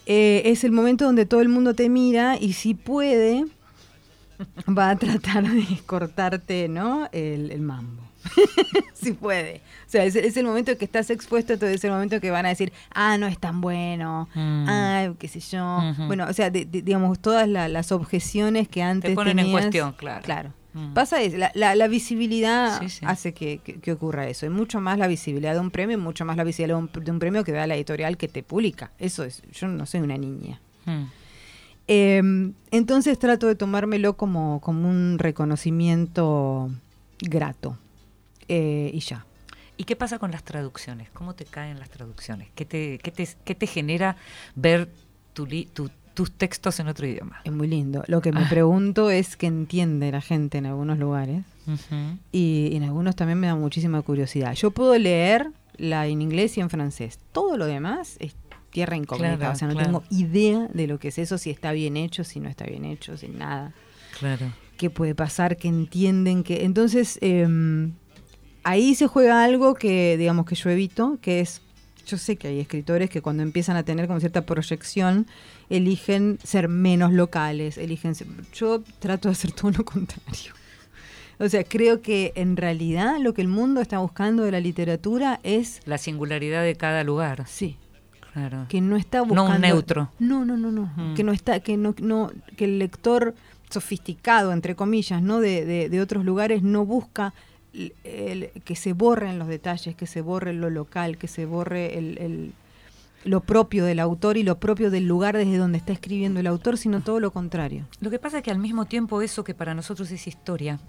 eh, 0.05 0.43
es 0.45 0.63
el 0.63 0.71
momento 0.71 1.03
donde 1.05 1.25
todo 1.25 1.41
el 1.41 1.49
mundo 1.49 1.73
te 1.73 1.89
mira 1.89 2.37
y 2.39 2.53
si 2.53 2.75
puede, 2.75 3.45
va 4.69 4.91
a 4.91 4.95
tratar 4.95 5.43
de 5.49 5.65
cortarte, 5.85 6.69
¿no? 6.69 7.09
El, 7.11 7.51
el 7.51 7.59
mambo. 7.61 8.03
si 8.93 9.13
puede. 9.13 9.61
O 9.87 9.89
sea, 9.89 10.03
es, 10.05 10.15
es 10.15 10.35
el 10.37 10.45
momento 10.45 10.71
en 10.71 10.77
que 10.77 10.85
estás 10.85 11.09
expuesto, 11.09 11.53
entonces 11.53 11.77
es 11.77 11.83
el 11.83 11.91
momento 11.91 12.15
en 12.15 12.21
que 12.21 12.31
van 12.31 12.45
a 12.45 12.49
decir, 12.49 12.73
ah, 12.93 13.17
no 13.17 13.27
es 13.27 13.39
tan 13.39 13.61
bueno, 13.61 14.27
Mm. 14.35 14.65
ah, 14.67 15.13
qué 15.19 15.27
sé 15.27 15.39
yo. 15.39 15.79
Bueno, 16.07 16.25
o 16.29 16.33
sea, 16.33 16.49
de- 16.49 16.65
de- 16.65 16.81
digamos, 16.81 17.19
todas 17.19 17.47
la- 17.47 17.67
las 17.69 17.91
objeciones 17.91 18.67
que 18.67 18.83
antes 18.83 19.13
ponen 19.15 19.39
en 19.39 19.51
cuestión, 19.51 19.93
claro. 19.93 20.21
Claro. 20.23 20.53
Mm. 20.73 20.93
Pasa 20.93 21.21
es, 21.21 21.33
la, 21.33 21.51
la- 21.55 21.73
la 21.75 21.87
visibilidad 21.87 22.79
Sí, 22.81 22.89
sí. 22.89 23.05
hace 23.07 23.33
que, 23.33 23.59
que- 23.59 23.79
que 23.79 23.91
ocurra 23.93 24.27
eso. 24.27 24.45
Y 24.45 24.49
mucho 24.49 24.79
más 24.81 24.99
la 24.99 25.07
visibilidad 25.07 25.53
de 25.53 25.59
un 25.59 25.71
premio, 25.71 25.97
y 25.97 26.01
mucho 26.01 26.23
más 26.25 26.37
la 26.37 26.43
visibilidad 26.43 26.77
de 26.77 26.83
un, 26.99 27.05
de 27.05 27.11
un 27.11 27.19
premio 27.19 27.43
que 27.43 27.51
da 27.51 27.65
la 27.65 27.75
editorial 27.75 28.17
que 28.17 28.27
te 28.27 28.43
publica. 28.43 28.91
Eso 28.99 29.23
es, 29.23 29.41
yo 29.51 29.67
no 29.67 29.85
soy 29.85 30.01
una 30.01 30.17
niña. 30.17 30.59
mm. 30.85 31.03
Eh, 31.89 32.51
entonces 32.71 33.17
trato 33.17 33.47
de 33.47 33.55
tomármelo 33.55 34.17
como, 34.17 34.59
como 34.59 34.89
un 34.89 35.17
reconocimiento 35.19 36.69
grato. 37.21 37.77
Eh, 38.47 38.91
y 38.93 38.99
ya. 38.99 39.25
¿Y 39.77 39.83
qué 39.83 39.95
pasa 39.95 40.17
con 40.19 40.31
las 40.31 40.43
traducciones? 40.43 41.09
¿Cómo 41.11 41.35
te 41.35 41.45
caen 41.45 41.79
las 41.79 41.89
traducciones? 41.89 42.49
¿Qué 42.55 42.65
te, 42.65 42.97
qué 42.99 43.11
te, 43.11 43.27
qué 43.45 43.53
te 43.55 43.67
genera 43.67 44.15
ver 44.55 44.89
tu 45.33 45.45
li- 45.45 45.65
tu- 45.71 45.91
tus 46.15 46.31
textos 46.31 46.79
en 46.79 46.87
otro 46.87 47.05
idioma? 47.05 47.41
Es 47.43 47.51
muy 47.53 47.67
lindo. 47.67 48.03
Lo 48.07 48.21
que 48.21 48.31
me 48.31 48.41
Ah. 48.41 48.47
pregunto 48.49 49.11
es 49.11 49.37
qué 49.37 49.45
entiende 49.47 50.11
la 50.11 50.21
gente 50.21 50.57
en 50.57 50.65
algunos 50.65 50.97
lugares. 50.97 51.43
Y 52.31 52.69
en 52.75 52.83
algunos 52.83 53.15
también 53.15 53.39
me 53.39 53.47
da 53.47 53.55
muchísima 53.55 54.01
curiosidad. 54.01 54.53
Yo 54.53 54.71
puedo 54.71 54.97
leer 54.97 55.51
la 55.77 56.07
en 56.07 56.21
inglés 56.21 56.57
y 56.57 56.61
en 56.61 56.69
francés. 56.69 57.19
Todo 57.33 57.57
lo 57.57 57.65
demás 57.65 58.15
es 58.19 58.35
tierra 58.71 58.95
incógnita. 58.95 59.37
Claro, 59.37 59.53
o 59.53 59.55
sea, 59.55 59.67
no 59.67 59.73
claro. 59.75 59.85
tengo 59.87 60.03
idea 60.09 60.67
de 60.73 60.87
lo 60.87 60.97
que 60.97 61.09
es 61.09 61.17
eso, 61.19 61.37
si 61.37 61.49
está 61.49 61.71
bien 61.73 61.97
hecho, 61.97 62.23
si 62.23 62.39
no 62.39 62.49
está 62.49 62.65
bien 62.65 62.85
hecho, 62.85 63.17
sin 63.17 63.37
nada. 63.37 63.73
Claro. 64.17 64.47
¿Qué 64.77 64.89
puede 64.89 65.13
pasar? 65.13 65.57
¿Qué 65.57 65.67
entienden? 65.67 66.43
que 66.43 66.63
Entonces, 66.63 67.19
eh, 67.21 67.45
ahí 68.69 68.95
se 68.95 69.07
juega 69.07 69.43
algo 69.43 69.73
que, 69.75 70.17
digamos, 70.17 70.45
que 70.45 70.55
yo 70.55 70.69
evito, 70.69 71.17
que 71.21 71.39
es, 71.39 71.61
yo 72.05 72.17
sé 72.17 72.35
que 72.37 72.47
hay 72.49 72.59
escritores 72.59 73.09
que 73.09 73.21
cuando 73.21 73.43
empiezan 73.43 73.75
a 73.77 73.83
tener 73.83 74.07
como 74.07 74.19
cierta 74.19 74.45
proyección, 74.45 75.25
eligen 75.69 76.39
ser 76.43 76.67
menos 76.69 77.11
locales, 77.13 77.77
eligen 77.77 78.15
ser- 78.15 78.27
yo 78.53 78.81
trato 78.99 79.27
de 79.27 79.33
hacer 79.33 79.51
todo 79.51 79.71
lo 79.71 79.83
contrario. 79.85 80.53
O 81.39 81.47
sea, 81.49 81.63
creo 81.63 82.01
que 82.01 82.31
en 82.35 82.57
realidad 82.57 83.17
lo 83.21 83.33
que 83.33 83.41
el 83.43 83.47
mundo 83.47 83.79
está 83.81 83.99
buscando 83.99 84.43
de 84.43 84.51
la 84.51 84.59
literatura 84.59 85.39
es, 85.43 85.81
La 85.85 85.97
singularidad 85.99 86.63
de 86.63 86.75
cada 86.75 87.03
lugar. 87.03 87.45
sí, 87.47 87.77
Claro. 88.33 88.65
que 88.69 88.81
no 88.81 88.97
está 88.97 89.17
No 89.19 89.23
un 89.23 89.29
buscando 89.29 89.59
neutro. 89.67 90.11
no 90.19 90.45
no 90.45 90.57
no 90.57 90.71
no 90.71 90.91
Mm. 90.95 91.15
que 91.15 91.23
no 91.23 91.31
está 91.31 91.59
que 91.59 91.75
no 91.77 91.93
no 91.99 92.31
que 92.55 92.65
el 92.65 92.77
lector 92.79 93.33
sofisticado 93.69 94.51
entre 94.53 94.75
comillas 94.75 95.21
no 95.23 95.39
de, 95.39 95.65
de- 95.65 95.89
de 95.89 96.01
otros 96.01 96.23
lugares 96.23 96.61
no 96.63 96.85
busca 96.85 97.33
el- 98.03 98.51
que 98.65 98.75
se 98.75 98.93
borren 98.93 99.39
los 99.39 99.47
detalles 99.47 99.95
que 99.95 100.07
se 100.07 100.21
borre 100.21 100.53
lo 100.53 100.69
local 100.69 101.17
que 101.17 101.27
se 101.27 101.45
borre 101.45 101.97
el, 101.97 102.17
el- 102.17 102.53
lo 103.23 103.41
propio 103.41 103.83
del 103.85 103.99
autor 103.99 104.37
y 104.37 104.43
lo 104.43 104.57
propio 104.59 104.89
del 104.91 105.07
lugar 105.07 105.35
desde 105.35 105.57
donde 105.57 105.77
está 105.77 105.91
escribiendo 105.93 106.39
el 106.39 106.47
autor 106.47 106.77
sino 106.77 107.01
todo 107.01 107.19
lo 107.19 107.31
contrario 107.31 107.85
Lo 107.99 108.09
que 108.09 108.19
pasa 108.19 108.37
es 108.37 108.43
que 108.43 108.51
al 108.51 108.59
mismo 108.59 108.85
tiempo 108.85 109.21
eso 109.21 109.43
que 109.43 109.53
para 109.53 109.73
nosotros 109.73 110.09
es 110.11 110.27
historia, 110.27 110.79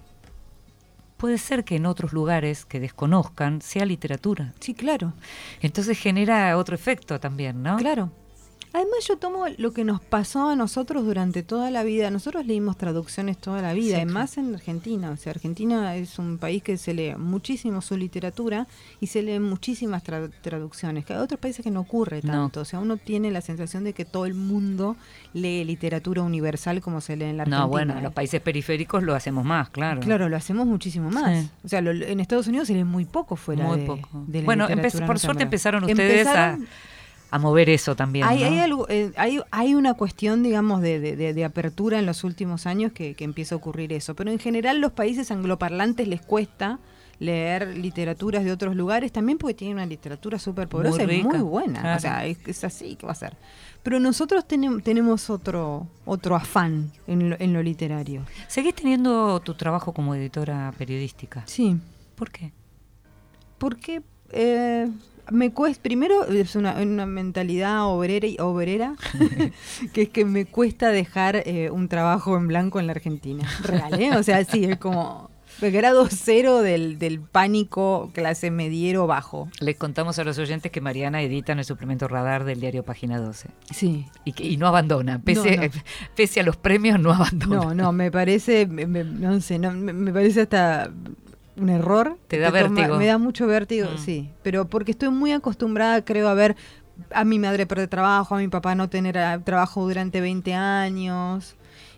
puede 1.16 1.39
ser 1.39 1.64
que 1.64 1.76
en 1.76 1.86
otros 1.86 2.12
lugares 2.12 2.64
que 2.64 2.78
desconozcan 2.80 3.61
sea 3.61 3.84
literatura. 3.86 4.53
sí 4.61 4.72
claro 4.74 5.14
Entonces 5.61 5.99
genera 5.99 6.57
otro 6.57 6.74
efecto 6.76 7.18
también, 7.18 7.62
¿no? 7.62 7.76
Claro. 7.76 8.11
Además 8.79 8.99
yo 9.09 9.16
tomo 9.16 9.45
lo 9.57 9.72
que 9.72 9.83
nos 9.83 10.01
pasó 10.01 10.51
a 10.51 10.55
nosotros 10.55 11.05
durante 11.05 11.43
toda 11.43 11.70
la 11.72 11.83
vida. 11.83 12.12
Nosotros 12.12 12.47
leímos 12.47 12.76
traducciones 12.76 13.37
toda 13.37 13.61
la 13.61 13.72
vida, 13.72 13.97
Sí, 13.97 14.03
y 14.03 14.05
claro. 14.05 14.12
más 14.12 14.39
en 14.39 14.55
Argentina. 14.55 15.11
O 15.11 15.16
sea, 15.16 15.33
Argentina 15.33 15.97
es 15.97 16.16
un 16.20 16.39
país 16.39 16.62
que 16.62 16.76
se 16.76 16.95
lee 16.95 17.16
muchísimo 17.16 17.81
su 17.83 17.97
literatura 17.97 18.68
y 19.01 19.09
se 19.09 19.22
leen 19.22 19.43
muchísimas 19.43 20.05
tra- 20.05 20.31
traducciones. 20.43 21.05
Que 21.05 21.12
hay 21.14 21.18
otros 21.18 21.41
países 21.41 21.64
que 21.64 21.72
no 21.72 21.81
ocurre 21.81 22.20
No. 22.22 22.33
tanto. 22.33 22.61
O 22.61 22.64
sea, 22.64 22.79
uno 22.79 22.97
tiene 22.99 23.33
la 23.33 23.41
sensación 23.41 23.83
de 23.83 23.95
que 23.95 24.05
todo 24.05 24.26
el 24.26 24.35
mundo 24.35 24.97
lee 25.35 25.64
literatura 25.64 26.22
universal 26.22 26.81
como 26.81 27.01
se 27.01 27.16
lee 27.16 27.24
en 27.24 27.37
la 27.39 27.43
Argentina. 27.43 27.62
No, 27.64 27.68
bueno, 27.68 27.97
en 27.99 28.05
los 28.05 28.12
países 28.12 28.41
periféricos 28.41 29.03
lo 29.03 29.14
hacemos 29.16 29.45
más, 29.45 29.70
claro. 29.70 30.01
Claro, 30.01 30.29
lo 30.29 30.37
hacemos 30.37 30.66
muchísimo 30.66 31.11
más. 31.11 31.45
Sí. 31.45 31.51
O 31.64 31.68
sea, 31.68 31.81
lo- 31.81 31.91
en 31.91 32.20
Estados 32.20 32.47
Unidos 32.47 32.68
se 32.68 32.74
lee 32.74 32.85
muy 32.85 33.07
poco 33.07 33.35
fuera 33.35 33.64
Muy 33.64 33.81
de, 33.81 33.87
poco. 33.87 34.09
de 34.29 34.39
la 34.41 34.45
bueno, 34.45 34.68
literatura 34.68 35.07
por 35.07 35.18
suerte 35.18 35.43
empezaron 35.43 35.83
ustedes 35.83 36.26
Empezaron- 36.29 36.62
a, 36.62 36.66
a 37.31 37.39
mover 37.39 37.68
eso 37.68 37.95
también. 37.95 38.26
Hay, 38.26 38.41
¿no? 38.41 38.47
hay, 38.47 38.59
algo, 38.59 38.87
eh, 38.89 39.12
hay, 39.16 39.41
hay 39.51 39.74
una 39.74 39.95
cuestión, 39.95 40.43
digamos, 40.43 40.81
de, 40.81 40.99
de- 41.01 41.45
apertura 41.45 41.99
en 41.99 42.07
los 42.07 42.24
últimos 42.24 42.66
años 42.66 42.93
que, 42.93 43.14
que 43.14 43.24
empieza 43.24 43.55
a 43.55 43.59
ocurrir 43.59 43.93
eso. 43.93 44.14
Pero 44.14 44.31
en 44.31 44.39
general 44.39 44.81
los 44.81 44.93
países 44.93 45.31
angloparlantes 45.31 46.09
les 46.09 46.20
cuesta 46.22 46.79
leer 47.20 47.76
literaturas 47.76 48.45
de 48.45 48.53
otros 48.53 48.76
lugares, 48.76 49.11
también 49.12 49.39
porque 49.39 49.55
tiene 49.55 49.74
una 49.74 49.87
literatura 49.87 50.39
súper 50.39 50.68
poderosa 50.68 51.05
Muy 51.05 51.16
y 51.16 51.22
muy 51.24 51.39
buena. 51.41 51.81
claro. 51.81 51.97
O 51.97 52.01
sea, 52.01 52.24
es, 52.26 52.39
es 52.47 52.62
así, 52.64 52.95
¿qué 52.97 53.07
va 53.07 53.12
a 53.12 53.16
ser? 53.16 53.37
Pero 53.83 53.99
nosotros 54.01 54.45
tenem- 54.47 54.83
tenemos 54.83 55.29
otro, 55.29 55.87
otro 56.05 56.37
afán 56.37 56.93
en 57.09 57.31
lo, 57.31 57.37
en 57.41 57.53
lo 57.53 57.62
literario. 57.62 58.22
¿Seguís 58.47 58.74
teniendo 58.74 59.41
tu 59.41 59.55
trabajo 59.55 59.93
como 59.93 60.14
editora 60.14 60.72
periodística? 60.79 61.43
Sí, 61.47 61.76
¿Por 62.14 62.31
qué? 62.31 62.53
porque 63.59 64.03
eh, 64.31 64.89
me 65.31 65.53
cuesta, 65.53 65.83
primero 65.83 66.24
es 66.26 66.57
una, 66.57 66.74
una 66.81 67.07
mentalidad 67.07 67.85
obrera, 67.87 68.26
y- 68.26 68.37
obrera 68.41 68.95
que 69.93 70.03
es 70.03 70.09
que 70.09 70.24
me 70.24 70.45
cuesta 70.47 70.89
dejar 70.91 71.37
eh, 71.47 71.70
un 71.70 71.89
trabajo 71.89 72.37
en 72.37 72.49
blanco 72.49 72.81
en 72.81 72.87
la 72.87 72.93
Argentina. 72.93 73.49
Real, 73.62 74.01
¿eh? 74.01 74.16
O 74.16 74.22
sea, 74.22 74.45
sí, 74.45 74.64
es 74.64 74.76
como 74.79 75.31
el 75.61 75.72
grado 75.72 76.07
cero 76.09 76.62
del, 76.62 76.99
del 77.01 77.20
pánico 77.20 78.11
clase 78.14 78.51
mediero 78.53 79.09
bajo. 79.09 79.49
Les 79.61 79.74
contamos 79.76 80.16
a 80.20 80.24
los 80.24 80.39
oyentes 80.39 80.70
que 80.70 80.81
Mariana 80.81 81.20
edita 81.20 81.51
en 81.53 81.59
el 81.59 81.64
suplemento 81.64 82.07
Radar 82.07 82.45
del 82.45 82.61
diario 82.61 82.85
Página 82.85 83.18
12. 83.18 83.49
Sí. 83.74 84.07
Y, 84.24 84.33
que- 84.35 84.45
y 84.47 84.57
no 84.57 84.68
abandona, 84.68 85.18
pese, 85.20 85.57
No, 85.57 85.62
no. 85.64 85.68
pese 86.14 86.41
a 86.41 86.43
los 86.45 86.57
premios, 86.57 87.01
no 87.01 87.12
abandona. 87.12 87.57
No, 87.57 87.74
no, 87.74 87.93
me 87.93 88.11
parece, 88.12 88.66
me- 88.66 88.87
me- 88.87 89.03
no 89.05 89.41
sé, 89.41 89.59
no, 89.59 89.72
me, 89.72 89.93
me 89.93 90.12
parece 90.12 90.43
hasta 90.43 90.91
un 91.61 91.68
error. 91.70 92.18
Te 92.28 92.38
da 92.38 92.48
toma- 92.48 92.61
vértigo. 92.62 92.96
me 92.98 93.06
da 93.06 93.18
mucho 93.18 93.46
vértigo, 93.46 93.88
Mm. 93.94 93.98
sí. 93.98 94.30
Pero 94.42 94.68
porque 94.68 94.92
estoy 94.92 95.11
muy 95.11 95.32
acostumbrada, 95.32 96.04
creo, 96.04 96.28
a 96.28 96.34
ver 96.34 96.56
a 97.12 97.24
mi 97.24 97.38
madre 97.38 97.64
perder 97.66 97.88
trabajo, 97.88 98.34
a 98.34 98.38
mi 98.38 98.48
papá 98.48 98.74
no 98.74 98.88
tener 98.88 99.18
ah, 99.18 99.38
trabajo 99.44 99.86
durante 99.86 100.20
20 100.20 100.52
años. 100.54 101.54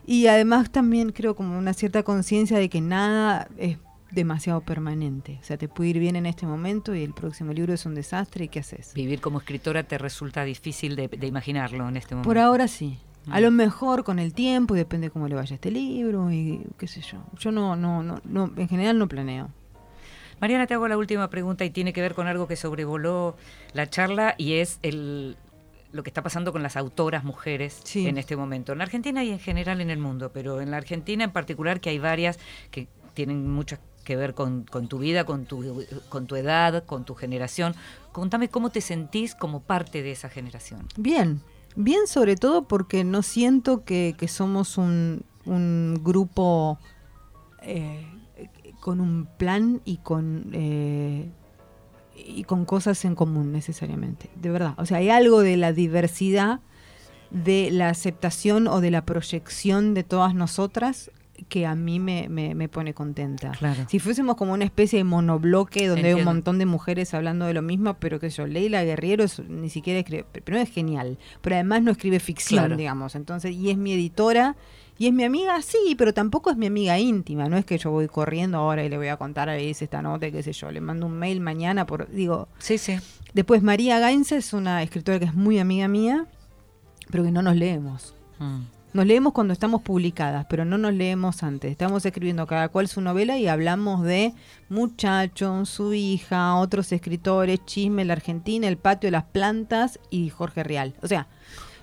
Y 0.07 0.27
además 0.27 0.71
también 0.71 1.13
creo 1.13 1.35
como 1.35 1.57
una 1.59 1.73
cierta 1.73 2.03
conciencia 2.03 2.59
de 2.59 2.69
que 2.69 2.81
nada 2.81 3.49
es 3.57 3.79
demasiado 4.11 4.61
permanente. 4.63 5.39
O 5.41 5.45
sea, 5.45 5.57
te 5.57 5.69
puede 5.69 5.91
ir 5.91 5.99
bien 6.01 6.17
en 6.17 6.27
este 6.27 6.45
momento 6.45 6.95
y 6.95 7.05
el 7.05 7.15
próximo 7.15 7.53
libro 7.53 7.73
es 7.73 7.87
un 7.87 7.95
desastre 7.95 8.47
y 8.47 8.49
¿qué 8.49 8.59
haces? 8.61 8.93
Vivir 8.95 9.21
como 9.21 9.39
escritora 9.39 9.85
te 9.85 9.99
resulta 9.99 10.43
difícil 10.45 10.97
de, 10.97 11.07
de 11.09 11.27
imaginarlo 11.29 11.89
en 11.89 11.97
este 11.97 12.15
momento. 12.17 12.29
Por 12.29 12.39
ahora 12.39 12.67
sí. 12.67 12.99
A 13.29 13.41
lo 13.41 13.51
mejor 13.51 14.03
con 14.05 14.19
el 14.19 14.33
tiempo 14.33 14.75
y 14.75 14.79
depende 14.79 15.11
cómo 15.11 15.29
le 15.29 15.35
vaya 15.35 15.55
este 15.55 15.71
libro 15.71 16.31
y 16.33 16.67
qué 16.79 16.87
sé 16.89 17.01
yo. 17.03 17.19
Yo 17.39 17.53
no, 17.53 17.77
no, 17.77 18.03
no, 18.03 18.21
no 18.25 18.51
en 18.57 18.69
general 18.69 18.99
no 18.99 19.09
planeo. 19.09 19.51
Mariana, 20.41 20.67
te 20.67 20.75
hago 20.75 20.89
la 20.89 20.97
última 20.97 21.29
pregunta 21.29 21.65
y 21.65 21.71
tiene 21.71 21.93
que 21.93 22.01
ver 22.01 22.15
con 22.15 22.27
algo 22.27 22.49
que 22.49 22.57
sobrevoló 22.57 23.37
la 23.75 23.91
charla 23.91 24.35
y 24.39 24.55
es 24.55 24.79
el, 24.83 25.37
lo 25.93 26.03
que 26.03 26.09
está 26.09 26.23
pasando 26.23 26.51
con 26.51 26.63
las 26.63 26.77
autoras 26.79 27.25
mujeres 27.25 27.81
Sí. 27.85 28.07
en 28.07 28.17
este 28.17 28.37
momento. 28.37 28.73
En 28.73 28.79
la 28.79 28.85
Argentina 28.85 29.23
y 29.23 29.31
en 29.31 29.39
general 29.39 29.83
en 29.83 29.91
el 29.91 29.99
mundo, 29.99 30.31
pero 30.33 30.63
en 30.63 30.71
la 30.71 30.79
Argentina 30.79 31.23
en 31.25 31.31
particular 31.31 31.81
que 31.81 31.91
hay 31.91 31.99
varias 31.99 32.39
que 32.71 32.89
tienen 33.13 33.51
mucho 33.51 33.77
que 34.03 34.17
ver 34.17 34.33
con, 34.33 34.65
con 34.65 34.89
tu 34.89 34.99
vida, 34.99 35.25
con 35.25 35.45
tu, 35.45 35.85
con 36.09 36.27
tu 36.27 36.37
edad, 36.37 36.85
con 36.85 37.05
tu 37.05 37.15
generación. 37.15 37.75
Contame 38.13 38.49
cómo 38.49 38.71
te 38.71 38.81
sentís 38.81 39.35
como 39.35 39.61
parte 39.61 40.03
de 40.03 40.13
esa 40.13 40.31
generación. 40.31 40.87
Bien, 40.97 41.43
bien 41.77 42.07
sobre 42.07 42.37
todo 42.37 42.65
porque 42.65 43.05
no 43.05 43.23
siento 43.23 43.85
que, 43.85 44.15
que 44.19 44.29
somos 44.29 44.79
un, 44.79 45.25
un 45.45 46.01
grupo 46.03 46.79
eh, 47.63 48.07
con 48.81 49.01
un 49.01 49.27
plan 49.27 49.81
y 49.85 49.99
con 49.99 50.51
eh, 50.53 51.31
y 52.15 52.45
con 52.45 52.65
cosas 52.65 53.05
en 53.05 53.15
común 53.15 53.53
necesariamente, 53.53 54.31
de 54.37 54.51
verdad. 54.51 54.75
O 54.77 54.87
sea, 54.87 54.99
hay 54.99 55.09
algo 55.11 55.41
de 55.41 55.57
la 55.57 55.73
diversidad, 55.73 56.61
de 57.31 57.71
la 57.71 57.89
aceptación 57.89 58.67
o 58.67 58.81
de 58.81 58.91
la 58.91 59.07
proyección 59.07 59.95
de 59.95 60.05
todas 60.05 60.35
nosotras 60.35 61.11
que 61.49 61.67
a 61.67 61.75
mí 61.75 61.99
me, 61.99 62.29
me- 62.29 62.55
me 62.55 62.69
pone 62.69 62.95
contenta. 62.95 63.53
Claro. 63.53 63.85
Si 63.89 63.99
fuésemos 63.99 64.37
como 64.37 64.53
una 64.53 64.65
especie 64.65 64.99
de 64.99 65.05
monobloque 65.05 65.87
donde 65.89 66.09
hay 66.09 66.15
un 66.15 66.25
montón 66.25 66.59
de 66.59 66.67
mujeres 66.67 67.15
hablando 67.15 67.47
de 67.47 67.55
lo 67.55 67.63
mismo, 67.63 67.95
pero 67.95 68.21
que 68.21 68.31
yo, 68.31 68.47
Leila 68.47 68.83
Guerriero 68.85 69.25
es- 69.25 69.41
ni 69.49 69.71
siquiera 69.71 70.01
escribe, 70.01 70.25
pero 70.45 70.59
es 70.59 70.71
genial, 70.71 71.19
pero 71.41 71.57
además 71.57 71.83
no 71.83 71.91
escribe 71.91 72.21
ficción, 72.21 72.61
Claro. 72.65 72.77
digamos, 72.77 73.15
entonces, 73.15 73.55
y 73.55 73.71
es 73.71 73.77
mi 73.77 73.93
editora, 73.93 74.57
y 74.99 75.07
es 75.07 75.15
mi 75.15 75.25
amiga, 75.25 75.61
sí, 75.63 75.95
pero 75.97 76.13
tampoco 76.13 76.51
es 76.51 76.59
mi 76.59 76.67
amiga 76.67 76.99
íntima, 76.99 77.49
no 77.49 77.57
es 77.57 77.65
que 77.65 77.79
yo 77.79 77.91
voy 77.91 78.07
corriendo 78.07 78.59
ahora 78.59 78.85
y 78.85 78.89
le 78.91 78.99
voy 78.99 79.09
a 79.09 79.17
contar 79.17 79.49
a 79.49 79.55
Alice 79.55 79.83
esta 79.83 80.03
nota, 80.03 80.27
y 80.27 80.33
qué 80.33 80.43
sé 80.43 80.53
yo, 80.53 80.71
le 80.71 80.81
mando 80.83 81.07
un 81.07 81.15
mail 81.19 81.41
mañana, 81.41 81.87
por 81.87 82.11
digo, 82.11 82.49
Sí, 82.59 82.77
sí. 82.77 82.97
después 83.33 83.63
María 83.63 83.99
Gainza 83.99 84.37
es 84.37 84.53
una 84.53 84.83
escritora 84.83 85.19
que 85.19 85.25
es 85.25 85.35
muy 85.35 85.59
amiga 85.59 85.89
mía, 85.89 86.27
pero 87.11 87.25
que 87.25 87.31
no 87.33 87.41
nos 87.41 87.57
leemos. 87.57 88.15
Mm. 88.39 88.61
Nos 88.93 89.07
leemos 89.07 89.33
cuando 89.33 89.53
estamos 89.53 89.83
publicadas, 89.83 90.47
pero 90.51 90.65
no 90.65 90.77
nos 90.77 90.93
leemos 90.93 91.45
antes. 91.45 91.71
Estamos 91.71 92.05
escribiendo 92.05 92.47
cada 92.47 92.69
cual 92.71 92.89
su 92.89 93.01
novela 93.01 93.39
y 93.39 93.47
hablamos 93.47 94.03
de 94.03 94.35
muchachos, 94.69 95.69
su 95.69 95.95
hija, 95.95 96.57
otros 96.57 96.91
escritores, 96.91 97.65
chisme, 97.65 98.05
la 98.05 98.15
Argentina, 98.15 98.67
el 98.67 98.79
patio 98.79 99.07
de 99.07 99.13
las 99.13 99.25
plantas 99.25 100.01
y 100.11 100.31
Jorge 100.31 100.65
Real. 100.65 100.95
O 101.03 101.07
sea, 101.07 101.29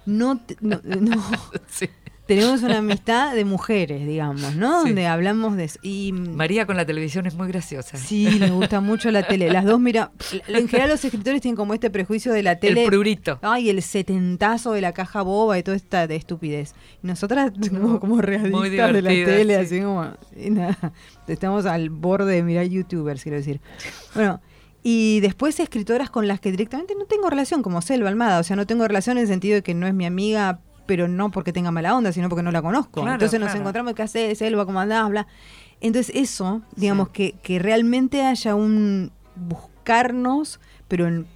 no, 0.05 0.41
Sí. 1.69 1.89
Tenemos 2.27 2.61
una 2.61 2.77
amistad 2.79 3.33
de 3.33 3.45
mujeres, 3.45 4.05
digamos, 4.05 4.55
¿no? 4.55 4.83
Sí. 4.83 4.89
Donde 4.89 5.07
hablamos 5.07 5.55
de 5.55 5.63
eso. 5.65 5.79
Y 5.81 6.11
María 6.11 6.65
con 6.65 6.77
la 6.77 6.85
televisión 6.85 7.25
es 7.25 7.35
muy 7.35 7.47
graciosa. 7.47 7.97
sí, 7.97 8.29
le 8.29 8.51
gusta 8.51 8.81
mucho 8.81 9.09
la 9.11 9.23
tele. 9.23 9.51
Las 9.51 9.65
dos, 9.65 9.79
mira, 9.79 10.11
en 10.47 10.67
general 10.67 10.89
los 10.89 11.03
escritores 11.03 11.41
tienen 11.41 11.55
como 11.55 11.73
este 11.73 11.89
prejuicio 11.89 12.33
de 12.33 12.43
la 12.43 12.59
tele. 12.59 12.83
El 12.83 12.89
prurito. 12.89 13.39
Ay, 13.41 13.69
el 13.69 13.81
setentazo 13.81 14.73
de 14.73 14.81
la 14.81 14.91
caja 14.91 15.21
boba 15.21 15.57
y 15.57 15.63
toda 15.63 15.77
esta 15.77 16.05
de 16.07 16.15
estupidez. 16.15 16.73
Y 17.01 17.07
nosotras 17.07 17.51
como, 17.69 17.99
como 17.99 18.21
realistas 18.21 18.93
de 18.93 19.01
la 19.01 19.09
tele, 19.09 19.55
sí. 19.55 19.75
así 19.75 19.81
como... 19.81 20.05
y 20.35 20.49
nada, 20.49 20.93
estamos 21.27 21.65
al 21.65 21.89
borde 21.89 22.35
de 22.35 22.43
mirar 22.43 22.65
youtubers, 22.65 23.23
quiero 23.23 23.37
decir. 23.37 23.61
Bueno, 24.13 24.41
y 24.83 25.19
después 25.19 25.59
escritoras 25.59 26.09
con 26.09 26.27
las 26.27 26.39
que 26.39 26.51
directamente 26.51 26.95
no 26.95 27.05
tengo 27.05 27.29
relación, 27.29 27.61
como 27.61 27.81
Selva 27.81 28.09
Almada. 28.09 28.39
O 28.39 28.43
sea, 28.43 28.55
no 28.55 28.65
tengo 28.65 28.87
relación 28.87 29.17
en 29.17 29.23
el 29.23 29.27
sentido 29.27 29.55
de 29.55 29.61
que 29.61 29.73
no 29.73 29.87
es 29.87 29.93
mi 29.93 30.05
amiga, 30.05 30.61
pero 30.87 31.07
no 31.07 31.29
porque 31.29 31.53
tenga 31.53 31.69
mala 31.69 31.95
onda, 31.95 32.11
sino 32.11 32.29
porque 32.29 32.41
no 32.43 32.51
la 32.51 32.61
conozco. 32.63 33.01
Claro, 33.01 33.13
Entonces 33.13 33.39
nos 33.39 33.47
claro. 33.49 33.59
encontramos, 33.61 33.93
¿qué 33.93 34.01
haces, 34.01 34.37
Selva? 34.39 34.65
¿Cómo 34.65 34.79
andás? 34.79 35.07
Bla. 35.09 35.27
Entonces 35.81 36.15
eso, 36.15 36.63
digamos, 36.75 37.09
que, 37.09 37.33
que 37.43 37.59
realmente 37.59 38.23
haya 38.25 38.55
un 38.55 39.11
buscarnos, 39.35 40.59
pero 40.87 41.07
en- 41.07 41.27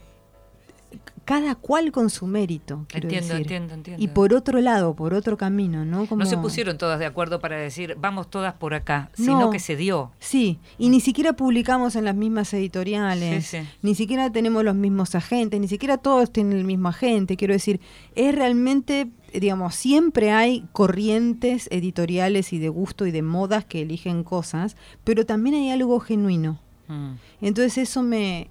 cada 1.25 1.55
cual 1.55 1.91
con 1.91 2.09
su 2.09 2.25
mérito. 2.27 2.85
Entiendo, 2.93 3.15
decir. 3.15 3.35
entiendo, 3.35 3.73
entiendo. 3.75 4.03
Y 4.03 4.07
por 4.07 4.33
otro 4.33 4.59
lado, 4.59 4.95
por 4.95 5.13
otro 5.13 5.37
camino, 5.37 5.85
¿no? 5.85 6.05
Como... 6.07 6.23
No 6.23 6.29
se 6.29 6.37
pusieron 6.37 6.77
todas 6.77 6.99
de 6.99 7.05
acuerdo 7.05 7.39
para 7.39 7.57
decir, 7.57 7.95
vamos 7.99 8.29
todas 8.29 8.53
por 8.55 8.73
acá, 8.73 9.11
No. 9.17 9.25
sino 9.25 9.49
que 9.51 9.59
se 9.59 9.75
dio. 9.75 10.11
Sí, 10.19 10.59
y 10.77 10.89
ni 10.89 10.99
siquiera 10.99 11.33
publicamos 11.33 11.95
en 11.95 12.05
las 12.05 12.15
mismas 12.15 12.53
editoriales, 12.53 13.45
Sí, 13.45 13.59
sí. 13.61 13.67
ni 13.81 13.95
siquiera 13.95 14.31
tenemos 14.31 14.63
los 14.63 14.75
mismos 14.75 15.13
agentes, 15.15 15.59
ni 15.59 15.67
siquiera 15.67 15.97
todos 15.97 16.31
tienen 16.33 16.57
el 16.57 16.65
mismo 16.65 16.89
agente. 16.89 17.37
Quiero 17.37 17.53
decir, 17.53 17.79
es 18.15 18.33
realmente, 18.35 19.09
digamos, 19.33 19.75
siempre 19.75 20.31
hay 20.31 20.65
corrientes 20.73 21.67
editoriales 21.71 22.51
y 22.51 22.59
de 22.59 22.69
gusto 22.69 23.05
y 23.05 23.11
de 23.11 23.21
modas 23.21 23.63
que 23.63 23.81
eligen 23.81 24.23
cosas, 24.23 24.75
pero 25.03 25.25
también 25.25 25.55
hay 25.55 25.69
algo 25.69 25.99
genuino. 25.99 26.59
Mm. 26.87 27.11
Entonces 27.41 27.77
eso 27.77 28.01
me, 28.03 28.49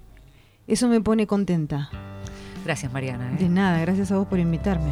eso 0.67 0.87
me 0.87 1.01
pone 1.01 1.27
contenta. 1.27 1.89
Gracias, 2.63 2.91
Mariana. 2.91 3.31
¿eh? 3.31 3.37
De 3.39 3.49
nada, 3.49 3.79
gracias 3.79 4.11
a 4.11 4.17
vos 4.17 4.27
por 4.27 4.39
invitarme. 4.39 4.91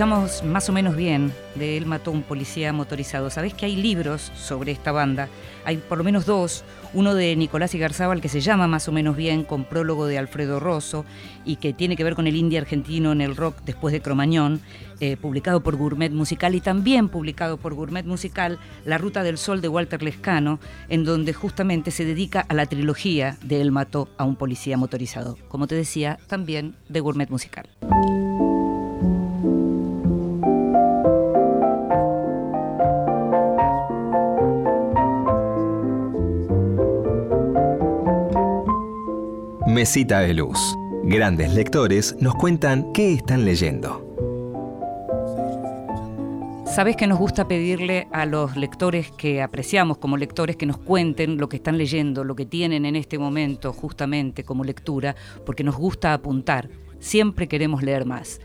Escuchamos 0.00 0.42
más 0.44 0.66
o 0.66 0.72
menos 0.72 0.96
bien 0.96 1.30
de 1.56 1.76
Él 1.76 1.84
mató 1.84 2.10
a 2.10 2.14
un 2.14 2.22
policía 2.22 2.72
motorizado. 2.72 3.28
Sabés 3.28 3.52
que 3.52 3.66
hay 3.66 3.76
libros 3.76 4.32
sobre 4.34 4.72
esta 4.72 4.92
banda. 4.92 5.28
Hay 5.66 5.76
por 5.76 5.98
lo 5.98 6.04
menos 6.04 6.24
dos. 6.24 6.64
Uno 6.94 7.14
de 7.14 7.36
Nicolás 7.36 7.74
Igarzábal 7.74 8.22
que 8.22 8.30
se 8.30 8.40
llama 8.40 8.66
Más 8.66 8.88
o 8.88 8.92
menos 8.92 9.14
bien, 9.14 9.44
con 9.44 9.64
prólogo 9.64 10.06
de 10.06 10.16
Alfredo 10.16 10.58
Rosso 10.58 11.04
y 11.44 11.56
que 11.56 11.74
tiene 11.74 11.96
que 11.96 12.04
ver 12.04 12.14
con 12.14 12.26
el 12.26 12.34
indie 12.34 12.58
argentino 12.58 13.12
en 13.12 13.20
el 13.20 13.36
rock 13.36 13.58
después 13.66 13.92
de 13.92 14.00
Cromañón, 14.00 14.62
eh, 15.00 15.18
publicado 15.18 15.60
por 15.60 15.76
Gourmet 15.76 16.12
Musical 16.12 16.54
y 16.54 16.62
también 16.62 17.10
publicado 17.10 17.58
por 17.58 17.74
Gourmet 17.74 18.06
Musical 18.06 18.58
La 18.86 18.96
Ruta 18.96 19.22
del 19.22 19.36
Sol 19.36 19.60
de 19.60 19.68
Walter 19.68 20.02
Lescano, 20.02 20.60
en 20.88 21.04
donde 21.04 21.34
justamente 21.34 21.90
se 21.90 22.06
dedica 22.06 22.40
a 22.48 22.54
la 22.54 22.64
trilogía 22.64 23.36
de 23.42 23.60
Él 23.60 23.70
mató 23.70 24.08
a 24.16 24.24
un 24.24 24.36
policía 24.36 24.78
motorizado. 24.78 25.36
Como 25.48 25.66
te 25.66 25.74
decía, 25.74 26.18
también 26.26 26.74
de 26.88 27.00
Gourmet 27.00 27.28
Musical. 27.28 27.68
Mesita 39.80 40.20
de 40.20 40.34
Luz. 40.34 40.76
Grandes 41.04 41.54
lectores 41.54 42.14
nos 42.20 42.34
cuentan 42.34 42.92
qué 42.92 43.14
están 43.14 43.46
leyendo. 43.46 44.14
Sabes 46.66 46.96
que 46.96 47.06
nos 47.06 47.18
gusta 47.18 47.48
pedirle 47.48 48.06
a 48.12 48.26
los 48.26 48.58
lectores 48.58 49.10
que 49.10 49.40
apreciamos 49.40 49.96
como 49.96 50.18
lectores 50.18 50.56
que 50.56 50.66
nos 50.66 50.76
cuenten 50.76 51.38
lo 51.38 51.48
que 51.48 51.56
están 51.56 51.78
leyendo, 51.78 52.24
lo 52.24 52.36
que 52.36 52.44
tienen 52.44 52.84
en 52.84 52.94
este 52.94 53.18
momento 53.18 53.72
justamente 53.72 54.44
como 54.44 54.64
lectura, 54.64 55.16
porque 55.46 55.64
nos 55.64 55.76
gusta 55.76 56.12
apuntar. 56.12 56.68
Siempre 56.98 57.48
queremos 57.48 57.82
leer 57.82 58.04
más. 58.04 58.42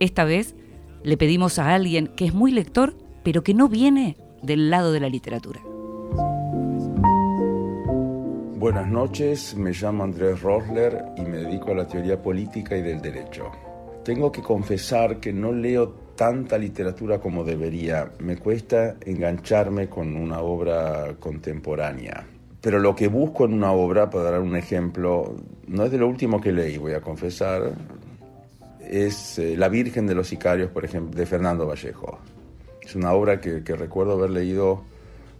Esta 0.00 0.24
vez 0.24 0.56
le 1.04 1.16
pedimos 1.16 1.60
a 1.60 1.72
alguien 1.72 2.08
que 2.16 2.24
es 2.24 2.34
muy 2.34 2.50
lector, 2.50 2.96
pero 3.22 3.44
que 3.44 3.54
no 3.54 3.68
viene 3.68 4.16
del 4.42 4.70
lado 4.70 4.90
de 4.90 4.98
la 4.98 5.08
literatura. 5.08 5.60
Buenas 8.64 8.88
noches, 8.88 9.54
me 9.56 9.72
llamo 9.72 10.04
Andrés 10.04 10.40
Rosler 10.40 11.04
y 11.18 11.20
me 11.20 11.36
dedico 11.36 11.72
a 11.72 11.74
la 11.74 11.86
teoría 11.86 12.22
política 12.22 12.74
y 12.74 12.80
del 12.80 13.02
derecho. 13.02 13.52
Tengo 14.02 14.32
que 14.32 14.40
confesar 14.40 15.20
que 15.20 15.34
no 15.34 15.52
leo 15.52 15.90
tanta 16.16 16.56
literatura 16.56 17.20
como 17.20 17.44
debería. 17.44 18.10
Me 18.20 18.38
cuesta 18.38 18.96
engancharme 19.04 19.90
con 19.90 20.16
una 20.16 20.40
obra 20.40 21.14
contemporánea. 21.20 22.26
Pero 22.62 22.78
lo 22.78 22.96
que 22.96 23.08
busco 23.08 23.44
en 23.44 23.52
una 23.52 23.72
obra, 23.72 24.08
para 24.08 24.30
dar 24.30 24.40
un 24.40 24.56
ejemplo, 24.56 25.36
no 25.66 25.84
es 25.84 25.90
de 25.90 25.98
lo 25.98 26.08
último 26.08 26.40
que 26.40 26.50
leí, 26.50 26.78
voy 26.78 26.94
a 26.94 27.02
confesar, 27.02 27.74
es 28.80 29.38
eh, 29.38 29.58
La 29.58 29.68
Virgen 29.68 30.06
de 30.06 30.14
los 30.14 30.28
Sicarios, 30.28 30.70
por 30.70 30.86
ejemplo, 30.86 31.14
de 31.14 31.26
Fernando 31.26 31.66
Vallejo. 31.66 32.18
Es 32.80 32.96
una 32.96 33.12
obra 33.12 33.42
que, 33.42 33.62
que 33.62 33.76
recuerdo 33.76 34.12
haber 34.12 34.30
leído 34.30 34.84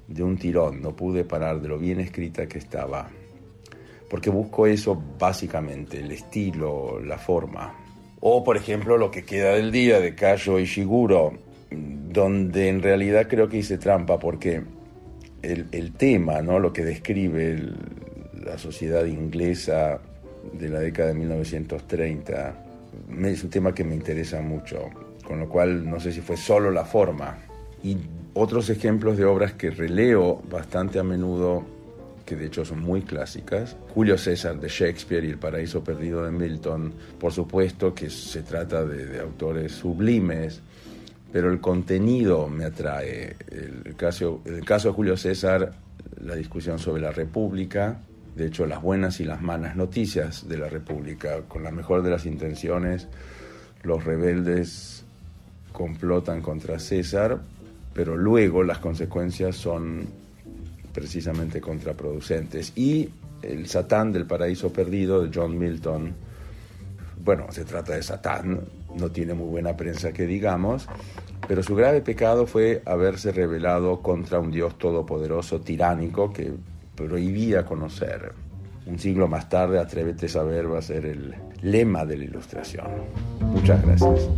de 0.09 0.23
un 0.23 0.37
tirón, 0.37 0.81
no 0.83 0.95
pude 0.95 1.25
parar 1.25 1.61
de 1.61 1.69
lo 1.69 1.79
bien 1.79 2.01
escrita 2.01 2.47
que 2.47 2.59
estaba. 2.59 3.09
Porque 4.11 4.31
busco 4.31 4.67
eso 4.67 5.01
básicamente, 5.19 5.99
el 6.01 6.13
estilo, 6.13 7.01
la 7.01 7.19
forma. 7.19 7.75
O 8.21 8.45
por 8.45 8.57
ejemplo 8.57 8.97
lo 8.97 9.11
que 9.11 9.25
queda 9.25 9.53
del 9.55 9.73
día 9.73 10.01
de 10.01 10.15
Kayo 10.15 10.59
Ishiguro, 10.59 11.33
donde 11.71 12.69
en 12.69 12.83
realidad 12.83 13.27
creo 13.29 13.49
que 13.49 13.59
hice 13.59 13.79
trampa 13.79 14.19
porque 14.19 14.63
el, 15.43 15.67
el 15.73 15.93
tema, 15.93 16.41
¿no? 16.43 16.59
lo 16.59 16.73
que 16.73 16.85
describe 16.85 17.59
la 18.45 18.57
sociedad 18.59 19.05
inglesa 19.07 20.01
de 20.53 20.69
la 20.69 20.81
década 20.81 21.09
de 21.09 21.15
1930, 21.15 22.55
me- 23.09 23.31
es 23.33 23.43
un 23.43 23.51
tema 23.51 23.75
que 23.75 23.85
me 23.85 23.95
interesa 23.95 24.41
mucho, 24.41 24.91
con 25.27 25.41
lo 25.41 25.49
cual 25.49 25.89
no 25.89 25.99
sé 25.99 26.13
si 26.13 26.21
fue 26.21 26.37
solo 26.37 26.71
la 26.71 26.85
forma. 26.85 27.39
Y 27.85 27.99
otros 28.33 28.71
ejemplos 28.71 29.19
de 29.19 29.27
obras 29.27 29.53
que 29.53 29.71
releo 29.71 30.43
bastante 30.51 30.99
a 30.99 31.05
menudo, 31.05 31.65
que 32.25 32.35
de 32.35 32.47
hecho 32.47 32.65
son 32.65 32.81
muy 32.81 33.03
clásicas, 33.03 33.77
Julio 33.95 34.17
César 34.17 34.59
de 34.59 34.69
Shakespeare 34.69 35.23
y 35.23 35.29
El 35.29 35.39
paraíso 35.39 35.85
perdido 35.85 36.25
de 36.25 36.31
Milton, 36.31 36.95
por 37.21 37.33
supuesto 37.33 37.95
que 37.95 38.09
se 38.09 38.43
trata 38.43 38.87
de, 38.87 39.21
autores 39.21 39.73
sublimes, 39.73 40.63
pero 41.31 41.53
el 41.53 41.61
contenido 41.61 42.49
me 42.49 42.65
atrae. 42.65 43.37
El, 43.51 43.95
caso, 43.97 44.41
el 44.47 44.65
caso 44.65 44.89
de 44.89 44.95
Julio 44.95 45.17
César, 45.19 45.75
la 46.23 46.35
discusión 46.35 46.79
sobre 46.79 47.03
la 47.03 47.13
República, 47.13 48.01
de 48.35 48.47
hecho 48.47 48.65
las 48.65 48.81
buenas 48.81 49.21
y 49.21 49.25
las 49.25 49.43
malas 49.43 49.77
noticias 49.77 50.49
de 50.49 50.57
la 50.57 50.71
República, 50.71 51.43
con 51.43 51.63
la 51.63 51.71
mejor 51.71 52.03
de 52.03 52.11
las 52.11 52.25
intenciones, 52.25 53.09
los 53.83 54.05
rebeldes 54.05 55.05
complotan 55.75 56.41
contra 56.41 56.79
César, 56.79 57.41
pero 57.95 58.17
luego 58.17 58.63
las 58.63 58.79
consecuencias 58.79 59.57
son 59.57 60.07
precisamente 60.93 61.61
contraproducentes. 61.61 62.73
Y 62.77 63.09
el 63.43 63.67
Satán 63.67 64.13
del 64.13 64.27
Paraíso 64.27 64.73
Perdido 64.73 65.23
de 65.23 65.31
John 65.33 65.57
Milton, 65.59 66.15
bueno, 67.23 67.47
se 67.51 67.65
trata 67.65 67.95
de 67.95 68.03
Satán, 68.03 68.61
no 68.97 69.11
tiene 69.11 69.35
muy 69.35 69.49
buena 69.49 69.77
prensa 69.77 70.13
que 70.13 70.27
digamos, 70.27 70.89
pero 71.47 71.63
su 71.63 71.75
grave 71.75 72.01
pecado 72.01 72.47
fue 72.47 72.83
haberse 72.87 73.33
rebelado 73.33 74.01
contra 74.01 74.39
un 74.39 74.51
Dios 74.51 74.79
todopoderoso, 74.79 75.61
tiránico, 75.61 76.33
que 76.33 76.53
prohibía 76.97 77.65
conocer. 77.65 78.33
Un 78.87 78.99
siglo 78.99 79.29
más 79.29 79.49
tarde, 79.49 79.79
Atrévete 79.79 80.27
a 80.27 80.29
saber 80.29 80.73
va 80.73 80.79
a 80.79 80.83
ser 80.83 81.07
el 81.07 81.35
lema 81.63 82.05
de 82.05 82.19
la 82.19 82.25
ilustración. 82.25 82.87
Muchas 83.41 83.83
gracias. 83.83 84.29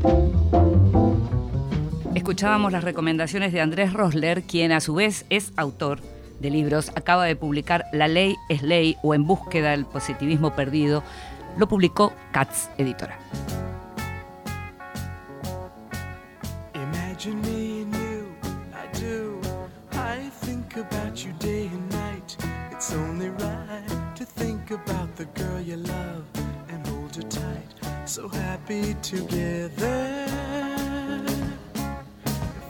Escuchábamos 2.17 2.73
las 2.73 2.83
recomendaciones 2.83 3.53
de 3.53 3.61
Andrés 3.61 3.93
Rosler, 3.93 4.43
quien 4.43 4.73
a 4.73 4.81
su 4.81 4.95
vez 4.95 5.27
es 5.29 5.53
autor 5.55 6.01
de 6.41 6.49
libros. 6.49 6.91
Acaba 6.95 7.27
de 7.27 7.37
publicar 7.37 7.85
La 7.93 8.09
ley 8.09 8.37
es 8.49 8.63
ley 8.63 8.97
o 9.03 9.15
En 9.15 9.27
búsqueda 9.27 9.73
del 9.73 9.85
positivismo 9.85 10.57
perdido. 10.57 11.03
Lo 11.59 11.69
publicó 11.69 12.15
Katz 12.33 12.71
Editora. 12.79 13.19
Imagine 16.73 17.37
me 17.43 17.83
and 17.83 17.95
you, 17.95 18.29
I 18.73 18.99
do. 18.99 19.39
I 19.93 20.31
think 20.47 20.79
about 20.79 21.23
you 21.23 21.35
day 21.39 21.69
and 21.69 21.91
night. 21.93 22.35
It's 22.73 22.95
only 22.95 23.29
right 23.29 24.17
to 24.17 24.25
think 24.25 24.71
about 24.71 25.15
the 25.17 25.27
girl 25.39 25.61
you 25.61 25.77
love 25.77 26.25
and 26.71 26.87
hold 26.89 27.15
her 27.15 27.29
tight. 27.29 28.09
So 28.09 28.27
happy 28.31 28.95
together. 29.03 30.76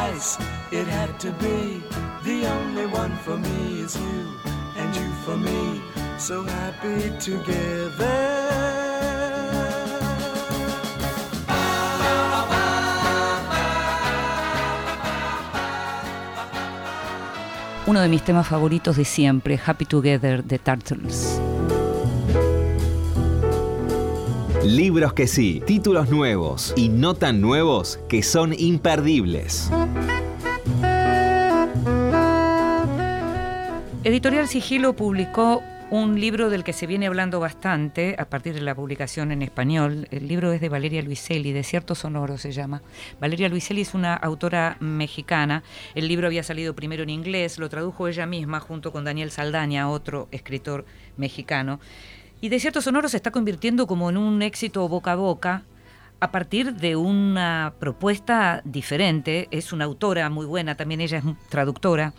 Dice, 0.00 0.38
it 0.70 0.86
had 0.86 1.18
to 1.20 1.30
be. 1.32 1.82
The 2.24 2.46
only 2.46 2.86
one 2.86 3.12
for 3.24 3.36
me 3.36 3.82
is 3.82 3.96
you, 3.96 4.20
and 4.76 4.94
you 4.96 5.08
for 5.24 5.36
me, 5.36 5.82
so 6.18 6.44
happy 6.44 7.10
together. 7.18 8.50
uno 17.86 18.00
de 18.00 18.08
mis 18.08 18.22
temas 18.22 18.46
favoritos 18.46 18.96
de 18.96 19.04
siempre, 19.04 19.58
Happy 19.66 19.84
Together 19.84 20.44
de 20.44 20.60
Turtles. 20.60 21.39
Libros 24.64 25.14
que 25.14 25.26
sí, 25.26 25.62
títulos 25.66 26.10
nuevos 26.10 26.74
y 26.76 26.90
no 26.90 27.14
tan 27.14 27.40
nuevos 27.40 27.98
que 28.10 28.22
son 28.22 28.52
imperdibles. 28.52 29.70
Editorial 34.04 34.48
Sigilo 34.48 34.94
publicó 34.94 35.62
un 35.90 36.20
libro 36.20 36.50
del 36.50 36.62
que 36.62 36.74
se 36.74 36.86
viene 36.86 37.06
hablando 37.06 37.40
bastante 37.40 38.14
a 38.18 38.26
partir 38.26 38.54
de 38.54 38.60
la 38.60 38.74
publicación 38.74 39.32
en 39.32 39.40
español. 39.40 40.06
El 40.10 40.28
libro 40.28 40.52
es 40.52 40.60
de 40.60 40.68
Valeria 40.68 41.02
Luiselli, 41.02 41.52
Desierto 41.52 41.94
Sonoro 41.94 42.36
se 42.36 42.52
llama. 42.52 42.82
Valeria 43.18 43.48
Luiselli 43.48 43.80
es 43.80 43.94
una 43.94 44.14
autora 44.14 44.76
mexicana. 44.78 45.64
El 45.94 46.06
libro 46.06 46.26
había 46.26 46.42
salido 46.42 46.74
primero 46.74 47.02
en 47.02 47.10
inglés, 47.10 47.58
lo 47.58 47.68
tradujo 47.70 48.08
ella 48.08 48.26
misma 48.26 48.60
junto 48.60 48.92
con 48.92 49.04
Daniel 49.04 49.30
Saldaña, 49.30 49.88
otro 49.88 50.28
escritor 50.30 50.84
mexicano. 51.16 51.80
Y 52.42 52.48
Desierto 52.48 52.80
Sonoro 52.80 53.08
se 53.08 53.18
está 53.18 53.30
convirtiendo 53.30 53.86
como 53.86 54.08
en 54.08 54.16
un 54.16 54.40
éxito 54.40 54.88
boca 54.88 55.12
a 55.12 55.16
boca 55.16 55.62
a 56.20 56.30
partir 56.30 56.74
de 56.74 56.96
una 56.96 57.74
propuesta 57.78 58.62
diferente. 58.64 59.48
Es 59.50 59.74
una 59.74 59.84
autora 59.84 60.30
muy 60.30 60.46
buena, 60.46 60.74
también 60.74 61.02
ella 61.02 61.18
es 61.18 61.24
traductora. 61.50 62.14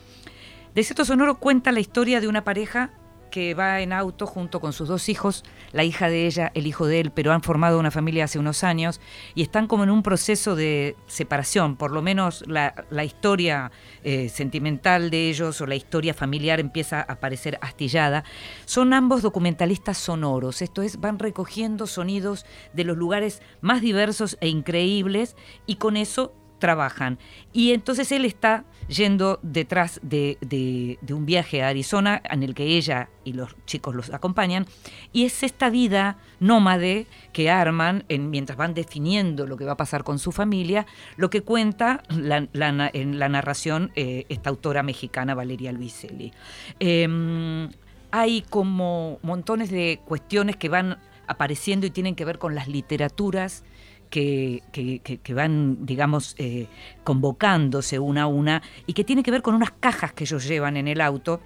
Desierto 0.76 1.06
Sonoro 1.06 1.40
cuenta 1.40 1.72
la 1.72 1.80
historia 1.80 2.22
de 2.22 2.28
una 2.28 2.44
pareja 2.44 2.92
que 3.32 3.56
va 3.56 3.82
en 3.82 3.94
auto 3.94 4.28
junto 4.28 4.60
con 4.60 4.74
sus 4.74 4.88
dos 4.88 5.10
hijos, 5.10 5.44
la 5.72 5.84
hija 5.84 6.10
de 6.10 6.28
ella, 6.28 6.52
el 6.54 6.68
hijo 6.68 6.86
de 6.86 7.00
él, 7.00 7.12
pero 7.12 7.32
han 7.32 7.42
formado 7.42 7.80
una 7.80 7.90
familia 7.90 8.26
hace 8.26 8.38
unos 8.38 8.64
años 8.64 9.02
y 9.34 9.42
están 9.42 9.66
como 9.66 9.84
en 9.84 9.90
un 9.90 10.04
proceso 10.04 10.56
de 10.56 10.96
separación, 11.08 11.78
por 11.78 11.92
lo 11.92 12.02
menos 12.04 12.44
la, 12.48 12.74
historia 13.04 13.72
eh, 14.04 14.30
sentimental 14.30 15.10
de 15.10 15.30
ellos 15.30 15.60
o 15.62 15.66
la 15.66 15.76
historia 15.76 16.14
familiar 16.14 16.60
empieza 16.60 17.02
a 17.02 17.20
parecer 17.20 17.58
astillada. 17.62 18.24
Son 18.66 18.94
ambos 18.94 19.24
documentalistas 19.24 19.98
sonoros, 19.98 20.62
esto 20.62 20.84
es, 20.84 21.00
van 21.00 21.18
recogiendo 21.18 21.88
sonidos 21.88 22.46
de 22.74 22.84
los 22.84 22.98
lugares 22.98 23.42
más 23.62 23.82
diversos 23.82 24.38
e 24.42 24.50
increíbles 24.50 25.36
y 25.66 25.78
con 25.78 25.98
eso 25.98 26.34
trabajan. 26.62 27.20
Y 27.52 27.74
entonces 27.74 28.10
él 28.14 28.24
está 28.24 28.64
yendo 28.88 29.40
detrás 29.42 30.00
de, 30.02 30.98
un 31.10 31.26
viaje 31.26 31.62
a 31.62 31.68
Arizona 31.68 32.22
en 32.24 32.44
el 32.44 32.56
que 32.56 32.78
ella 32.78 33.10
y 33.26 33.34
los 33.34 33.56
chicos 33.66 33.94
los 33.96 34.10
acompañan. 34.12 34.66
Y 35.12 35.26
es 35.26 35.44
esta 35.44 35.70
vida 35.70 36.18
nómade 36.40 37.08
que 37.34 37.50
arman 37.50 38.06
en- 38.08 38.30
mientras 38.30 38.58
van 38.58 38.74
definiendo 38.74 39.46
lo 39.46 39.58
que 39.58 39.66
va 39.66 39.74
a 39.74 39.78
pasar 39.78 40.06
con 40.06 40.20
su 40.20 40.32
familia, 40.32 40.86
lo 41.18 41.30
que 41.30 41.42
cuenta 41.42 42.04
en 42.10 43.20
la 43.20 43.30
narración 43.30 43.92
eh, 43.96 44.26
esta 44.30 44.50
autora 44.50 44.84
mexicana 44.84 45.36
Valeria 45.36 45.74
Luiselli. 45.74 46.32
Em, 46.80 47.70
hay 48.12 48.44
como 48.50 49.20
montones 49.24 49.72
de 49.72 50.00
cuestiones 50.06 50.56
que 50.58 50.70
van 50.70 50.98
apareciendo 51.28 51.86
y 51.86 51.92
tienen 51.92 52.16
que 52.16 52.26
ver 52.26 52.38
con 52.40 52.56
las 52.56 52.68
literaturas 52.68 53.64
que, 54.12 54.62
que- 54.72 55.34
van, 55.34 55.86
digamos, 55.86 56.36
eh, 56.38 56.68
convocándose 57.04 57.98
una 57.98 58.24
a 58.24 58.28
una 58.28 58.62
y 58.86 58.94
que 58.94 59.04
tiene 59.04 59.24
que 59.24 59.32
ver 59.32 59.42
con 59.42 59.56
unas 59.56 59.72
cajas 59.72 60.14
que 60.14 60.26
ellos 60.26 60.48
llevan 60.48 60.78
en 60.78 60.88
el 60.88 61.02
auto 61.02 61.42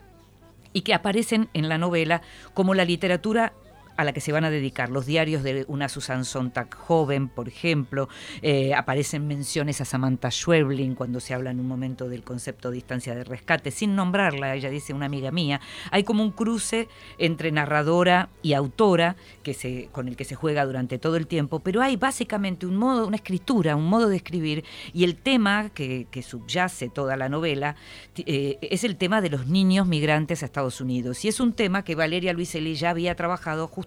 y 0.74 0.82
que 0.82 0.93
aparecen 0.93 1.47
en 1.53 1.70
la 1.70 1.78
novela 1.78 2.22
como 2.53 2.74
la 2.74 2.84
literatura 2.84 3.53
a 3.97 4.03
la 4.03 4.13
que 4.13 4.21
se 4.21 4.31
van 4.31 4.43
a 4.43 4.49
dedicar. 4.49 4.89
Los 4.89 5.05
diarios 5.05 5.43
de 5.43 5.65
una 5.67 5.89
Susan 5.89 6.25
Sontag 6.25 6.73
joven, 6.73 7.29
por 7.29 7.47
ejemplo, 7.47 8.09
eh, 8.41 8.73
aparecen 8.73 9.27
menciones 9.27 9.81
a 9.81 9.85
Samantha 9.85 10.31
Schweblin 10.31 10.95
cuando 10.95 11.19
se 11.19 11.33
habla 11.33 11.51
en 11.51 11.59
un 11.59 11.67
momento 11.67 12.09
del 12.09 12.23
concepto 12.23 12.69
de 12.69 12.75
distancia 12.75 13.15
de 13.15 13.23
rescate, 13.23 13.71
sin 13.71 13.95
nombrarla, 13.95 14.55
ella 14.55 14.69
dice 14.69 14.93
una 14.93 15.05
amiga 15.05 15.31
mía. 15.31 15.61
Hay 15.91 16.03
como 16.03 16.23
un 16.23 16.31
cruce 16.31 16.87
entre 17.17 17.51
narradora 17.51 18.29
y 18.41 18.53
autora 18.53 19.15
que 19.43 19.53
se, 19.53 19.89
con 19.91 20.07
el 20.07 20.15
que 20.15 20.25
se 20.25 20.35
juega 20.35 20.65
durante 20.65 20.99
todo 20.99 21.15
el 21.15 21.27
tiempo, 21.27 21.59
pero 21.59 21.81
hay 21.81 21.95
básicamente 21.95 22.65
un 22.65 22.75
modo, 22.75 23.07
una 23.07 23.15
escritura, 23.15 23.75
un 23.75 23.87
modo 23.87 24.09
de 24.09 24.17
escribir, 24.17 24.63
y 24.93 25.03
el 25.03 25.15
tema 25.15 25.69
que, 25.69 26.05
subyace 26.25 26.89
toda 26.89 27.17
la 27.17 27.29
novela 27.29 27.75
eh, 28.15 28.57
es 28.61 28.83
el 28.83 28.95
tema 28.95 29.21
de 29.21 29.29
los 29.29 29.47
niños 29.47 29.85
migrantes 29.85 30.41
a 30.41 30.45
Estados 30.45 30.81
Unidos. 30.81 31.23
Y 31.23 31.27
es 31.27 31.39
un 31.39 31.53
tema 31.53 31.83
que 31.83 31.93
Valeria 31.93 32.33
Luiselli 32.33 32.73
ya 32.73 32.89
había 32.89 33.15
trabajado 33.15 33.67
justamente 33.67 33.84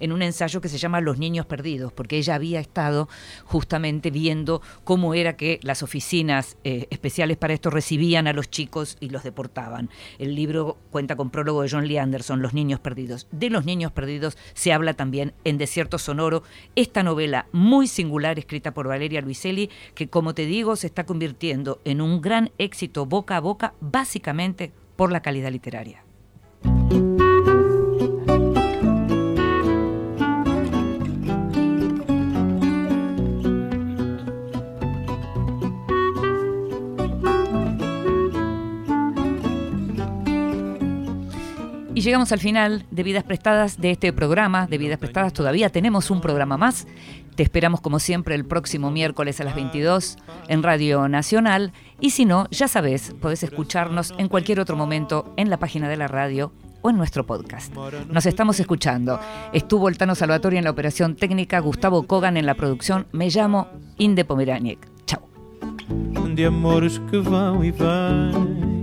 en 0.00 0.12
un 0.12 0.22
ensayo 0.22 0.60
que 0.60 0.68
se 0.68 0.78
llama 0.78 1.00
Los 1.00 1.18
Niños 1.18 1.46
Perdidos, 1.46 1.92
porque 1.92 2.18
ella 2.18 2.34
había 2.34 2.60
estado 2.60 3.08
justamente 3.44 4.10
viendo 4.10 4.62
cómo 4.84 5.14
era 5.14 5.36
que 5.36 5.60
las 5.62 5.82
oficinas 5.82 6.56
eh, 6.64 6.86
especiales 6.90 7.36
para 7.36 7.54
esto 7.54 7.70
recibían 7.70 8.26
a 8.26 8.32
los 8.32 8.50
chicos 8.50 8.96
y 9.00 9.10
los 9.10 9.22
deportaban. 9.22 9.90
El 10.18 10.34
libro 10.34 10.78
cuenta 10.90 11.16
con 11.16 11.30
prólogo 11.30 11.62
de 11.62 11.70
John 11.70 11.86
Lee 11.86 11.98
Anderson, 11.98 12.42
Los 12.42 12.54
Niños 12.54 12.80
Perdidos. 12.80 13.26
De 13.30 13.50
los 13.50 13.64
Niños 13.64 13.92
Perdidos 13.92 14.36
se 14.54 14.72
habla 14.72 14.94
también 14.94 15.32
en 15.44 15.58
Desierto 15.58 15.98
Sonoro, 15.98 16.42
esta 16.74 17.02
novela 17.02 17.46
muy 17.52 17.86
singular 17.86 18.38
escrita 18.38 18.72
por 18.72 18.88
Valeria 18.88 19.20
Luiselli, 19.20 19.70
que 19.94 20.08
como 20.08 20.34
te 20.34 20.46
digo 20.46 20.76
se 20.76 20.86
está 20.86 21.04
convirtiendo 21.04 21.80
en 21.84 22.00
un 22.00 22.20
gran 22.20 22.50
éxito 22.58 23.06
boca 23.06 23.36
a 23.36 23.40
boca, 23.40 23.74
básicamente 23.80 24.72
por 24.96 25.12
la 25.12 25.22
calidad 25.22 25.50
literaria. 25.50 26.04
Y 42.00 42.02
llegamos 42.02 42.32
al 42.32 42.38
final 42.38 42.86
de 42.90 43.02
Vidas 43.02 43.24
Prestadas 43.24 43.78
de 43.78 43.90
este 43.90 44.10
programa. 44.14 44.66
De 44.66 44.78
Vidas 44.78 44.96
Prestadas 44.96 45.34
todavía 45.34 45.68
tenemos 45.68 46.10
un 46.10 46.22
programa 46.22 46.56
más. 46.56 46.86
Te 47.34 47.42
esperamos 47.42 47.82
como 47.82 47.98
siempre 47.98 48.34
el 48.34 48.46
próximo 48.46 48.90
miércoles 48.90 49.38
a 49.38 49.44
las 49.44 49.54
22 49.54 50.16
en 50.48 50.62
Radio 50.62 51.08
Nacional. 51.08 51.74
Y 52.00 52.12
si 52.12 52.24
no, 52.24 52.48
ya 52.50 52.68
sabes, 52.68 53.14
podés 53.20 53.42
escucharnos 53.42 54.14
en 54.16 54.28
cualquier 54.28 54.60
otro 54.60 54.76
momento 54.76 55.34
en 55.36 55.50
la 55.50 55.58
página 55.58 55.90
de 55.90 55.98
la 55.98 56.08
radio 56.08 56.54
o 56.80 56.88
en 56.88 56.96
nuestro 56.96 57.26
podcast. 57.26 57.70
Nos 58.08 58.24
estamos 58.24 58.58
escuchando. 58.60 59.20
Estuvo 59.52 59.90
el 59.90 59.98
Tano 59.98 60.14
Salvatore 60.14 60.56
en 60.56 60.64
la 60.64 60.70
operación 60.70 61.16
técnica, 61.16 61.58
Gustavo 61.58 62.04
Kogan 62.04 62.38
en 62.38 62.46
la 62.46 62.54
producción. 62.54 63.08
Me 63.12 63.28
llamo 63.28 63.68
Inde 63.98 64.24
Pomeraniec. 64.24 64.78
Chao. 65.04 65.28
de 66.34 66.46
amores 66.46 66.96
que 66.96 67.18
vão 67.18 67.60
vêm. 67.60 68.79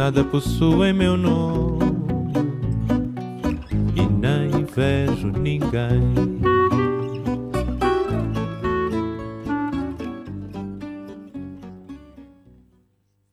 Nada 0.00 0.24
possui 0.24 0.94
meu 0.94 1.14
nome 1.14 1.84
e 3.94 4.00
nem 4.00 4.64
vejo 4.64 5.28
ninguém. 5.28 6.39